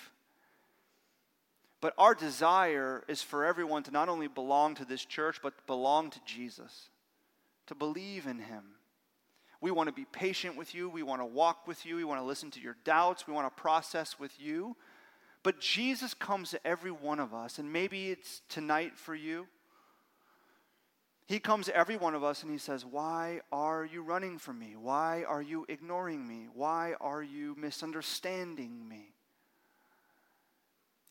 But 1.80 1.94
our 1.96 2.14
desire 2.14 3.04
is 3.06 3.22
for 3.22 3.44
everyone 3.44 3.84
to 3.84 3.90
not 3.90 4.08
only 4.08 4.26
belong 4.26 4.74
to 4.76 4.84
this 4.84 5.04
church, 5.04 5.38
but 5.42 5.66
belong 5.66 6.10
to 6.10 6.20
Jesus, 6.26 6.90
to 7.66 7.74
believe 7.74 8.26
in 8.26 8.40
Him. 8.40 8.64
We 9.60 9.70
want 9.70 9.88
to 9.88 9.94
be 9.94 10.04
patient 10.04 10.56
with 10.56 10.74
you. 10.74 10.88
We 10.88 11.02
want 11.02 11.20
to 11.20 11.26
walk 11.26 11.66
with 11.66 11.84
you. 11.84 11.96
We 11.96 12.04
want 12.04 12.20
to 12.20 12.26
listen 12.26 12.50
to 12.52 12.60
your 12.60 12.76
doubts. 12.84 13.26
We 13.26 13.32
want 13.32 13.54
to 13.54 13.60
process 13.60 14.18
with 14.18 14.32
you. 14.40 14.76
But 15.42 15.60
Jesus 15.60 16.14
comes 16.14 16.50
to 16.50 16.66
every 16.66 16.90
one 16.90 17.20
of 17.20 17.32
us, 17.32 17.58
and 17.58 17.72
maybe 17.72 18.10
it's 18.10 18.42
tonight 18.48 18.96
for 18.96 19.14
you. 19.14 19.46
He 21.26 21.38
comes 21.38 21.66
to 21.66 21.76
every 21.76 21.98
one 21.98 22.14
of 22.14 22.24
us 22.24 22.42
and 22.42 22.50
he 22.50 22.56
says, 22.56 22.86
Why 22.86 23.42
are 23.52 23.84
you 23.84 24.00
running 24.00 24.38
from 24.38 24.58
me? 24.58 24.76
Why 24.80 25.24
are 25.24 25.42
you 25.42 25.66
ignoring 25.68 26.26
me? 26.26 26.48
Why 26.54 26.94
are 27.02 27.22
you 27.22 27.54
misunderstanding 27.58 28.88
me? 28.88 29.12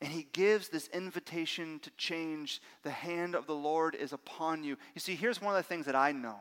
And 0.01 0.11
he 0.11 0.27
gives 0.31 0.69
this 0.69 0.89
invitation 0.89 1.79
to 1.79 1.89
change. 1.97 2.61
The 2.83 2.91
hand 2.91 3.35
of 3.35 3.47
the 3.47 3.55
Lord 3.55 3.95
is 3.95 4.13
upon 4.13 4.63
you. 4.63 4.77
You 4.93 4.99
see, 4.99 5.15
here's 5.15 5.41
one 5.41 5.55
of 5.55 5.57
the 5.57 5.67
things 5.67 5.85
that 5.87 5.95
I 5.95 6.11
know 6.11 6.35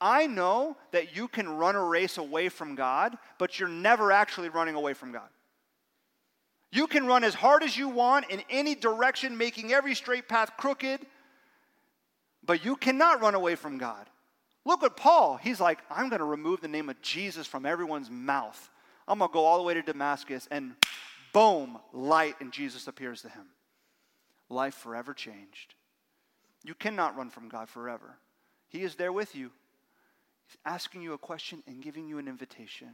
I 0.00 0.26
know 0.26 0.76
that 0.90 1.16
you 1.16 1.28
can 1.28 1.48
run 1.48 1.76
a 1.76 1.84
race 1.84 2.18
away 2.18 2.48
from 2.48 2.74
God, 2.74 3.16
but 3.38 3.58
you're 3.58 3.68
never 3.68 4.12
actually 4.12 4.48
running 4.48 4.74
away 4.74 4.92
from 4.92 5.12
God. 5.12 5.28
You 6.72 6.88
can 6.88 7.06
run 7.06 7.22
as 7.22 7.34
hard 7.34 7.62
as 7.62 7.76
you 7.76 7.88
want 7.88 8.28
in 8.30 8.42
any 8.50 8.74
direction, 8.74 9.38
making 9.38 9.72
every 9.72 9.94
straight 9.94 10.28
path 10.28 10.50
crooked, 10.56 11.06
but 12.44 12.64
you 12.64 12.74
cannot 12.74 13.22
run 13.22 13.36
away 13.36 13.54
from 13.54 13.78
God. 13.78 14.10
Look 14.64 14.82
at 14.82 14.96
Paul. 14.96 15.36
He's 15.36 15.60
like, 15.60 15.78
I'm 15.88 16.08
going 16.08 16.18
to 16.18 16.26
remove 16.26 16.60
the 16.60 16.68
name 16.68 16.88
of 16.88 17.00
Jesus 17.00 17.46
from 17.46 17.64
everyone's 17.64 18.10
mouth. 18.10 18.70
I'm 19.06 19.20
going 19.20 19.28
to 19.28 19.32
go 19.32 19.44
all 19.44 19.58
the 19.58 19.62
way 19.62 19.74
to 19.74 19.82
Damascus, 19.82 20.48
and 20.50 20.74
boom, 21.34 21.78
light, 21.92 22.36
and 22.40 22.50
Jesus 22.50 22.88
appears 22.88 23.20
to 23.22 23.28
him. 23.28 23.44
Life 24.48 24.74
forever 24.74 25.12
changed. 25.12 25.74
You 26.64 26.74
cannot 26.74 27.16
run 27.16 27.28
from 27.28 27.50
God 27.50 27.68
forever. 27.68 28.16
He 28.68 28.82
is 28.82 28.94
there 28.94 29.12
with 29.12 29.34
you. 29.34 29.50
He's 30.46 30.56
asking 30.64 31.02
you 31.02 31.12
a 31.12 31.18
question 31.18 31.62
and 31.66 31.82
giving 31.82 32.08
you 32.08 32.18
an 32.18 32.28
invitation. 32.28 32.88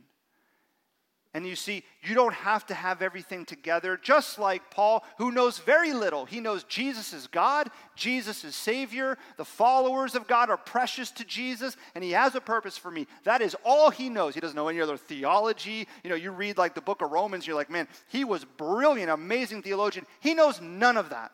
And 1.32 1.46
you 1.46 1.54
see, 1.54 1.84
you 2.02 2.16
don't 2.16 2.34
have 2.34 2.66
to 2.66 2.74
have 2.74 3.02
everything 3.02 3.44
together, 3.44 3.96
just 3.96 4.36
like 4.40 4.68
Paul, 4.68 5.04
who 5.16 5.30
knows 5.30 5.58
very 5.58 5.92
little. 5.92 6.24
He 6.24 6.40
knows 6.40 6.64
Jesus 6.64 7.12
is 7.12 7.28
God, 7.28 7.70
Jesus 7.94 8.44
is 8.44 8.56
Savior, 8.56 9.16
the 9.36 9.44
followers 9.44 10.16
of 10.16 10.26
God 10.26 10.50
are 10.50 10.56
precious 10.56 11.12
to 11.12 11.24
Jesus, 11.24 11.76
and 11.94 12.02
He 12.02 12.10
has 12.10 12.34
a 12.34 12.40
purpose 12.40 12.76
for 12.76 12.90
me. 12.90 13.06
That 13.22 13.42
is 13.42 13.54
all 13.64 13.90
he 13.90 14.08
knows. 14.08 14.34
He 14.34 14.40
doesn't 14.40 14.56
know 14.56 14.66
any 14.66 14.80
other 14.80 14.96
theology. 14.96 15.86
You 16.02 16.10
know, 16.10 16.16
you 16.16 16.32
read 16.32 16.58
like 16.58 16.74
the 16.74 16.80
book 16.80 17.00
of 17.00 17.12
Romans, 17.12 17.46
you're 17.46 17.54
like, 17.54 17.70
man, 17.70 17.86
he 18.08 18.24
was 18.24 18.44
brilliant, 18.44 19.10
amazing 19.10 19.62
theologian. 19.62 20.06
He 20.18 20.34
knows 20.34 20.60
none 20.60 20.96
of 20.96 21.10
that. 21.10 21.30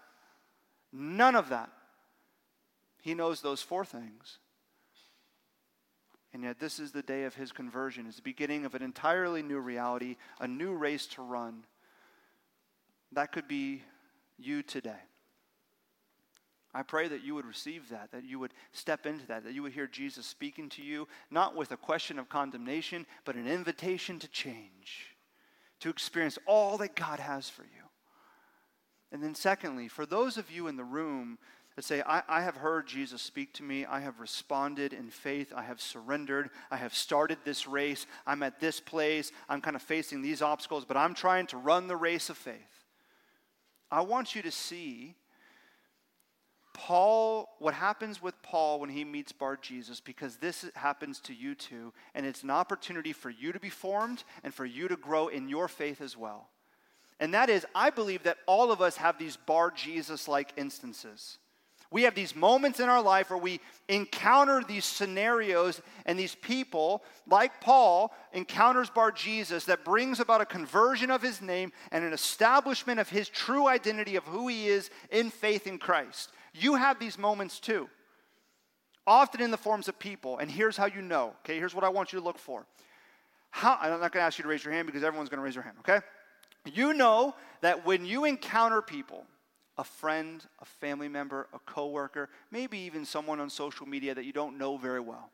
None 0.93 1.37
of 1.37 1.49
that. 1.49 1.71
He 3.01 3.15
knows 3.15 3.41
those 3.41 3.63
four 3.63 3.87
things. 3.87 4.39
And 6.37 6.45
yet, 6.45 6.61
this 6.61 6.79
is 6.79 6.93
the 6.93 7.01
day 7.01 7.25
of 7.25 7.35
his 7.35 7.51
conversion. 7.51 8.05
It's 8.07 8.17
the 8.17 8.23
beginning 8.23 8.67
of 8.67 8.75
an 8.75 8.83
entirely 8.83 9.43
new 9.43 9.59
reality, 9.59 10.17
a 10.39 10.47
new 10.47 10.75
race 10.75 11.07
to 11.15 11.23
run. 11.23 11.65
That 13.13 13.33
could 13.33 13.49
be 13.49 13.83
you 14.37 14.63
today. 14.63 15.01
I 16.75 16.83
pray 16.83 17.09
that 17.09 17.25
you 17.25 17.35
would 17.35 17.47
receive 17.47 17.89
that, 17.89 18.13
that 18.13 18.27
you 18.27 18.39
would 18.39 18.53
step 18.73 19.07
into 19.07 19.27
that, 19.29 19.45
that 19.45 19.55
you 19.55 19.63
would 19.63 19.73
hear 19.73 19.87
Jesus 19.87 20.27
speaking 20.27 20.69
to 20.69 20.83
you, 20.83 21.09
not 21.31 21.57
with 21.57 21.73
a 21.73 21.77
question 21.79 22.19
of 22.19 22.29
condemnation, 22.29 23.07
but 23.25 23.37
an 23.37 23.49
invitation 23.49 24.19
to 24.19 24.29
change, 24.29 25.17
to 25.81 25.89
experience 25.89 26.39
all 26.45 26.77
that 26.77 26.95
God 26.95 27.19
has 27.19 27.49
for 27.49 27.63
you. 27.63 27.89
And 29.11 29.23
then, 29.23 29.35
secondly, 29.35 29.89
for 29.89 30.05
those 30.05 30.37
of 30.37 30.51
you 30.51 30.69
in 30.69 30.77
the 30.77 30.85
room 30.85 31.39
that 31.77 31.85
say, 31.85 32.03
I, 32.07 32.23
I, 32.27 32.41
have 32.41 32.57
heard 32.57 32.87
Jesus 32.87 33.21
speak 33.21 33.53
to 33.55 33.63
me. 33.63 33.85
I 33.85 34.01
have 34.01 34.19
responded 34.19 34.95
in 34.95 35.11
faith. 35.11 35.53
I 35.55 35.63
have 35.63 35.81
surrendered. 35.81 36.49
I 36.71 36.77
have 36.77 36.95
started 36.95 37.39
this 37.45 37.69
race. 37.69 38.07
I'm 38.27 38.43
at 38.43 38.61
this 38.61 38.81
place. 38.81 39.31
I'm 39.47 39.61
kind 39.61 39.77
of 39.77 39.83
facing 39.83 40.23
these 40.23 40.41
obstacles, 40.41 40.87
but 40.87 40.97
I'm 40.97 41.13
trying 41.13 41.47
to 41.49 41.59
run 41.59 41.87
the 41.87 41.97
race 41.97 42.31
of 42.31 42.39
faith. 42.39 42.85
I 43.91 44.01
want 44.01 44.35
you 44.35 44.41
to 44.43 44.51
see 44.51 45.15
Paul, 46.73 47.57
what 47.59 47.73
happens 47.73 48.23
with 48.23 48.41
Paul 48.43 48.81
when 48.81 48.91
he 48.91 49.05
meets 49.05 49.33
Bar 49.33 49.59
Jesus, 49.61 50.01
because 50.01 50.37
this 50.37 50.67
happens 50.75 51.21
to 51.21 51.35
you 51.35 51.55
too, 51.55 51.93
and 52.15 52.27
it's 52.27 52.43
an 52.43 52.51
opportunity 52.51 53.13
for 53.13 53.31
you 53.31 53.53
to 53.53 53.61
be 53.61 53.71
formed 53.71 54.25
and 54.45 54.53
for 54.53 54.67
you 54.67 54.87
to 54.89 54.97
grow 54.97 55.29
in 55.29 55.49
your 55.49 55.69
faith 55.69 56.03
as 56.03 56.17
well. 56.17 56.49
And 57.19 57.33
that 57.33 57.49
is, 57.49 57.65
I 57.75 57.89
believe 57.89 58.25
that 58.25 58.39
all 58.47 58.71
of 58.71 58.83
us 58.83 58.97
have 58.99 59.19
these 59.19 59.37
Bar 59.37 59.71
Jesus 59.71 60.29
like 60.29 60.53
instances 60.57 61.39
we 61.91 62.03
have 62.03 62.15
these 62.15 62.35
moments 62.35 62.81
in 62.81 62.89
our 62.89 63.03
life 63.03 63.31
where 63.31 63.39
we 63.39 63.61
encounter 63.89 64.63
these 64.67 64.85
scenarios 64.85 65.81
and 66.05 66.19
these 66.19 66.35
people, 66.35 67.05
like 67.29 67.61
Paul 67.61 68.13
encounters 68.33 68.91
Bar 68.91 69.13
Jesus, 69.13 69.65
that 69.67 69.85
brings 69.85 70.19
about 70.19 70.41
a 70.41 70.47
conversion 70.47 71.11
of 71.11 71.23
his 71.23 71.41
name 71.41 71.73
and 71.93 72.05
an 72.05 72.13
establishment 72.13 72.99
of 72.99 73.09
his 73.09 73.29
true 73.29 73.69
identity 73.69 74.17
of 74.17 74.25
who 74.25 74.49
he 74.49 74.67
is 74.67 74.91
in 75.11 75.31
faith 75.31 75.67
in 75.67 75.79
Christ. 75.79 76.31
You 76.55 76.75
have 76.75 76.99
these 76.99 77.19
moments 77.19 77.61
too, 77.61 77.89
often 79.07 79.41
in 79.41 79.51
the 79.51 79.57
forms 79.57 79.89
of 79.89 79.99
people. 79.99 80.39
And 80.39 80.51
here's 80.51 80.77
how 80.77 80.87
you 80.87 81.03
know. 81.03 81.35
Okay, 81.45 81.59
here's 81.59 81.75
what 81.75 81.85
I 81.85 81.89
want 81.89 82.13
you 82.13 82.19
to 82.19 82.25
look 82.25 82.39
for. 82.39 82.67
How, 83.51 83.79
I'm 83.81 83.91
not 84.01 84.13
going 84.13 84.21
to 84.23 84.27
ask 84.27 84.39
you 84.39 84.43
to 84.43 84.49
raise 84.49 84.65
your 84.65 84.75
hand 84.75 84.87
because 84.87 85.05
everyone's 85.05 85.29
going 85.29 85.39
to 85.39 85.45
raise 85.45 85.55
their 85.55 85.63
hand, 85.63 85.77
okay? 85.81 86.01
You 86.67 86.95
know 86.95 87.35
that 87.61 87.87
when 87.87 88.05
you 88.05 88.25
encounter 88.25 88.83
people, 88.83 89.25
a 89.79 89.85
friend, 89.85 90.45
a 90.61 90.65
family 90.65 91.09
member, 91.09 91.49
a 91.53 91.59
coworker, 91.61 92.29
maybe 92.51 92.79
even 92.79 93.05
someone 93.05 93.41
on 93.41 93.51
social 93.51 93.87
media 93.87 94.15
that 94.15 94.25
you 94.25 94.33
don't 94.33 94.59
know 94.59 94.77
very 94.77 95.01
well. 95.01 95.31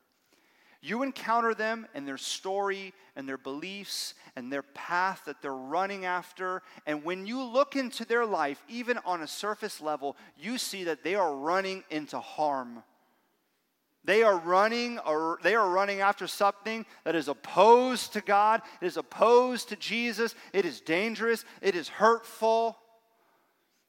You 0.85 1.05
encounter 1.05 1.55
them 1.55 1.87
and 1.95 2.09
their 2.09 2.19
story 2.19 2.93
and 3.15 3.29
their 3.29 3.39
beliefs 3.39 4.15
and 4.35 4.53
their 4.53 4.65
path 4.65 5.23
that 5.27 5.41
they're 5.41 5.55
running 5.55 6.05
after. 6.05 6.61
And 6.87 7.05
when 7.05 7.25
you 7.25 7.41
look 7.41 7.77
into 7.77 8.05
their 8.05 8.27
life, 8.27 8.61
even 8.69 8.99
on 9.05 9.23
a 9.23 9.29
surface 9.29 9.81
level, 9.81 10.17
you 10.37 10.59
see 10.59 10.85
that 10.85 11.05
they 11.05 11.15
are 11.15 11.37
running 11.37 11.85
into 11.89 12.19
harm. 12.19 12.83
They 14.05 14.25
are 14.25 14.37
running 14.37 14.99
or 14.99 15.39
they 15.45 15.55
are 15.55 15.71
running 15.71 16.01
after 16.01 16.27
something 16.27 16.85
that 17.05 17.15
is 17.15 17.29
opposed 17.29 18.15
to 18.15 18.21
God, 18.21 18.63
it 18.81 18.87
is 18.87 18.97
opposed 18.97 19.69
to 19.69 19.77
Jesus, 19.77 20.35
it 20.53 20.65
is 20.65 20.81
dangerous, 20.81 21.45
it 21.61 21.77
is 21.77 21.89
hurtful. 21.89 22.77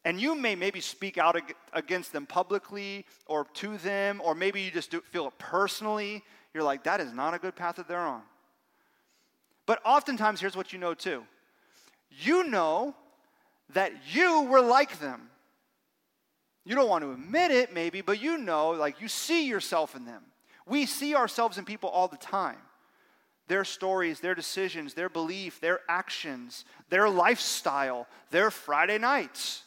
And 0.06 0.20
you 0.20 0.36
may 0.36 0.56
maybe 0.56 0.82
speak 0.82 1.18
out 1.18 1.40
against 1.72 2.12
them 2.12 2.26
publicly 2.26 3.06
or 3.26 3.46
to 3.56 3.78
them, 3.78 4.22
or 4.24 4.36
maybe 4.36 4.62
you 4.62 4.72
just 4.72 4.94
feel 5.12 5.28
it 5.28 5.38
personally. 5.38 6.24
You're 6.54 6.64
like, 6.64 6.84
that 6.84 7.00
is 7.00 7.14
not 7.14 7.34
a 7.34 7.40
good 7.40 7.56
path 7.56 7.78
that 7.78 7.88
they're 7.88 8.00
on. 8.00 8.22
But 9.66 9.80
oftentimes, 9.86 10.42
here's 10.42 10.58
what 10.58 10.74
you 10.74 10.80
know 10.80 10.94
too 10.94 11.24
you 12.10 12.44
know 12.44 12.96
that 13.74 13.92
you 14.12 14.44
were 14.44 14.62
like 14.62 15.00
them. 15.00 15.30
You 16.66 16.76
don't 16.76 16.90
want 16.90 17.04
to 17.04 17.12
admit 17.12 17.52
it, 17.52 17.74
maybe, 17.74 18.02
but 18.02 18.22
you 18.22 18.38
know, 18.38 18.72
like 18.72 19.02
you 19.02 19.08
see 19.08 19.48
yourself 19.48 19.96
in 19.96 20.06
them. 20.06 20.24
We 20.66 20.86
see 20.86 21.16
ourselves 21.16 21.58
in 21.58 21.66
people 21.66 21.90
all 21.90 22.08
the 22.08 22.18
time. 22.18 22.58
Their 23.48 23.66
stories, 23.66 24.22
their 24.22 24.36
decisions, 24.36 24.94
their 24.94 25.10
belief, 25.10 25.60
their 25.60 25.82
actions, 25.90 26.64
their 26.90 27.10
lifestyle, 27.10 28.08
their 28.32 28.50
Friday 28.50 28.98
nights. 28.98 29.64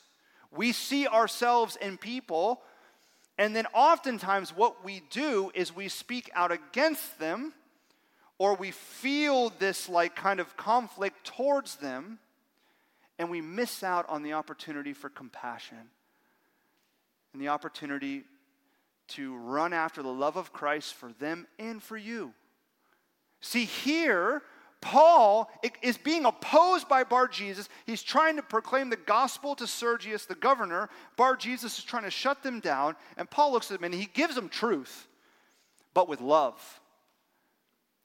We 0.56 0.72
see 0.72 1.06
ourselves 1.06 1.76
in 1.76 1.98
people, 1.98 2.62
and 3.38 3.54
then 3.54 3.66
oftentimes 3.74 4.56
what 4.56 4.84
we 4.84 5.02
do 5.10 5.50
is 5.54 5.74
we 5.74 5.88
speak 5.88 6.30
out 6.34 6.52
against 6.52 7.18
them, 7.18 7.52
or 8.38 8.54
we 8.54 8.70
feel 8.70 9.50
this 9.58 9.88
like 9.88 10.16
kind 10.16 10.40
of 10.40 10.56
conflict 10.56 11.24
towards 11.24 11.76
them, 11.76 12.18
and 13.18 13.30
we 13.30 13.40
miss 13.40 13.82
out 13.82 14.08
on 14.08 14.22
the 14.22 14.34
opportunity 14.34 14.92
for 14.92 15.08
compassion 15.08 15.90
and 17.32 17.42
the 17.42 17.48
opportunity 17.48 18.24
to 19.08 19.36
run 19.36 19.72
after 19.72 20.02
the 20.02 20.12
love 20.12 20.36
of 20.36 20.52
Christ 20.52 20.94
for 20.94 21.12
them 21.12 21.46
and 21.58 21.82
for 21.82 21.96
you. 21.96 22.32
See, 23.40 23.64
here, 23.64 24.42
Paul 24.80 25.50
is 25.82 25.96
being 25.96 26.26
opposed 26.26 26.88
by 26.88 27.02
Bar 27.02 27.28
Jesus. 27.28 27.68
He's 27.86 28.02
trying 28.02 28.36
to 28.36 28.42
proclaim 28.42 28.90
the 28.90 28.96
gospel 28.96 29.54
to 29.56 29.66
Sergius, 29.66 30.26
the 30.26 30.34
governor. 30.34 30.88
Bar 31.16 31.36
Jesus 31.36 31.78
is 31.78 31.84
trying 31.84 32.04
to 32.04 32.10
shut 32.10 32.42
them 32.42 32.60
down. 32.60 32.94
And 33.16 33.28
Paul 33.28 33.52
looks 33.52 33.70
at 33.70 33.78
him 33.78 33.84
and 33.84 33.94
he 33.94 34.06
gives 34.06 34.34
them 34.34 34.48
truth, 34.48 35.08
but 35.94 36.08
with 36.08 36.20
love. 36.20 36.80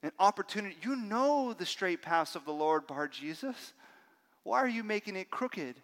An 0.02 0.12
opportunity. 0.18 0.76
You 0.82 0.96
know 0.96 1.52
the 1.52 1.66
straight 1.66 2.02
paths 2.02 2.34
of 2.34 2.44
the 2.44 2.52
Lord, 2.52 2.86
Bar 2.86 3.06
Jesus. 3.06 3.74
Why 4.42 4.58
are 4.58 4.68
you 4.68 4.82
making 4.82 5.14
it 5.14 5.30
crooked? 5.30 5.76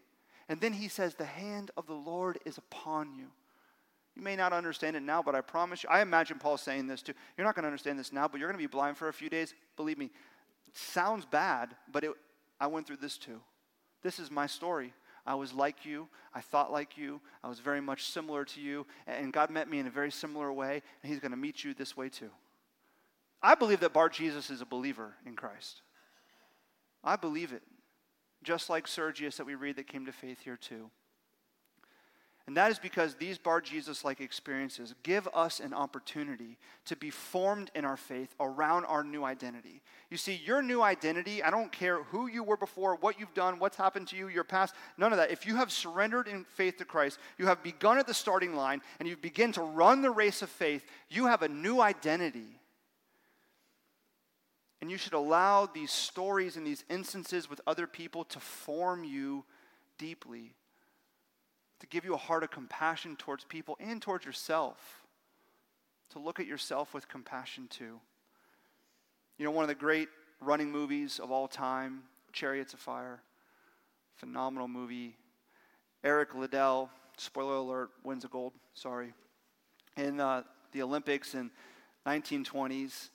And 0.48 0.60
then 0.60 0.72
he 0.72 0.88
says, 0.88 1.14
The 1.14 1.24
hand 1.24 1.70
of 1.76 1.86
the 1.86 1.94
Lord 1.94 2.38
is 2.44 2.58
upon 2.58 3.14
you. 3.14 3.26
You 4.16 4.22
may 4.22 4.34
not 4.34 4.52
understand 4.52 4.96
it 4.96 5.02
now, 5.02 5.22
but 5.22 5.36
I 5.36 5.40
promise 5.42 5.84
you, 5.84 5.88
I 5.88 6.00
imagine 6.00 6.40
Paul 6.40 6.56
saying 6.56 6.88
this 6.88 7.02
too. 7.02 7.12
You're 7.36 7.46
not 7.46 7.54
going 7.54 7.62
to 7.62 7.68
understand 7.68 8.00
this 8.00 8.12
now, 8.12 8.26
but 8.26 8.40
you're 8.40 8.48
going 8.48 8.58
to 8.58 8.62
be 8.62 8.66
blind 8.66 8.96
for 8.96 9.06
a 9.06 9.12
few 9.12 9.30
days. 9.30 9.54
Believe 9.76 9.96
me, 9.96 10.10
sounds 10.72 11.24
bad, 11.24 11.74
but 11.92 12.04
it, 12.04 12.12
I 12.60 12.66
went 12.66 12.86
through 12.86 12.96
this 12.96 13.18
too. 13.18 13.40
This 14.02 14.18
is 14.18 14.30
my 14.30 14.46
story. 14.46 14.92
I 15.26 15.34
was 15.34 15.52
like 15.52 15.84
you. 15.84 16.08
I 16.32 16.40
thought 16.40 16.72
like 16.72 16.96
you. 16.96 17.20
I 17.44 17.48
was 17.48 17.60
very 17.60 17.80
much 17.80 18.04
similar 18.04 18.44
to 18.46 18.60
you. 18.60 18.86
And 19.06 19.32
God 19.32 19.50
met 19.50 19.68
me 19.68 19.78
in 19.78 19.86
a 19.86 19.90
very 19.90 20.10
similar 20.10 20.52
way, 20.52 20.82
and 21.02 21.12
He's 21.12 21.20
going 21.20 21.32
to 21.32 21.36
meet 21.36 21.64
you 21.64 21.74
this 21.74 21.96
way 21.96 22.08
too. 22.08 22.30
I 23.42 23.54
believe 23.54 23.80
that 23.80 23.92
Bar 23.92 24.08
Jesus 24.08 24.50
is 24.50 24.62
a 24.62 24.66
believer 24.66 25.14
in 25.26 25.36
Christ. 25.36 25.82
I 27.04 27.16
believe 27.16 27.52
it. 27.52 27.62
Just 28.42 28.70
like 28.70 28.88
Sergius 28.88 29.36
that 29.36 29.46
we 29.46 29.54
read 29.54 29.76
that 29.76 29.86
came 29.86 30.06
to 30.06 30.12
faith 30.12 30.40
here 30.40 30.56
too. 30.56 30.90
And 32.48 32.56
that 32.56 32.70
is 32.70 32.78
because 32.78 33.14
these 33.14 33.36
Bar 33.36 33.60
Jesus 33.60 34.06
like 34.06 34.22
experiences 34.22 34.94
give 35.02 35.28
us 35.34 35.60
an 35.60 35.74
opportunity 35.74 36.56
to 36.86 36.96
be 36.96 37.10
formed 37.10 37.70
in 37.74 37.84
our 37.84 37.98
faith 37.98 38.34
around 38.40 38.86
our 38.86 39.04
new 39.04 39.22
identity. 39.22 39.82
You 40.10 40.16
see, 40.16 40.40
your 40.46 40.62
new 40.62 40.80
identity, 40.80 41.42
I 41.42 41.50
don't 41.50 41.70
care 41.70 42.04
who 42.04 42.26
you 42.26 42.42
were 42.42 42.56
before, 42.56 42.96
what 42.96 43.20
you've 43.20 43.34
done, 43.34 43.58
what's 43.58 43.76
happened 43.76 44.08
to 44.08 44.16
you, 44.16 44.28
your 44.28 44.44
past, 44.44 44.74
none 44.96 45.12
of 45.12 45.18
that. 45.18 45.30
If 45.30 45.44
you 45.44 45.56
have 45.56 45.70
surrendered 45.70 46.26
in 46.26 46.46
faith 46.54 46.78
to 46.78 46.86
Christ, 46.86 47.18
you 47.36 47.44
have 47.44 47.62
begun 47.62 47.98
at 47.98 48.06
the 48.06 48.14
starting 48.14 48.56
line, 48.56 48.80
and 48.98 49.06
you 49.06 49.18
begin 49.18 49.52
to 49.52 49.60
run 49.60 50.00
the 50.00 50.10
race 50.10 50.40
of 50.40 50.48
faith, 50.48 50.86
you 51.10 51.26
have 51.26 51.42
a 51.42 51.48
new 51.50 51.82
identity. 51.82 52.62
And 54.80 54.90
you 54.90 54.96
should 54.96 55.12
allow 55.12 55.66
these 55.66 55.92
stories 55.92 56.56
and 56.56 56.66
these 56.66 56.86
instances 56.88 57.50
with 57.50 57.60
other 57.66 57.86
people 57.86 58.24
to 58.24 58.40
form 58.40 59.04
you 59.04 59.44
deeply 59.98 60.54
to 61.80 61.86
give 61.86 62.04
you 62.04 62.14
a 62.14 62.18
heart 62.18 62.42
of 62.42 62.50
compassion 62.50 63.16
towards 63.16 63.44
people 63.44 63.76
and 63.80 64.02
towards 64.02 64.24
yourself. 64.24 65.04
To 66.10 66.18
look 66.18 66.40
at 66.40 66.46
yourself 66.46 66.94
with 66.94 67.08
compassion 67.08 67.68
too. 67.68 68.00
You 69.36 69.44
know, 69.44 69.50
one 69.50 69.62
of 69.62 69.68
the 69.68 69.74
great 69.74 70.08
running 70.40 70.70
movies 70.70 71.20
of 71.20 71.30
all 71.30 71.48
time, 71.48 72.02
Chariots 72.32 72.74
of 72.74 72.80
Fire, 72.80 73.20
phenomenal 74.16 74.68
movie. 74.68 75.16
Eric 76.02 76.34
Liddell, 76.34 76.90
spoiler 77.16 77.56
alert, 77.56 77.90
wins 78.04 78.24
a 78.24 78.28
gold, 78.28 78.52
sorry, 78.74 79.12
in 79.96 80.20
uh, 80.20 80.42
the 80.72 80.82
Olympics 80.82 81.34
in 81.34 81.50
1920s. 82.06 83.10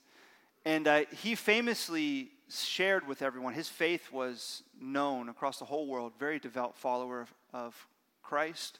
And 0.66 0.88
uh, 0.88 1.02
he 1.22 1.36
famously 1.36 2.30
shared 2.50 3.08
with 3.08 3.22
everyone. 3.22 3.54
His 3.54 3.68
faith 3.68 4.12
was 4.12 4.64
known 4.80 5.30
across 5.30 5.60
the 5.60 5.66
whole 5.66 5.88
world, 5.88 6.14
very 6.20 6.40
devout 6.40 6.78
follower 6.78 7.22
of, 7.22 7.34
of 7.54 7.88
Christ. 8.24 8.80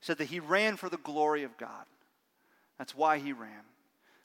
Said 0.00 0.18
that 0.18 0.26
he 0.26 0.40
ran 0.40 0.76
for 0.76 0.88
the 0.88 0.96
glory 0.98 1.42
of 1.42 1.56
God. 1.56 1.86
That's 2.78 2.94
why 2.94 3.18
he 3.18 3.32
ran. 3.32 3.64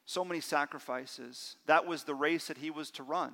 So 0.05 0.25
many 0.25 0.41
sacrifices. 0.41 1.55
That 1.67 1.85
was 1.85 2.03
the 2.03 2.15
race 2.15 2.47
that 2.47 2.57
he 2.57 2.71
was 2.71 2.91
to 2.91 3.03
run. 3.03 3.33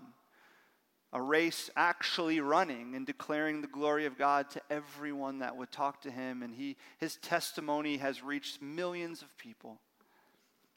A 1.14 1.22
race 1.22 1.70
actually 1.78 2.42
running 2.42 2.94
and 2.96 3.06
declaring 3.06 3.62
the 3.62 3.68
glory 3.68 4.06
of 4.06 4.18
God 4.18 4.50
to 4.52 4.62
everyone 4.70 5.40
that 5.40 5.56
would 5.56 5.72
talk 5.72 6.02
to 6.02 6.12
him. 6.12 6.44
And 6.44 6.54
he, 6.54 6.76
his 6.98 7.16
testimony 7.18 7.98
has 7.98 8.22
reached 8.22 8.62
millions 8.62 9.22
of 9.22 9.38
people. 9.38 9.80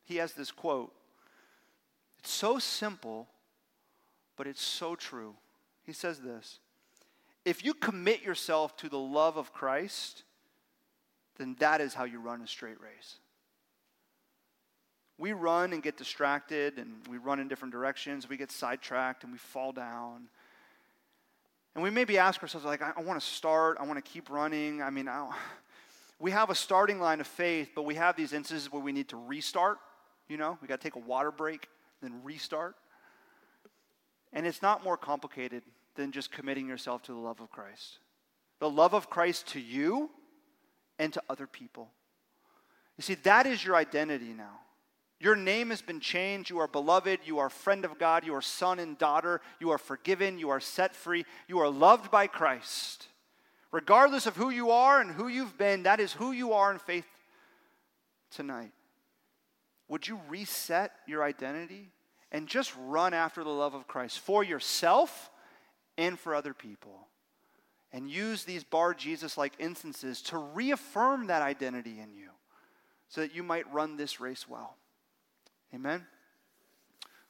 He 0.04 0.16
has 0.16 0.32
this 0.32 0.52
quote. 0.52 0.92
It's 2.20 2.30
so 2.30 2.58
simple, 2.58 3.28
but 4.36 4.46
it's 4.46 4.62
so 4.62 4.94
true. 4.94 5.34
He 5.84 5.92
says 5.92 6.20
this 6.20 6.60
If 7.44 7.64
you 7.64 7.74
commit 7.74 8.22
yourself 8.22 8.76
to 8.78 8.88
the 8.88 8.98
love 8.98 9.36
of 9.36 9.52
Christ, 9.52 10.22
then 11.38 11.56
that 11.60 11.80
is 11.80 11.94
how 11.94 12.04
you 12.04 12.20
run 12.20 12.42
a 12.42 12.46
straight 12.46 12.80
race. 12.80 13.16
We 15.18 15.32
run 15.32 15.72
and 15.72 15.82
get 15.82 15.96
distracted 15.96 16.78
and 16.78 16.94
we 17.08 17.18
run 17.18 17.40
in 17.40 17.48
different 17.48 17.72
directions. 17.72 18.28
We 18.28 18.36
get 18.36 18.50
sidetracked 18.50 19.24
and 19.24 19.32
we 19.32 19.38
fall 19.38 19.72
down. 19.72 20.28
And 21.74 21.82
we 21.82 21.90
maybe 21.90 22.18
ask 22.18 22.42
ourselves, 22.42 22.66
like, 22.66 22.82
I, 22.82 22.92
I 22.96 23.02
want 23.02 23.20
to 23.20 23.26
start, 23.26 23.78
I 23.80 23.84
want 23.84 24.04
to 24.04 24.10
keep 24.10 24.30
running. 24.30 24.82
I 24.82 24.90
mean, 24.90 25.08
I, 25.08 25.30
we 26.18 26.30
have 26.32 26.50
a 26.50 26.54
starting 26.54 27.00
line 27.00 27.20
of 27.20 27.26
faith, 27.26 27.70
but 27.74 27.82
we 27.82 27.94
have 27.94 28.16
these 28.16 28.32
instances 28.32 28.72
where 28.72 28.82
we 28.82 28.92
need 28.92 29.08
to 29.08 29.16
restart. 29.16 29.78
You 30.28 30.36
know, 30.36 30.58
we 30.60 30.68
got 30.68 30.80
to 30.80 30.84
take 30.84 30.96
a 30.96 31.06
water 31.06 31.30
break, 31.30 31.68
then 32.02 32.20
restart. 32.22 32.74
And 34.32 34.46
it's 34.46 34.62
not 34.62 34.84
more 34.84 34.96
complicated 34.96 35.62
than 35.94 36.12
just 36.12 36.30
committing 36.30 36.68
yourself 36.68 37.02
to 37.04 37.12
the 37.12 37.18
love 37.18 37.40
of 37.40 37.50
Christ. 37.50 37.98
The 38.60 38.70
love 38.70 38.92
of 38.92 39.08
Christ 39.08 39.48
to 39.48 39.60
you 39.60 40.10
and 40.98 41.12
to 41.12 41.22
other 41.28 41.46
people. 41.46 41.90
You 42.96 43.02
see, 43.02 43.14
that 43.14 43.46
is 43.46 43.64
your 43.64 43.76
identity 43.76 44.34
now. 44.36 44.60
Your 45.20 45.34
name 45.34 45.70
has 45.70 45.82
been 45.82 46.00
changed. 46.00 46.50
You 46.50 46.58
are 46.58 46.68
beloved. 46.68 47.20
You 47.24 47.38
are 47.38 47.50
friend 47.50 47.84
of 47.84 47.98
God. 47.98 48.24
You 48.24 48.34
are 48.34 48.42
son 48.42 48.78
and 48.78 48.96
daughter. 48.96 49.40
You 49.60 49.70
are 49.70 49.78
forgiven. 49.78 50.38
You 50.38 50.50
are 50.50 50.60
set 50.60 50.94
free. 50.94 51.24
You 51.48 51.58
are 51.58 51.68
loved 51.68 52.10
by 52.10 52.28
Christ. 52.28 53.06
Regardless 53.72 54.26
of 54.26 54.36
who 54.36 54.50
you 54.50 54.70
are 54.70 55.00
and 55.00 55.10
who 55.10 55.28
you've 55.28 55.58
been, 55.58 55.82
that 55.82 56.00
is 56.00 56.12
who 56.12 56.32
you 56.32 56.52
are 56.52 56.72
in 56.72 56.78
faith 56.78 57.06
tonight. 58.30 58.72
Would 59.88 60.06
you 60.06 60.20
reset 60.28 60.92
your 61.06 61.24
identity 61.24 61.90
and 62.30 62.46
just 62.46 62.72
run 62.86 63.12
after 63.12 63.42
the 63.42 63.50
love 63.50 63.74
of 63.74 63.88
Christ 63.88 64.20
for 64.20 64.44
yourself 64.44 65.30
and 65.96 66.18
for 66.18 66.34
other 66.34 66.54
people? 66.54 67.08
And 67.92 68.10
use 68.10 68.44
these 68.44 68.64
bar 68.64 68.92
Jesus 68.92 69.38
like 69.38 69.54
instances 69.58 70.20
to 70.22 70.38
reaffirm 70.38 71.28
that 71.28 71.42
identity 71.42 71.98
in 72.00 72.14
you 72.14 72.28
so 73.08 73.22
that 73.22 73.34
you 73.34 73.42
might 73.42 73.72
run 73.72 73.96
this 73.96 74.20
race 74.20 74.46
well. 74.46 74.76
Amen? 75.74 76.06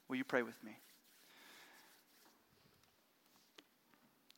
Will 0.08 0.16
you 0.16 0.24
pray 0.24 0.42
with 0.42 0.62
me? 0.64 0.72